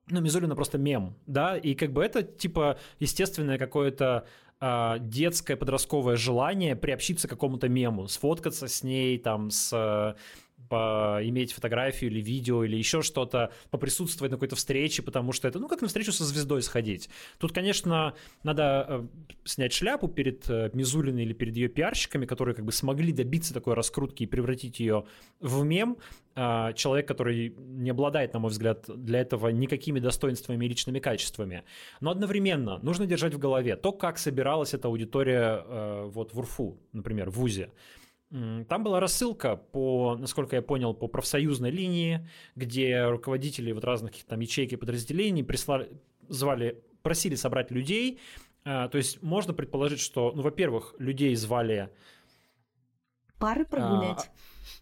ну, 0.10 0.22
Мизулина 0.22 0.56
просто 0.56 0.80
мем, 0.80 1.16
да, 1.28 1.56
и 1.56 1.76
как 1.76 1.94
бы 1.94 2.04
это, 2.04 2.24
типа, 2.24 2.80
естественное 3.00 3.60
какое-то 3.60 4.26
э, 4.60 4.96
детское 5.02 5.56
подростковое 5.56 6.16
желание 6.16 6.76
приобщиться 6.76 7.28
к 7.28 7.30
какому-то 7.30 7.70
мему, 7.70 8.08
сфоткаться 8.08 8.68
с 8.68 8.82
ней, 8.82 9.20
там, 9.20 9.52
с 9.52 10.16
иметь 10.76 11.54
фотографию 11.54 12.12
или 12.12 12.22
видео 12.22 12.64
или 12.64 12.76
еще 12.76 13.02
что-то, 13.02 13.52
поприсутствовать 13.70 14.32
на 14.32 14.38
какой-то 14.38 14.56
встрече, 14.56 15.02
потому 15.02 15.32
что 15.32 15.48
это, 15.48 15.60
ну, 15.60 15.68
как 15.68 15.82
на 15.82 15.88
встречу 15.88 16.12
со 16.12 16.24
звездой 16.24 16.62
сходить. 16.62 17.10
Тут, 17.38 17.54
конечно, 17.54 18.14
надо 18.44 18.86
э, 18.88 19.08
снять 19.46 19.74
шляпу 19.74 20.08
перед 20.08 20.50
э, 20.50 20.70
Мизулиной 20.74 21.24
или 21.24 21.34
перед 21.34 21.56
ее 21.56 21.68
пиарщиками, 21.68 22.26
которые 22.26 22.56
как 22.56 22.66
бы 22.66 22.72
смогли 22.72 23.12
добиться 23.12 23.54
такой 23.54 23.74
раскрутки 23.74 24.24
и 24.24 24.26
превратить 24.26 24.80
ее 24.80 25.06
в 25.40 25.64
мем. 25.64 25.98
Э, 26.36 26.74
человек, 26.76 27.08
который 27.08 27.54
не 27.58 27.90
обладает, 27.90 28.34
на 28.34 28.40
мой 28.40 28.52
взгляд, 28.52 28.86
для 28.88 29.20
этого 29.20 29.50
никакими 29.50 30.00
достоинствами 30.00 30.66
и 30.66 30.70
личными 30.70 31.00
качествами. 31.00 31.64
Но 32.02 32.12
одновременно 32.12 32.80
нужно 32.80 33.06
держать 33.06 33.34
в 33.34 33.40
голове 33.40 33.76
то, 33.76 33.92
как 33.92 34.18
собиралась 34.18 34.74
эта 34.74 34.88
аудитория 34.88 35.64
э, 35.66 36.10
вот 36.14 36.34
в 36.34 36.40
УРФУ, 36.40 36.78
например, 36.94 37.30
в 37.30 37.36
ВУЗе. 37.36 37.72
Там 38.30 38.84
была 38.84 39.00
рассылка 39.00 39.56
по, 39.56 40.16
насколько 40.16 40.56
я 40.56 40.62
понял, 40.62 40.94
по 40.94 41.08
профсоюзной 41.08 41.72
линии, 41.72 42.28
где 42.56 43.06
руководители 43.06 43.72
вот 43.72 43.84
разных 43.84 44.24
там 44.26 44.40
ячеек 44.40 44.74
и 44.74 44.76
подразделений 44.76 45.44
прислали, 45.44 45.90
звали, 46.28 46.84
просили 47.02 47.34
собрать 47.34 47.72
людей. 47.72 48.20
А, 48.66 48.88
то 48.88 49.00
есть 49.00 49.24
можно 49.24 49.54
предположить, 49.54 50.00
что, 50.00 50.32
ну, 50.36 50.44
во-первых, 50.44 50.94
людей 51.00 51.36
звали 51.36 51.90
пары 53.40 53.66
прогулять. 53.66 54.30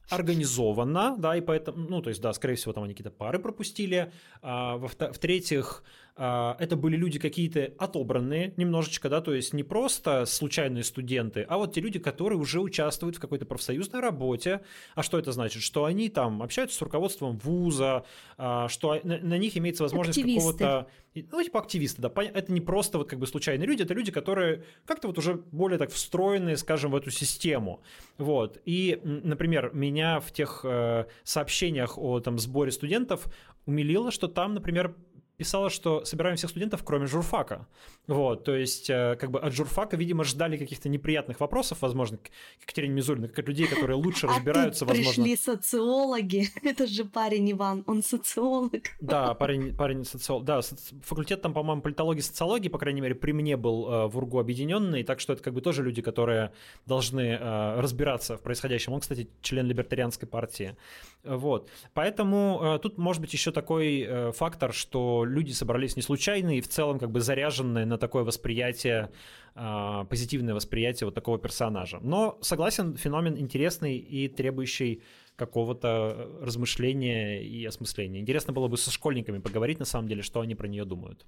А, 0.09 0.15
организованно, 0.15 1.15
да, 1.17 1.37
и 1.37 1.41
поэтому, 1.41 1.87
ну, 1.89 2.01
то 2.01 2.09
есть, 2.09 2.21
да, 2.21 2.33
скорее 2.33 2.55
всего, 2.55 2.73
там 2.73 2.83
они 2.83 2.93
какие-то 2.93 3.15
пары 3.15 3.39
пропустили. 3.39 4.11
А, 4.41 4.77
в-третьих, 4.77 5.83
а, 5.83 5.87
это 6.17 6.75
были 6.75 6.95
люди 6.95 7.19
какие-то 7.19 7.73
отобранные 7.77 8.53
немножечко, 8.57 9.07
да, 9.09 9.21
то 9.21 9.33
есть 9.33 9.53
не 9.53 9.63
просто 9.63 10.25
случайные 10.25 10.83
студенты, 10.83 11.45
а 11.47 11.57
вот 11.57 11.73
те 11.73 11.81
люди, 11.81 11.99
которые 11.99 12.39
уже 12.39 12.59
участвуют 12.59 13.17
в 13.17 13.19
какой-то 13.19 13.45
профсоюзной 13.45 14.01
работе. 14.01 14.61
А 14.95 15.03
что 15.03 15.19
это 15.19 15.31
значит? 15.31 15.61
Что 15.61 15.85
они 15.85 16.09
там 16.09 16.41
общаются 16.41 16.77
с 16.77 16.81
руководством 16.81 17.37
вуза, 17.37 18.03
а, 18.37 18.67
что 18.67 18.99
на, 19.03 19.19
на 19.19 19.37
них 19.37 19.57
имеется 19.57 19.83
возможность 19.83 20.21
какого-то... 20.21 20.87
Ну, 21.31 21.41
типа 21.41 21.59
активисты, 21.59 22.01
да. 22.01 22.11
Это 22.15 22.51
не 22.51 22.61
просто 22.61 22.99
вот 22.99 23.09
как 23.09 23.17
бы 23.17 23.25
случайные 23.25 23.65
люди, 23.65 23.81
это 23.81 23.95
люди, 23.95 24.11
которые 24.11 24.63
как-то 24.85 25.07
вот 25.07 25.17
уже 25.17 25.35
более 25.51 25.79
так 25.79 25.91
встроенные, 25.91 26.57
скажем, 26.57 26.91
в 26.91 26.95
эту 26.95 27.09
систему. 27.09 27.81
Вот. 28.19 28.59
И, 28.65 28.99
например, 29.03 29.71
меня 29.73 30.19
в 30.19 30.31
тех 30.31 30.61
э, 30.63 31.05
сообщениях 31.23 31.97
о 31.97 32.19
там 32.19 32.37
сборе 32.37 32.71
студентов 32.71 33.25
умилило, 33.65 34.11
что 34.11 34.27
там, 34.27 34.53
например, 34.53 34.95
писала, 35.37 35.69
что 35.69 36.03
собираем 36.03 36.35
всех 36.35 36.49
студентов, 36.49 36.83
кроме 36.83 37.05
журфака. 37.05 37.67
Вот, 38.07 38.43
то 38.43 38.55
есть, 38.55 38.89
э, 38.89 39.15
как 39.19 39.29
бы 39.31 39.39
от 39.39 39.53
журфака, 39.53 39.95
видимо, 39.95 40.23
ждали 40.23 40.57
каких-то 40.57 40.89
неприятных 40.89 41.39
вопросов, 41.39 41.81
возможно, 41.81 42.17
к 42.17 42.29
Екатерине 42.61 42.95
Мизулиной, 42.95 43.27
как 43.27 43.39
от 43.39 43.47
людей, 43.47 43.67
которые 43.67 43.97
лучше 43.97 44.27
а 44.27 44.29
разбираются, 44.29 44.85
тут 44.85 44.95
возможно. 44.95 45.23
пришли 45.23 45.37
социологи. 45.37 46.49
Это 46.63 46.87
же 46.87 47.05
парень 47.05 47.51
Иван, 47.51 47.83
он 47.85 48.01
социолог. 48.01 48.81
Да, 48.99 49.33
парень, 49.35 49.75
парень 49.75 50.05
социолог. 50.05 50.45
Да, 50.45 50.61
факультет 51.03 51.41
там, 51.41 51.53
по-моему, 51.53 51.81
политологии 51.81 52.19
и 52.19 52.23
социологии, 52.23 52.69
по 52.69 52.79
крайней 52.79 53.01
мере, 53.01 53.13
при 53.13 53.31
мне 53.31 53.57
был 53.57 53.87
э, 53.87 54.07
в 54.07 54.17
УРГУ 54.17 54.39
объединенный, 54.39 55.03
так 55.03 55.19
что 55.19 55.33
это 55.33 55.43
как 55.43 55.53
бы 55.53 55.61
тоже 55.61 55.83
люди, 55.83 56.01
которые 56.01 56.51
должны 56.87 57.37
э, 57.39 57.79
разбираться 57.79 58.37
в 58.37 58.41
происходящем. 58.41 58.93
Он, 58.93 59.01
кстати, 59.01 59.29
член 59.41 59.67
либертарианской 59.67 60.27
партии. 60.27 60.75
Вот. 61.23 61.69
Поэтому 61.93 62.79
тут 62.81 62.97
может 62.97 63.21
быть 63.21 63.33
еще 63.33 63.51
такой 63.51 64.31
фактор, 64.31 64.71
что 64.71 65.26
люди 65.27 65.51
собрались 65.51 65.95
не 65.95 66.01
случайно 66.01 66.57
и 66.57 66.61
в 66.61 66.67
целом 66.67 66.99
как 66.99 67.11
бы 67.11 67.19
заряженные 67.19 67.85
на 67.85 67.97
такое 67.97 68.23
восприятие, 68.23 69.11
э, 69.55 70.05
позитивное 70.09 70.53
восприятие 70.53 71.05
вот 71.05 71.15
такого 71.15 71.37
персонажа. 71.37 71.99
Но 72.01 72.37
согласен, 72.41 72.97
феномен 72.97 73.37
интересный 73.37 73.97
и 73.97 74.27
требующий 74.27 75.03
какого-то 75.35 76.39
размышления 76.41 77.43
и 77.43 77.63
осмысления. 77.65 78.19
Интересно 78.19 78.53
было 78.53 78.67
бы 78.67 78.77
со 78.77 78.91
школьниками 78.91 79.39
поговорить 79.39 79.79
на 79.79 79.85
самом 79.85 80.07
деле, 80.07 80.23
что 80.23 80.41
они 80.41 80.55
про 80.55 80.67
нее 80.67 80.83
думают. 80.83 81.25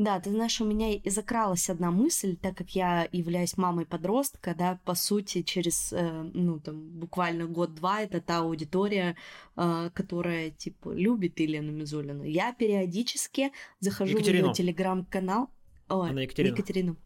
Да, 0.00 0.18
ты 0.18 0.30
знаешь, 0.30 0.58
у 0.62 0.64
меня 0.64 0.94
и 0.94 1.10
закралась 1.10 1.68
одна 1.68 1.90
мысль, 1.90 2.34
так 2.34 2.56
как 2.56 2.70
я 2.70 3.06
являюсь 3.12 3.58
мамой 3.58 3.84
подростка, 3.84 4.54
да, 4.54 4.80
по 4.86 4.94
сути, 4.94 5.42
через, 5.42 5.92
э, 5.92 6.30
ну, 6.32 6.58
там, 6.58 6.88
буквально 6.88 7.44
год-два 7.44 8.00
это 8.00 8.22
та 8.22 8.38
аудитория, 8.38 9.14
э, 9.56 9.90
которая, 9.92 10.52
типа, 10.52 10.94
любит 10.94 11.38
Елену 11.38 11.70
Мизулину. 11.72 12.24
Я 12.24 12.54
периодически 12.54 13.52
захожу 13.80 14.12
Екатерину. 14.12 14.44
в 14.44 14.48
ее 14.48 14.54
телеграм-канал. 14.54 15.50
Ой, 15.90 16.08
Она 16.08 16.22
Екатерина. 16.22 16.54
Екатерину. 16.54 16.96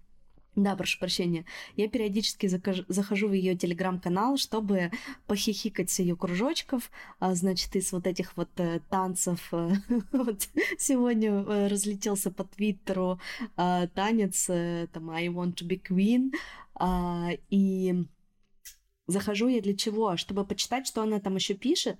Да, 0.56 0.76
прошу 0.76 1.00
прощения. 1.00 1.44
Я 1.76 1.88
периодически 1.88 2.46
закажу, 2.46 2.84
захожу 2.86 3.28
в 3.28 3.32
ее 3.32 3.56
телеграм-канал, 3.56 4.36
чтобы 4.36 4.92
похихикать 5.26 5.90
с 5.90 5.98
ее 5.98 6.16
кружочков, 6.16 6.90
а, 7.18 7.34
значит, 7.34 7.74
из 7.74 7.92
вот 7.92 8.06
этих 8.06 8.36
вот 8.36 8.48
э, 8.58 8.80
танцев. 8.88 9.48
Э, 9.52 9.72
вот 10.12 10.48
сегодня 10.78 11.30
э, 11.30 11.66
разлетелся 11.66 12.30
по 12.30 12.44
твиттеру 12.44 13.18
э, 13.56 13.88
танец 13.94 14.48
э, 14.48 14.86
там 14.92 15.10
I 15.10 15.26
want 15.26 15.54
to 15.56 15.66
be 15.66 15.82
queen, 15.82 16.32
э, 16.78 17.38
и 17.50 18.04
захожу 19.08 19.48
я 19.48 19.60
для 19.60 19.76
чего? 19.76 20.16
Чтобы 20.16 20.44
почитать, 20.44 20.86
что 20.86 21.02
она 21.02 21.18
там 21.18 21.34
еще 21.34 21.54
пишет, 21.54 21.98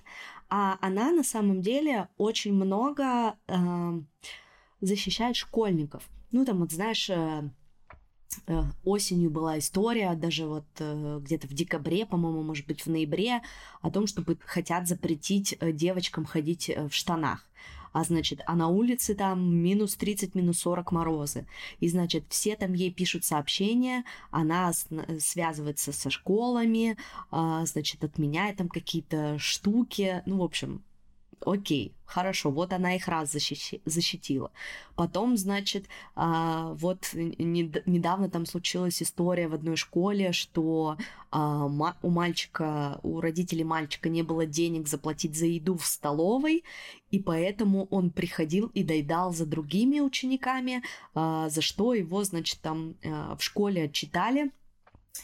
а 0.49 0.79
она 0.81 1.11
на 1.11 1.25
самом 1.25 1.61
деле 1.61 2.09
очень 2.19 2.55
много 2.55 3.35
э, 3.49 4.01
защищает 4.81 5.35
школьников. 5.35 6.09
Ну, 6.31 6.45
там, 6.45 6.61
вот 6.61 6.71
знаешь, 6.71 7.11
э, 7.11 7.51
осенью 8.85 9.31
была 9.31 9.59
история, 9.59 10.15
даже 10.15 10.47
вот 10.47 10.67
э, 10.79 11.21
где-то 11.23 11.47
в 11.47 11.55
декабре, 11.55 12.07
по-моему, 12.07 12.43
может 12.43 12.67
быть, 12.67 12.83
в 12.83 12.91
ноябре, 12.91 13.43
о 13.81 13.91
том, 13.91 14.07
чтобы 14.07 14.39
хотят 14.45 14.89
запретить 14.89 15.57
э, 15.59 15.73
девочкам 15.73 16.25
ходить 16.25 16.69
в 16.69 16.93
штанах. 16.93 17.47
А 17.95 18.03
значит, 18.03 18.41
а 18.47 18.57
на 18.57 18.67
улице 18.67 19.15
там 19.15 19.55
минус 19.55 19.95
30, 19.95 20.35
минус 20.35 20.59
40 20.59 20.91
морозы. 20.91 21.47
И 21.79 21.89
значит, 21.89 22.25
все 22.29 22.57
там 22.57 22.73
ей 22.73 22.93
пишут 22.93 23.25
сообщения, 23.25 24.05
она 24.33 24.73
связывается 25.21 25.93
со 25.93 26.11
школами, 26.11 26.97
а, 27.31 27.65
значит, 27.67 28.03
отменяет 28.03 28.57
там 28.57 28.69
какие-то 28.69 29.39
штуки. 29.39 30.25
Ну, 30.27 30.39
в 30.39 30.43
общем, 30.43 30.83
окей, 31.45 31.95
хорошо, 32.07 32.51
вот 32.51 32.73
она 32.73 32.95
их 32.95 33.09
раз 33.09 33.33
защищи, 33.33 33.81
защитила. 33.85 34.51
Потом, 34.97 35.37
значит, 35.37 35.87
а, 36.15 36.73
вот 36.75 37.11
не, 37.15 37.73
недавно 37.87 38.29
там 38.29 38.47
случилась 38.47 39.03
история 39.03 39.49
в 39.49 39.55
одной 39.55 39.77
школе, 39.77 40.33
что 40.33 40.97
а, 41.31 41.67
у 42.03 42.11
мальчика, 42.11 43.01
у 43.03 43.21
родителей 43.21 43.65
мальчика 43.65 44.09
не 44.09 44.23
было 44.23 44.47
денег 44.47 44.89
заплатить 44.89 45.37
за 45.37 45.47
еду 45.47 45.77
в 45.77 45.87
столовой, 45.87 46.65
и 47.11 47.21
поэтому 47.21 47.87
он 47.91 48.11
приходил 48.11 48.71
и 48.75 48.83
доедал 48.83 49.33
за 49.33 49.47
другими 49.47 50.01
учениками, 50.01 50.83
а, 51.15 51.49
за 51.49 51.63
что 51.63 51.95
его, 51.95 52.25
значит, 52.25 52.61
там 52.61 52.97
а, 53.05 53.37
в 53.37 53.43
школе 53.43 53.85
отчитали 53.85 54.51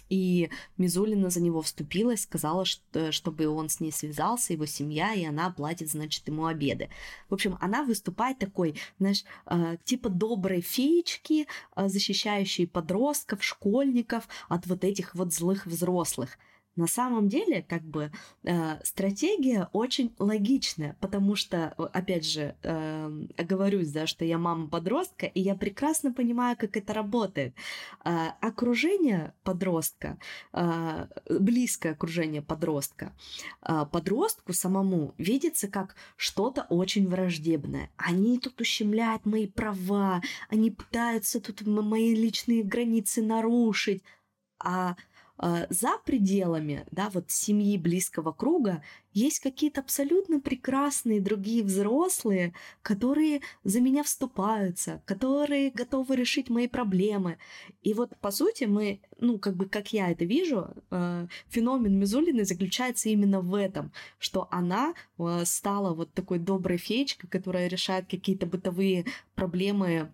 и 0.09 0.51
Мизулина 0.77 1.31
за 1.31 1.41
него 1.41 1.63
вступилась, 1.63 2.23
сказала, 2.23 2.65
что, 2.65 3.13
чтобы 3.13 3.47
он 3.49 3.69
с 3.69 3.81
ней 3.81 3.93
связался, 3.93 4.53
его 4.53 4.67
семья, 4.67 5.15
и 5.15 5.25
она 5.25 5.51
платит, 5.51 5.91
значит, 5.91 6.27
ему 6.29 6.47
обеды. 6.47 6.91
В 7.29 7.35
общем, 7.35 7.57
она 7.61 7.85
выступает 7.85 8.39
такой, 8.39 8.81
знаешь, 8.99 9.25
э, 9.47 9.77
типа 9.85 10.09
доброй 10.09 10.61
феечки, 10.61 11.47
э, 11.77 11.89
защищающей 11.89 12.67
подростков, 12.67 13.43
школьников 13.43 14.29
от 14.49 14.67
вот 14.67 14.85
этих 14.85 15.15
вот 15.15 15.33
злых 15.33 15.67
взрослых– 15.67 16.39
на 16.81 16.87
самом 16.87 17.29
деле, 17.29 17.63
как 17.69 17.83
бы, 17.83 18.11
э, 18.43 18.83
стратегия 18.85 19.69
очень 19.75 20.15
логичная, 20.19 20.97
потому 21.01 21.37
что, 21.37 21.75
опять 21.93 22.27
же, 22.27 22.57
э, 22.63 23.27
оговорюсь, 23.37 23.93
да, 23.93 24.07
что 24.07 24.25
я 24.25 24.39
мама 24.39 24.67
подростка, 24.67 25.27
и 25.27 25.41
я 25.41 25.55
прекрасно 25.55 26.11
понимаю, 26.11 26.57
как 26.57 26.79
это 26.79 26.95
работает. 26.95 27.55
Э, 28.05 28.31
окружение 28.41 29.35
подростка, 29.45 30.17
э, 30.55 31.07
близкое 31.29 31.93
окружение 31.93 32.41
подростка, 32.41 33.13
э, 33.61 33.85
подростку 33.93 34.55
самому 34.55 35.15
видится 35.19 35.69
как 35.69 35.97
что-то 36.17 36.63
очень 36.71 37.07
враждебное. 37.09 37.91
Они 37.97 38.39
тут 38.39 38.59
ущемляют 38.59 39.27
мои 39.27 39.47
права, 39.47 40.23
они 40.49 40.71
пытаются 40.71 41.41
тут 41.41 41.61
мои 41.67 42.15
личные 42.15 42.63
границы 42.65 43.21
нарушить, 43.23 44.03
а 44.59 44.71
а, 44.81 44.97
за 45.71 45.99
пределами, 46.05 46.87
да, 46.91 47.09
вот 47.13 47.31
семьи 47.31 47.79
близкого 47.79 48.33
круга 48.33 48.83
есть 49.13 49.41
какие-то 49.41 49.81
абсолютно 49.81 50.41
прекрасные 50.41 51.21
другие 51.21 51.65
взрослые, 51.65 52.55
которые 52.83 53.41
за 53.65 53.81
меня 53.81 54.03
вступаются, 54.03 55.03
которые 55.05 55.71
готовы 55.71 56.17
решить 56.17 56.49
мои 56.51 56.69
проблемы. 56.69 57.39
И 57.83 57.95
вот, 57.95 58.17
по 58.21 58.31
сути, 58.31 58.65
мы, 58.65 59.01
ну, 59.19 59.39
как 59.39 59.57
бы, 59.57 59.67
как 59.67 59.93
я 59.93 60.11
это 60.11 60.25
вижу, 60.25 60.69
э, 60.91 61.27
феномен 61.49 61.99
Мизулиной 61.99 62.45
заключается 62.45 63.09
именно 63.09 63.41
в 63.41 63.55
этом, 63.55 63.93
что 64.19 64.47
она 64.51 64.95
э, 65.19 65.43
стала 65.45 65.95
вот 65.95 66.13
такой 66.13 66.39
доброй 66.39 66.79
феечкой, 66.79 67.29
которая 67.29 67.69
решает 67.69 68.07
какие-то 68.09 68.47
бытовые 68.47 69.07
проблемы 69.35 70.13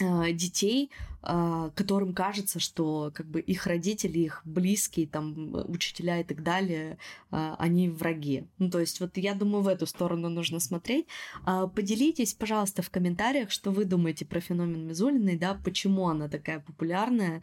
детей, 0.00 0.90
э, 1.22 1.70
которым 1.76 2.14
кажется, 2.14 2.58
что 2.58 3.12
как 3.14 3.26
бы 3.26 3.40
их 3.40 3.66
родители, 3.66 4.18
их 4.18 4.42
близкие, 4.44 5.06
там, 5.06 5.54
учителя 5.68 6.20
и 6.20 6.24
так 6.24 6.42
далее, 6.42 6.98
э, 7.30 7.54
они 7.58 7.88
враги. 7.88 8.44
Ну, 8.58 8.70
то 8.70 8.80
есть 8.80 8.98
вот 9.00 9.16
я 9.16 9.34
думаю, 9.34 9.62
в 9.62 9.68
эту 9.68 9.86
сторону 9.86 10.28
нужно 10.28 10.58
смотреть. 10.58 11.06
Поделитесь, 11.44 12.34
пожалуйста, 12.34 12.82
в 12.82 12.90
комментариях, 12.90 13.50
что 13.50 13.70
вы 13.70 13.84
думаете 13.84 14.24
про 14.24 14.40
феномен 14.40 14.86
Мизулиной, 14.88 15.36
да, 15.36 15.54
почему 15.64 16.08
она 16.08 16.28
такая 16.28 16.58
популярная 16.58 17.40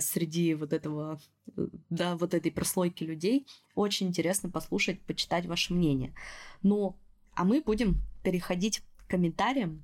среди 0.00 0.54
вот 0.54 0.72
этого, 0.72 1.20
да, 1.90 2.16
вот 2.16 2.34
этой 2.34 2.52
прослойки 2.52 3.02
людей. 3.02 3.46
Очень 3.74 4.08
интересно 4.08 4.48
послушать, 4.48 5.00
почитать 5.00 5.46
ваше 5.46 5.74
мнение. 5.74 6.14
Ну, 6.62 6.96
а 7.34 7.44
мы 7.44 7.60
будем 7.60 7.96
переходить 8.22 8.78
к 8.78 9.10
комментариям 9.10 9.82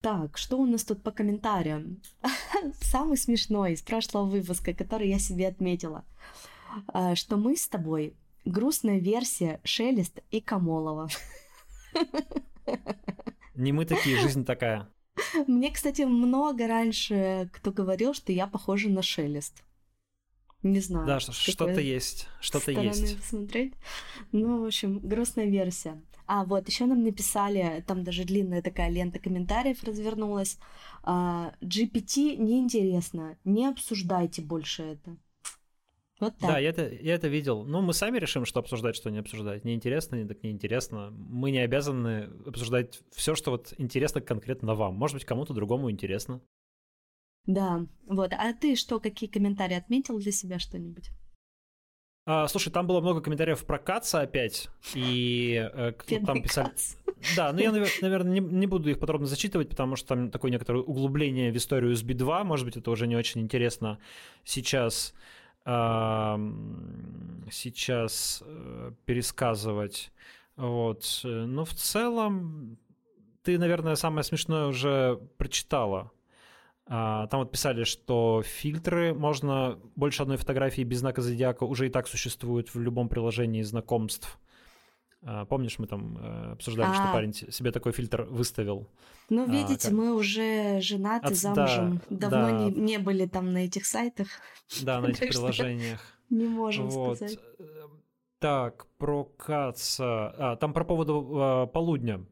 так, 0.00 0.38
что 0.38 0.58
у 0.58 0.66
нас 0.66 0.84
тут 0.84 1.02
по 1.02 1.10
комментариям? 1.10 2.00
Самый 2.80 3.16
смешной 3.16 3.72
из 3.72 3.82
прошлого 3.82 4.24
выпуска, 4.24 4.72
который 4.74 5.08
я 5.08 5.18
себе 5.18 5.48
отметила, 5.48 6.04
а, 6.88 7.14
что 7.14 7.36
мы 7.36 7.56
с 7.56 7.68
тобой 7.68 8.14
грустная 8.44 8.98
версия 8.98 9.60
Шелест 9.64 10.20
и 10.30 10.40
Камолова. 10.40 11.08
Не 13.54 13.72
мы 13.72 13.84
такие, 13.84 14.18
жизнь 14.18 14.44
такая. 14.44 14.88
Мне, 15.46 15.70
кстати, 15.70 16.02
много 16.02 16.66
раньше 16.66 17.50
кто 17.52 17.72
говорил, 17.72 18.14
что 18.14 18.32
я 18.32 18.46
похожа 18.46 18.88
на 18.88 19.02
Шелест. 19.02 19.62
Не 20.62 20.80
знаю. 20.80 21.06
Да, 21.06 21.20
что-то 21.20 21.80
есть, 21.80 22.28
что-то 22.40 22.70
есть. 22.70 23.16
посмотреть. 23.16 23.74
Ну, 24.32 24.62
в 24.62 24.66
общем, 24.66 24.98
грустная 24.98 25.46
версия. 25.46 26.02
А, 26.32 26.44
вот, 26.44 26.68
еще 26.68 26.86
нам 26.86 27.02
написали, 27.02 27.82
там 27.88 28.04
даже 28.04 28.24
длинная 28.24 28.62
такая 28.62 28.88
лента 28.88 29.18
комментариев 29.18 29.82
развернулась. 29.82 30.58
А, 31.02 31.52
GPT 31.60 32.36
неинтересно, 32.36 33.36
не 33.44 33.66
обсуждайте 33.66 34.40
больше 34.40 34.84
это. 34.84 35.16
Вот 36.20 36.38
так. 36.38 36.50
Да, 36.50 36.58
я 36.60 36.68
это, 36.68 36.88
я 36.88 37.14
это 37.14 37.26
видел. 37.26 37.64
Ну, 37.64 37.82
мы 37.82 37.92
сами 37.94 38.18
решим, 38.18 38.44
что 38.44 38.60
обсуждать, 38.60 38.94
что 38.94 39.10
не 39.10 39.18
обсуждать. 39.18 39.64
Неинтересно, 39.64 40.22
не 40.22 40.24
так 40.24 40.40
неинтересно. 40.44 41.10
Мы 41.10 41.50
не 41.50 41.58
обязаны 41.58 42.30
обсуждать 42.46 43.00
все, 43.10 43.34
что 43.34 43.50
вот 43.50 43.74
интересно 43.78 44.20
конкретно 44.20 44.76
вам. 44.76 44.94
Может 44.94 45.16
быть, 45.16 45.24
кому-то 45.24 45.52
другому 45.52 45.90
интересно. 45.90 46.40
Да, 47.46 47.86
вот. 48.06 48.32
А 48.34 48.52
ты 48.52 48.76
что, 48.76 49.00
какие 49.00 49.28
комментарии 49.28 49.74
отметил 49.74 50.20
для 50.20 50.30
себя 50.30 50.60
что-нибудь? 50.60 51.10
А, 52.26 52.48
слушай, 52.48 52.70
там 52.70 52.86
было 52.86 53.00
много 53.00 53.20
комментариев 53.20 53.64
про 53.64 53.78
Каца 53.78 54.20
опять, 54.20 54.68
и 54.94 55.68
э, 55.72 55.92
кто 55.92 56.18
там 56.20 56.42
писали... 56.42 56.70
Да, 57.36 57.52
но 57.52 57.60
я, 57.60 57.70
наверное, 57.70 58.32
не, 58.32 58.40
не 58.40 58.66
буду 58.66 58.90
их 58.90 58.98
подробно 58.98 59.26
зачитывать, 59.26 59.68
потому 59.68 59.96
что 59.96 60.08
там 60.08 60.30
такое 60.30 60.50
некоторое 60.50 60.82
углубление 60.82 61.52
в 61.52 61.56
историю 61.56 61.94
с 61.94 62.02
Би-2, 62.02 62.44
может 62.44 62.64
быть, 62.64 62.76
это 62.76 62.90
уже 62.90 63.06
не 63.06 63.16
очень 63.16 63.42
интересно 63.42 63.98
сейчас, 64.44 65.14
э, 65.66 66.52
сейчас 67.50 68.42
э, 68.46 68.92
пересказывать. 69.04 70.12
Вот. 70.56 71.20
Но 71.24 71.64
в 71.64 71.74
целом 71.74 72.78
ты, 73.42 73.58
наверное, 73.58 73.96
самое 73.96 74.24
смешное 74.24 74.66
уже 74.66 75.20
прочитала. 75.36 76.10
А, 76.92 77.28
там 77.28 77.40
вот 77.40 77.52
писали, 77.52 77.84
что 77.84 78.42
фильтры 78.44 79.14
можно 79.14 79.78
больше 79.94 80.22
одной 80.22 80.36
фотографии 80.36 80.82
без 80.82 80.98
знака 80.98 81.22
зодиака 81.22 81.62
уже 81.62 81.86
и 81.86 81.88
так 81.88 82.08
существуют 82.08 82.74
в 82.74 82.80
любом 82.80 83.08
приложении 83.08 83.62
знакомств. 83.62 84.40
А, 85.22 85.44
помнишь, 85.44 85.78
мы 85.78 85.86
там 85.86 86.18
э, 86.18 86.52
обсуждали, 86.54 86.90
а... 86.90 86.94
что 86.94 87.12
парень 87.12 87.32
себе 87.32 87.70
такой 87.70 87.92
фильтр 87.92 88.22
выставил? 88.22 88.88
Ну, 89.28 89.48
видите, 89.48 89.86
а, 89.86 89.90
как... 89.90 89.98
мы 89.98 90.14
уже 90.16 90.80
женаты, 90.80 91.28
От... 91.28 91.36
замужем. 91.36 92.00
Да, 92.10 92.28
Давно 92.28 92.58
да. 92.58 92.58
Не, 92.58 92.70
не 92.70 92.98
были 92.98 93.26
там 93.26 93.52
на 93.52 93.66
этих 93.66 93.86
сайтах. 93.86 94.26
Да, 94.82 95.00
на 95.00 95.06
этих 95.10 95.28
приложениях. 95.28 96.00
Не 96.28 96.48
можем 96.48 96.90
сказать. 96.90 97.38
Так, 98.40 98.86
про 98.98 99.24
Каца. 99.24 100.34
А, 100.36 100.56
там 100.56 100.72
про 100.72 100.84
поводу 100.84 101.30
а, 101.34 101.66
полудня. 101.66 102.24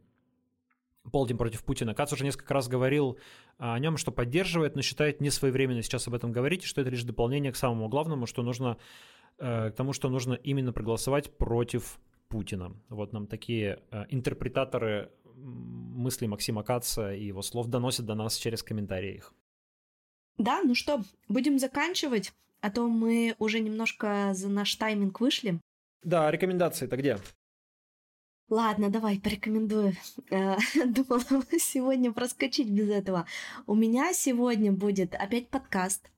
Полдень 1.10 1.36
против 1.36 1.64
Путина. 1.64 1.94
Кац 1.94 2.12
уже 2.12 2.24
несколько 2.24 2.54
раз 2.54 2.68
говорил 2.68 3.18
а, 3.58 3.74
о 3.74 3.78
нем, 3.78 3.96
что 3.96 4.12
поддерживает, 4.12 4.76
но 4.76 4.82
считает 4.82 5.20
несвоевременно 5.20 5.82
сейчас 5.82 6.08
об 6.08 6.14
этом 6.14 6.32
говорить, 6.32 6.64
что 6.64 6.80
это 6.80 6.90
лишь 6.90 7.04
дополнение 7.04 7.52
к 7.52 7.56
самому 7.56 7.88
главному, 7.88 8.26
что 8.26 8.42
нужно 8.42 8.76
э, 9.38 9.70
к 9.70 9.74
тому, 9.74 9.92
что 9.92 10.08
нужно 10.08 10.34
именно 10.34 10.72
проголосовать 10.72 11.36
против 11.36 11.98
Путина. 12.28 12.72
Вот 12.88 13.12
нам 13.12 13.26
такие 13.26 13.80
э, 13.90 14.04
интерпретаторы 14.10 15.10
мыслей 15.34 16.28
Максима 16.28 16.62
Каца 16.62 17.14
и 17.14 17.24
его 17.24 17.42
слов 17.42 17.68
доносят 17.68 18.06
до 18.06 18.14
нас 18.14 18.36
через 18.36 18.62
комментарии 18.62 19.14
их. 19.14 19.34
Да, 20.36 20.62
ну 20.62 20.74
что, 20.74 21.02
будем 21.28 21.58
заканчивать, 21.58 22.32
а 22.60 22.70
то 22.70 22.88
мы 22.88 23.34
уже 23.38 23.60
немножко 23.60 24.30
за 24.34 24.48
наш 24.48 24.74
тайминг 24.76 25.20
вышли. 25.20 25.60
Да, 26.02 26.30
рекомендации-то 26.30 26.96
где? 26.96 27.18
Ладно, 28.50 28.88
давай, 28.88 29.20
порекомендую. 29.20 29.92
Э, 30.30 30.56
думала 30.86 31.44
сегодня 31.58 32.12
проскочить 32.12 32.70
без 32.70 32.88
этого. 32.88 33.26
У 33.66 33.74
меня 33.74 34.14
сегодня 34.14 34.72
будет 34.72 35.14
опять 35.14 35.50
подкаст. 35.50 36.10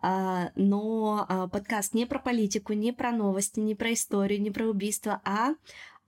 А, 0.00 0.50
но 0.56 1.24
а, 1.28 1.46
подкаст 1.46 1.94
не 1.94 2.04
про 2.04 2.18
политику, 2.18 2.72
не 2.72 2.92
про 2.92 3.12
новости, 3.12 3.60
не 3.60 3.76
про 3.76 3.92
историю, 3.92 4.40
не 4.40 4.50
про 4.50 4.66
убийство, 4.66 5.20
а, 5.24 5.54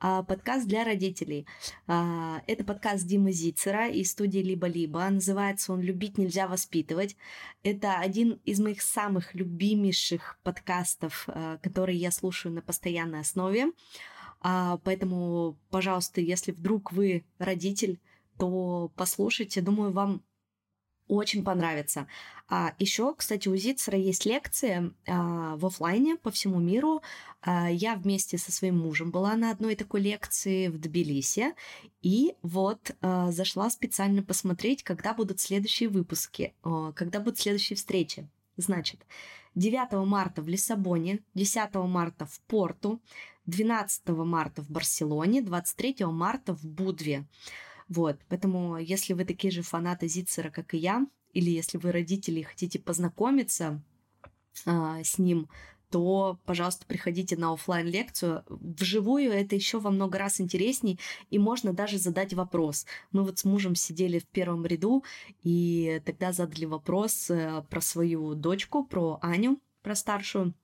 а 0.00 0.24
подкаст 0.24 0.66
для 0.66 0.82
родителей. 0.82 1.46
Это 1.86 2.64
подкаст 2.64 3.06
Димы 3.06 3.32
Зицера 3.32 3.88
из 3.88 4.12
студии 4.12 4.38
«Либо-либо». 4.38 5.06
Называется 5.08 5.74
он 5.74 5.82
«Любить 5.82 6.16
нельзя 6.16 6.48
воспитывать». 6.48 7.16
Это 7.62 7.98
один 7.98 8.40
из 8.46 8.60
моих 8.60 8.80
самых 8.80 9.34
любимейших 9.34 10.38
подкастов, 10.42 11.28
которые 11.60 11.98
я 11.98 12.10
слушаю 12.10 12.54
на 12.54 12.62
постоянной 12.62 13.20
основе. 13.20 13.72
А, 14.40 14.78
поэтому, 14.84 15.56
пожалуйста, 15.70 16.20
если 16.20 16.52
вдруг 16.52 16.92
вы 16.92 17.24
родитель, 17.38 18.00
то 18.38 18.90
послушайте. 18.96 19.60
Думаю, 19.60 19.92
вам 19.92 20.22
очень 21.10 21.42
понравится. 21.44 22.06
А 22.48 22.74
еще, 22.78 23.14
кстати, 23.14 23.48
у 23.48 23.56
Зицера 23.56 23.98
есть 23.98 24.24
лекции 24.24 24.92
а, 25.06 25.56
в 25.56 25.66
офлайне 25.66 26.16
по 26.16 26.30
всему 26.30 26.60
миру. 26.60 27.02
А, 27.42 27.68
я 27.70 27.96
вместе 27.96 28.38
со 28.38 28.52
своим 28.52 28.78
мужем 28.78 29.10
была 29.10 29.34
на 29.34 29.50
одной 29.50 29.74
такой 29.74 30.00
лекции 30.00 30.68
в 30.68 30.78
Тбилиси. 30.78 31.54
И 32.00 32.34
вот 32.42 32.92
а, 33.00 33.32
зашла 33.32 33.70
специально 33.70 34.22
посмотреть, 34.22 34.84
когда 34.84 35.12
будут 35.12 35.40
следующие 35.40 35.88
выпуски, 35.88 36.54
а, 36.62 36.92
когда 36.92 37.18
будут 37.18 37.38
следующие 37.38 37.76
встречи. 37.76 38.28
Значит, 38.56 39.00
9 39.56 40.06
марта 40.06 40.42
в 40.42 40.48
Лиссабоне, 40.48 41.20
10 41.34 41.74
марта 41.74 42.26
в 42.26 42.40
Порту, 42.42 43.00
12 43.50 44.08
марта 44.08 44.62
в 44.62 44.70
Барселоне, 44.70 45.42
23 45.42 46.06
марта 46.06 46.54
в 46.54 46.64
Будве. 46.64 47.26
Вот, 47.88 48.20
поэтому 48.28 48.78
если 48.78 49.12
вы 49.12 49.24
такие 49.24 49.50
же 49.50 49.62
фанаты 49.62 50.06
Зицера, 50.08 50.50
как 50.50 50.74
и 50.74 50.78
я, 50.78 51.06
или 51.32 51.50
если 51.50 51.76
вы 51.78 51.92
родители 51.92 52.40
и 52.40 52.44
хотите 52.44 52.78
познакомиться 52.78 53.82
а, 54.64 55.02
с 55.02 55.18
ним, 55.18 55.48
то, 55.90 56.38
пожалуйста, 56.44 56.86
приходите 56.86 57.36
на 57.36 57.52
офлайн 57.52 57.86
лекцию 57.86 58.44
Вживую 58.48 59.32
это 59.32 59.56
еще 59.56 59.80
во 59.80 59.90
много 59.90 60.18
раз 60.18 60.40
интересней, 60.40 61.00
и 61.30 61.38
можно 61.38 61.72
даже 61.72 61.98
задать 61.98 62.32
вопрос. 62.32 62.86
Мы 63.10 63.24
вот 63.24 63.40
с 63.40 63.44
мужем 63.44 63.74
сидели 63.74 64.20
в 64.20 64.26
первом 64.26 64.64
ряду, 64.64 65.04
и 65.42 66.00
тогда 66.04 66.32
задали 66.32 66.64
вопрос 66.64 67.28
э, 67.30 67.64
про 67.68 67.80
свою 67.80 68.34
дочку, 68.34 68.84
про 68.84 69.18
Аню, 69.20 69.60
про 69.82 69.96
старшую. 69.96 70.54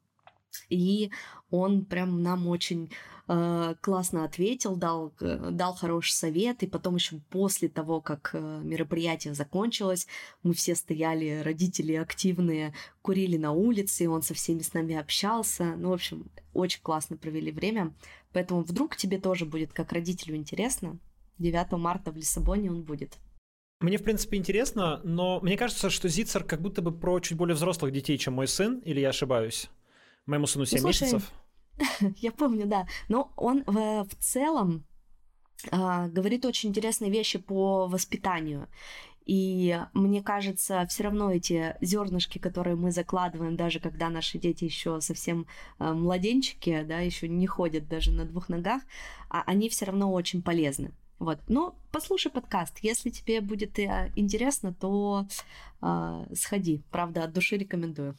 И 0.69 1.11
он 1.51 1.85
прям 1.85 2.23
нам 2.23 2.47
очень 2.49 2.91
э, 3.29 3.75
классно 3.81 4.25
ответил, 4.25 4.77
дал, 4.77 5.13
э, 5.21 5.51
дал 5.53 5.75
хороший 5.75 6.13
совет. 6.13 6.63
И 6.63 6.67
потом 6.67 6.97
еще 6.97 7.21
после 7.31 7.69
того, 7.69 8.01
как 8.01 8.31
э, 8.33 8.61
мероприятие 8.63 9.35
закончилось, 9.35 10.07
мы 10.43 10.55
все 10.55 10.75
стояли, 10.75 11.43
родители 11.45 11.95
активные, 11.95 12.75
курили 13.03 13.37
на 13.37 13.53
улице, 13.53 14.05
и 14.05 14.09
он 14.09 14.23
со 14.23 14.35
всеми 14.35 14.61
с 14.61 14.75
нами 14.75 14.97
общался. 14.97 15.77
Ну, 15.77 15.91
в 15.91 15.95
общем, 15.95 16.31
очень 16.53 16.83
классно 16.83 17.17
провели 17.17 17.53
время. 17.53 17.95
Поэтому 18.33 18.63
вдруг 18.63 18.97
тебе 18.97 19.19
тоже 19.19 19.47
будет 19.47 19.73
как 19.73 19.93
родителю 19.93 20.37
интересно. 20.37 20.99
9 21.39 21.73
марта 21.73 22.11
в 22.13 22.17
Лиссабоне 22.17 22.71
он 22.71 22.83
будет. 22.83 23.19
Мне, 23.81 23.99
в 23.99 24.03
принципе, 24.03 24.39
интересно, 24.39 25.01
но 25.05 25.39
мне 25.41 25.59
кажется, 25.59 25.91
что 25.91 26.09
Зицер 26.09 26.45
как 26.45 26.63
будто 26.63 26.81
бы 26.81 26.93
про 26.93 27.21
чуть 27.21 27.37
более 27.37 27.55
взрослых 27.55 27.93
детей, 27.93 28.17
чем 28.17 28.33
мой 28.33 28.49
сын, 28.49 28.79
или 28.79 29.01
я 29.01 29.11
ошибаюсь? 29.11 29.69
Моему 30.27 30.47
сыну 30.47 30.66
7 30.66 30.79
ну, 30.79 30.83
слушай, 30.83 31.03
месяцев. 31.05 31.33
Я 32.16 32.33
помню, 32.33 32.66
да. 32.66 32.87
Но 33.09 33.33
он 33.37 33.62
в, 33.66 34.05
в 34.05 34.14
целом 34.18 34.85
а, 35.70 36.09
говорит 36.09 36.45
очень 36.45 36.70
интересные 36.70 37.11
вещи 37.11 37.39
по 37.39 37.87
воспитанию. 37.87 38.68
И 39.24 39.81
мне 39.93 40.22
кажется, 40.22 40.87
все 40.89 41.03
равно 41.05 41.33
эти 41.33 41.77
зернышки, 41.81 42.39
которые 42.39 42.77
мы 42.77 42.93
закладываем, 42.93 43.57
даже 43.57 43.81
когда 43.81 44.09
наши 44.09 44.39
дети 44.39 44.64
еще 44.64 45.01
совсем 45.01 45.49
э, 45.81 45.93
младенчики, 45.93 46.85
да, 46.85 47.01
еще 47.01 47.29
не 47.29 47.49
ходят 47.49 47.89
даже 47.89 48.12
на 48.12 48.24
двух 48.24 48.49
ногах, 48.49 48.83
а 49.29 49.43
они 49.45 49.68
все 49.68 49.87
равно 49.87 50.12
очень 50.12 50.43
полезны. 50.43 50.95
Вот, 51.18 51.41
ну, 51.49 51.74
послушай 51.91 52.31
подкаст. 52.31 52.79
Если 52.83 53.11
тебе 53.11 53.41
будет 53.41 53.81
э, 53.81 54.12
интересно, 54.14 54.72
то 54.72 55.27
э, 55.83 56.27
сходи. 56.33 56.85
Правда, 56.93 57.24
от 57.24 57.33
души 57.33 57.57
рекомендую. 57.57 58.16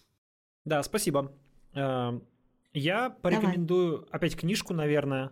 Да, 0.66 0.84
спасибо. 0.84 1.32
Э, 1.78 2.19
я 2.73 3.09
порекомендую 3.09 3.97
Давай. 3.97 4.09
опять 4.11 4.36
книжку, 4.36 4.73
наверное. 4.73 5.32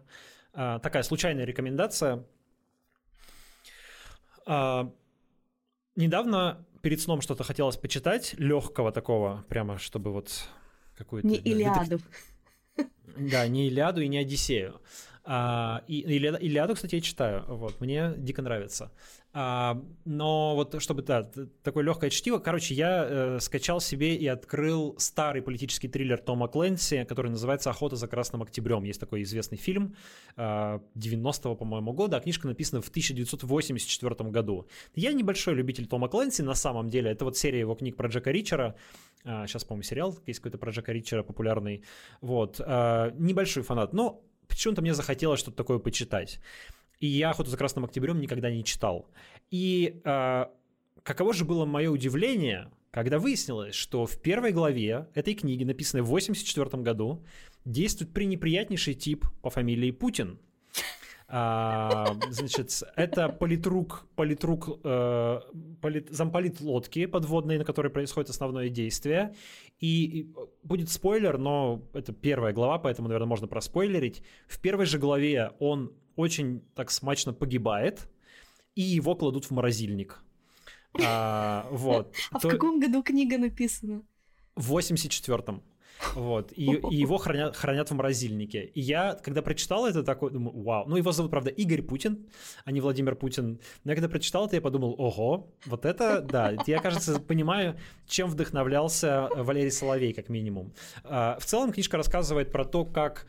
Э, 0.54 0.80
такая 0.82 1.04
случайная 1.04 1.46
рекомендация. 1.46 2.24
Э, 4.46 4.90
недавно 5.96 6.66
перед 6.82 7.02
сном 7.02 7.22
что-то 7.22 7.44
хотелось 7.44 7.78
почитать, 7.78 8.36
легкого 8.38 8.92
такого, 8.92 9.44
прямо 9.50 9.80
чтобы 9.80 10.12
вот 10.12 10.48
какую-то... 10.98 11.28
Не 11.28 11.38
Илиаду. 11.38 12.00
Да, 13.18 13.48
не 13.48 13.68
Илиаду 13.68 14.02
и 14.02 14.08
не 14.08 14.18
Одиссею. 14.20 14.82
А, 15.24 15.84
и, 15.88 16.02
Илиаду, 16.02 16.76
кстати, 16.76 16.96
я 16.96 17.02
читаю, 17.02 17.44
вот, 17.48 17.82
мне 17.82 18.14
дико 18.18 18.42
нравится. 18.44 18.92
А, 19.38 19.84
но 20.06 20.56
вот 20.56 20.82
чтобы, 20.82 21.02
да, 21.02 21.30
такое 21.62 21.84
легкое 21.84 22.10
чтиво, 22.10 22.40
короче, 22.40 22.74
я 22.74 23.06
э, 23.06 23.40
скачал 23.42 23.82
себе 23.82 24.16
и 24.16 24.26
открыл 24.28 24.96
старый 24.98 25.42
политический 25.42 25.90
триллер 25.90 26.20
Тома 26.20 26.48
Кленси, 26.48 27.04
который 27.04 27.32
называется 27.32 27.70
«Охота 27.70 27.98
за 27.98 28.08
Красным 28.08 28.44
Октябрем». 28.44 28.86
Есть 28.86 29.02
такой 29.02 29.24
известный 29.24 29.58
фильм 29.58 29.98
э, 30.38 30.80
90-го, 30.96 31.56
по-моему, 31.58 31.92
года, 31.92 32.16
а 32.16 32.22
книжка 32.22 32.48
написана 32.48 32.82
в 32.82 32.88
1984 32.88 34.30
году. 34.30 34.70
Я 34.96 35.12
небольшой 35.12 35.54
любитель 35.54 35.86
Тома 35.86 36.08
Кленси, 36.08 36.42
на 36.42 36.56
самом 36.56 36.90
деле, 36.90 37.12
это 37.12 37.26
вот 37.26 37.36
серия 37.36 37.60
его 37.60 37.76
книг 37.76 37.98
про 37.98 38.08
Джека 38.08 38.32
Ричера, 38.32 38.78
э, 39.26 39.48
сейчас, 39.48 39.66
по-моему, 39.66 39.84
сериал 39.84 40.18
есть 40.26 40.40
какой-то 40.40 40.58
про 40.58 40.72
Джека 40.72 40.94
Ричера 40.94 41.24
популярный, 41.24 41.84
вот, 42.22 42.62
э, 42.66 43.12
небольшой 43.18 43.64
фанат, 43.64 43.92
но 43.92 44.24
почему-то 44.48 44.82
мне 44.82 44.94
захотелось 44.94 45.42
что-то 45.42 45.58
такое 45.58 45.80
почитать. 45.80 46.40
И 47.00 47.08
я 47.08 47.32
«Охоту 47.32 47.50
за 47.50 47.58
красным 47.58 47.86
октябрем» 47.86 48.20
никогда 48.20 48.52
не 48.52 48.64
читал. 48.64 49.08
И 49.52 50.02
э, 50.04 50.46
каково 51.04 51.34
же 51.34 51.46
было 51.46 51.66
мое 51.66 51.90
удивление, 51.90 52.72
когда 52.92 53.20
выяснилось, 53.20 53.76
что 53.76 54.06
в 54.06 54.18
первой 54.22 54.52
главе 54.52 55.08
этой 55.14 55.34
книги, 55.34 55.64
написанной 55.64 56.02
в 56.02 56.08
1984 56.08 56.84
году, 56.84 57.24
действует 57.66 58.14
пренеприятнейший 58.14 58.94
тип 58.94 59.26
по 59.42 59.50
фамилии 59.50 59.92
Путин. 59.92 60.40
А, 61.28 62.16
значит, 62.30 62.84
это 62.96 63.30
политрук, 63.30 64.06
политрук, 64.16 64.80
э, 64.84 65.40
полит, 65.82 66.10
замполит 66.12 66.62
лодки 66.62 67.08
подводной, 67.08 67.58
на 67.58 67.66
которой 67.66 67.90
происходит 67.90 68.30
основное 68.30 68.70
действие. 68.70 69.34
И 69.80 70.32
будет 70.64 70.90
спойлер, 70.90 71.38
но 71.38 71.82
это 71.94 72.14
первая 72.14 72.54
глава, 72.54 72.78
поэтому, 72.78 73.08
наверное, 73.08 73.28
можно 73.28 73.48
проспойлерить. 73.48 74.22
В 74.48 74.62
первой 74.62 74.86
же 74.86 75.00
главе 75.00 75.52
он 75.60 75.92
очень 76.16 76.62
так 76.76 76.92
смачно 76.92 77.34
погибает, 77.34 78.10
и 78.76 78.82
его 78.82 79.16
кладут 79.16 79.46
в 79.46 79.52
морозильник. 79.52 80.24
А, 81.04 81.68
вот. 81.72 82.16
А 82.32 82.40
То... 82.40 82.50
в 82.50 82.52
каком 82.52 82.80
году 82.80 83.04
книга 83.04 83.38
написана? 83.38 84.04
В 84.56 84.78
84-м. 84.78 85.62
Вот, 86.14 86.52
и, 86.56 86.66
и 86.66 86.96
его 86.96 87.18
хранят, 87.18 87.56
хранят 87.56 87.90
в 87.90 87.96
морозильнике. 87.96 88.66
И 88.66 88.82
я, 88.82 89.14
когда 89.24 89.42
прочитал 89.42 89.86
это, 89.86 90.04
такой, 90.04 90.32
думаю, 90.32 90.62
вау. 90.62 90.86
Ну, 90.88 90.98
его 90.98 91.12
зовут, 91.12 91.32
правда, 91.32 91.50
Игорь 91.52 91.82
Путин, 91.82 92.28
а 92.64 92.72
не 92.72 92.82
Владимир 92.82 93.16
Путин. 93.16 93.60
Но 93.84 93.92
я 93.92 93.96
когда 93.96 94.10
прочитал 94.10 94.46
это, 94.46 94.56
я 94.56 94.62
подумал, 94.62 94.96
ого, 94.98 95.54
вот 95.66 95.86
это, 95.86 96.22
да. 96.22 96.54
Я, 96.68 96.80
кажется, 96.80 97.20
понимаю, 97.20 97.80
чем 98.08 98.30
вдохновлялся 98.30 99.30
Валерий 99.36 99.72
Соловей, 99.72 100.14
как 100.14 100.30
минимум. 100.30 100.74
А, 101.04 101.38
в 101.40 101.46
целом, 101.46 101.72
книжка 101.72 101.98
рассказывает 101.98 102.52
про 102.52 102.66
то, 102.66 102.86
как 102.86 103.26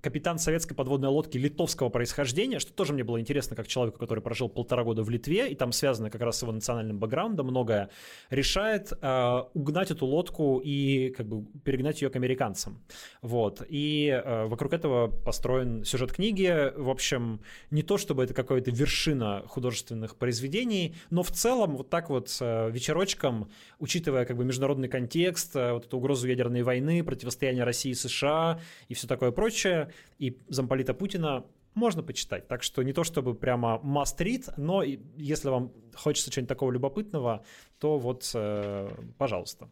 капитан 0.00 0.38
советской 0.38 0.74
подводной 0.74 1.08
лодки 1.08 1.36
литовского 1.36 1.88
происхождения, 1.88 2.60
что 2.60 2.72
тоже 2.72 2.92
мне 2.92 3.02
было 3.02 3.20
интересно, 3.20 3.56
как 3.56 3.66
человеку, 3.66 3.98
который 3.98 4.20
прожил 4.20 4.48
полтора 4.48 4.84
года 4.84 5.02
в 5.02 5.10
Литве, 5.10 5.50
и 5.50 5.56
там 5.56 5.72
связано 5.72 6.10
как 6.10 6.20
раз 6.20 6.38
с 6.38 6.42
его 6.42 6.52
национальным 6.52 7.00
бэкграундом 7.00 7.48
многое, 7.48 7.90
решает 8.30 8.92
э, 8.92 9.42
угнать 9.54 9.90
эту 9.90 10.06
лодку 10.06 10.60
и 10.62 11.10
как 11.10 11.26
бы 11.26 11.44
перегнать 11.64 12.02
ее 12.02 12.10
к 12.10 12.16
американцам. 12.16 12.84
Вот. 13.20 13.62
И 13.68 14.08
э, 14.08 14.46
вокруг 14.46 14.72
этого 14.72 15.08
построен 15.08 15.84
сюжет 15.84 16.12
книги. 16.12 16.72
В 16.76 16.88
общем, 16.88 17.40
не 17.70 17.82
то 17.82 17.98
чтобы 17.98 18.22
это 18.22 18.34
какая-то 18.34 18.70
вершина 18.70 19.42
художественных 19.46 20.16
произведений, 20.16 20.94
но 21.10 21.24
в 21.24 21.32
целом 21.32 21.76
вот 21.76 21.90
так 21.90 22.10
вот 22.10 22.36
э, 22.40 22.70
вечерочком, 22.70 23.50
учитывая 23.80 24.24
как 24.24 24.36
бы 24.36 24.44
международный 24.44 24.88
контекст, 24.88 25.56
э, 25.56 25.72
вот 25.72 25.86
эту 25.86 25.98
угрозу 25.98 26.28
ядерной 26.28 26.62
войны, 26.62 27.02
противостояние 27.02 27.64
России 27.64 27.90
и 27.90 27.94
США 27.94 28.60
и 28.88 28.94
все 28.94 29.08
такое 29.08 29.31
прочее, 29.32 29.92
и 30.18 30.38
замполита 30.48 30.94
Путина 30.94 31.44
можно 31.74 32.02
почитать. 32.02 32.48
Так 32.48 32.62
что 32.62 32.82
не 32.82 32.92
то 32.92 33.04
чтобы 33.04 33.34
прямо 33.34 33.80
must 33.82 34.18
read, 34.18 34.52
но 34.56 34.82
если 34.82 35.48
вам 35.48 35.72
хочется 35.94 36.30
чего-нибудь 36.30 36.48
такого 36.48 36.70
любопытного, 36.70 37.44
то 37.78 37.98
вот, 37.98 38.30
э, 38.34 38.88
пожалуйста. 39.18 39.70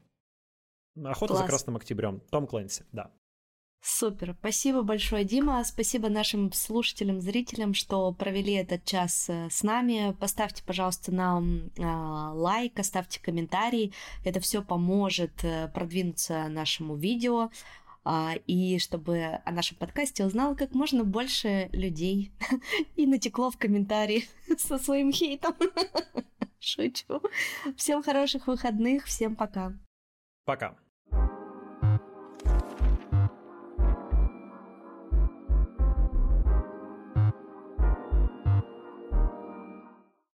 Охота 1.05 1.35
Класс. 1.35 1.41
за 1.41 1.47
Красным 1.49 1.77
Октябрем. 1.77 2.21
Том 2.31 2.47
Клэнси, 2.47 2.85
да. 2.93 3.11
Супер. 3.83 4.37
Спасибо 4.39 4.83
большое, 4.83 5.25
Дима. 5.25 5.65
Спасибо 5.65 6.11
нашим 6.11 6.53
слушателям, 6.53 7.23
зрителям, 7.23 7.73
что 7.73 8.13
провели 8.13 8.53
этот 8.53 8.85
час 8.85 9.31
э, 9.31 9.49
с 9.51 9.63
нами. 9.63 10.15
Поставьте, 10.21 10.63
пожалуйста, 10.65 11.13
нам 11.13 11.71
э, 11.77 11.83
лайк, 11.83 12.79
оставьте 12.79 13.21
комментарий. 13.23 13.95
Это 14.23 14.41
все 14.41 14.63
поможет 14.63 15.33
продвинуться 15.73 16.49
нашему 16.49 16.97
видео. 16.97 17.51
А, 18.03 18.35
и 18.47 18.79
чтобы 18.79 19.41
о 19.45 19.53
нашем 19.53 19.77
подкасте 19.77 20.25
узнал 20.25 20.57
как 20.57 20.75
можно 20.75 21.05
больше 21.05 21.69
людей 21.73 22.33
и 22.97 23.07
натекло 23.07 23.51
в 23.51 23.59
комментарии 23.59 24.27
со 24.59 24.79
своим 24.79 25.13
хейтом. 25.13 25.55
Шучу. 26.59 27.23
Всем 27.77 28.03
хороших 28.03 28.47
выходных, 28.47 29.07
всем 29.07 29.37
пока. 29.37 29.73
Пока. 30.45 30.77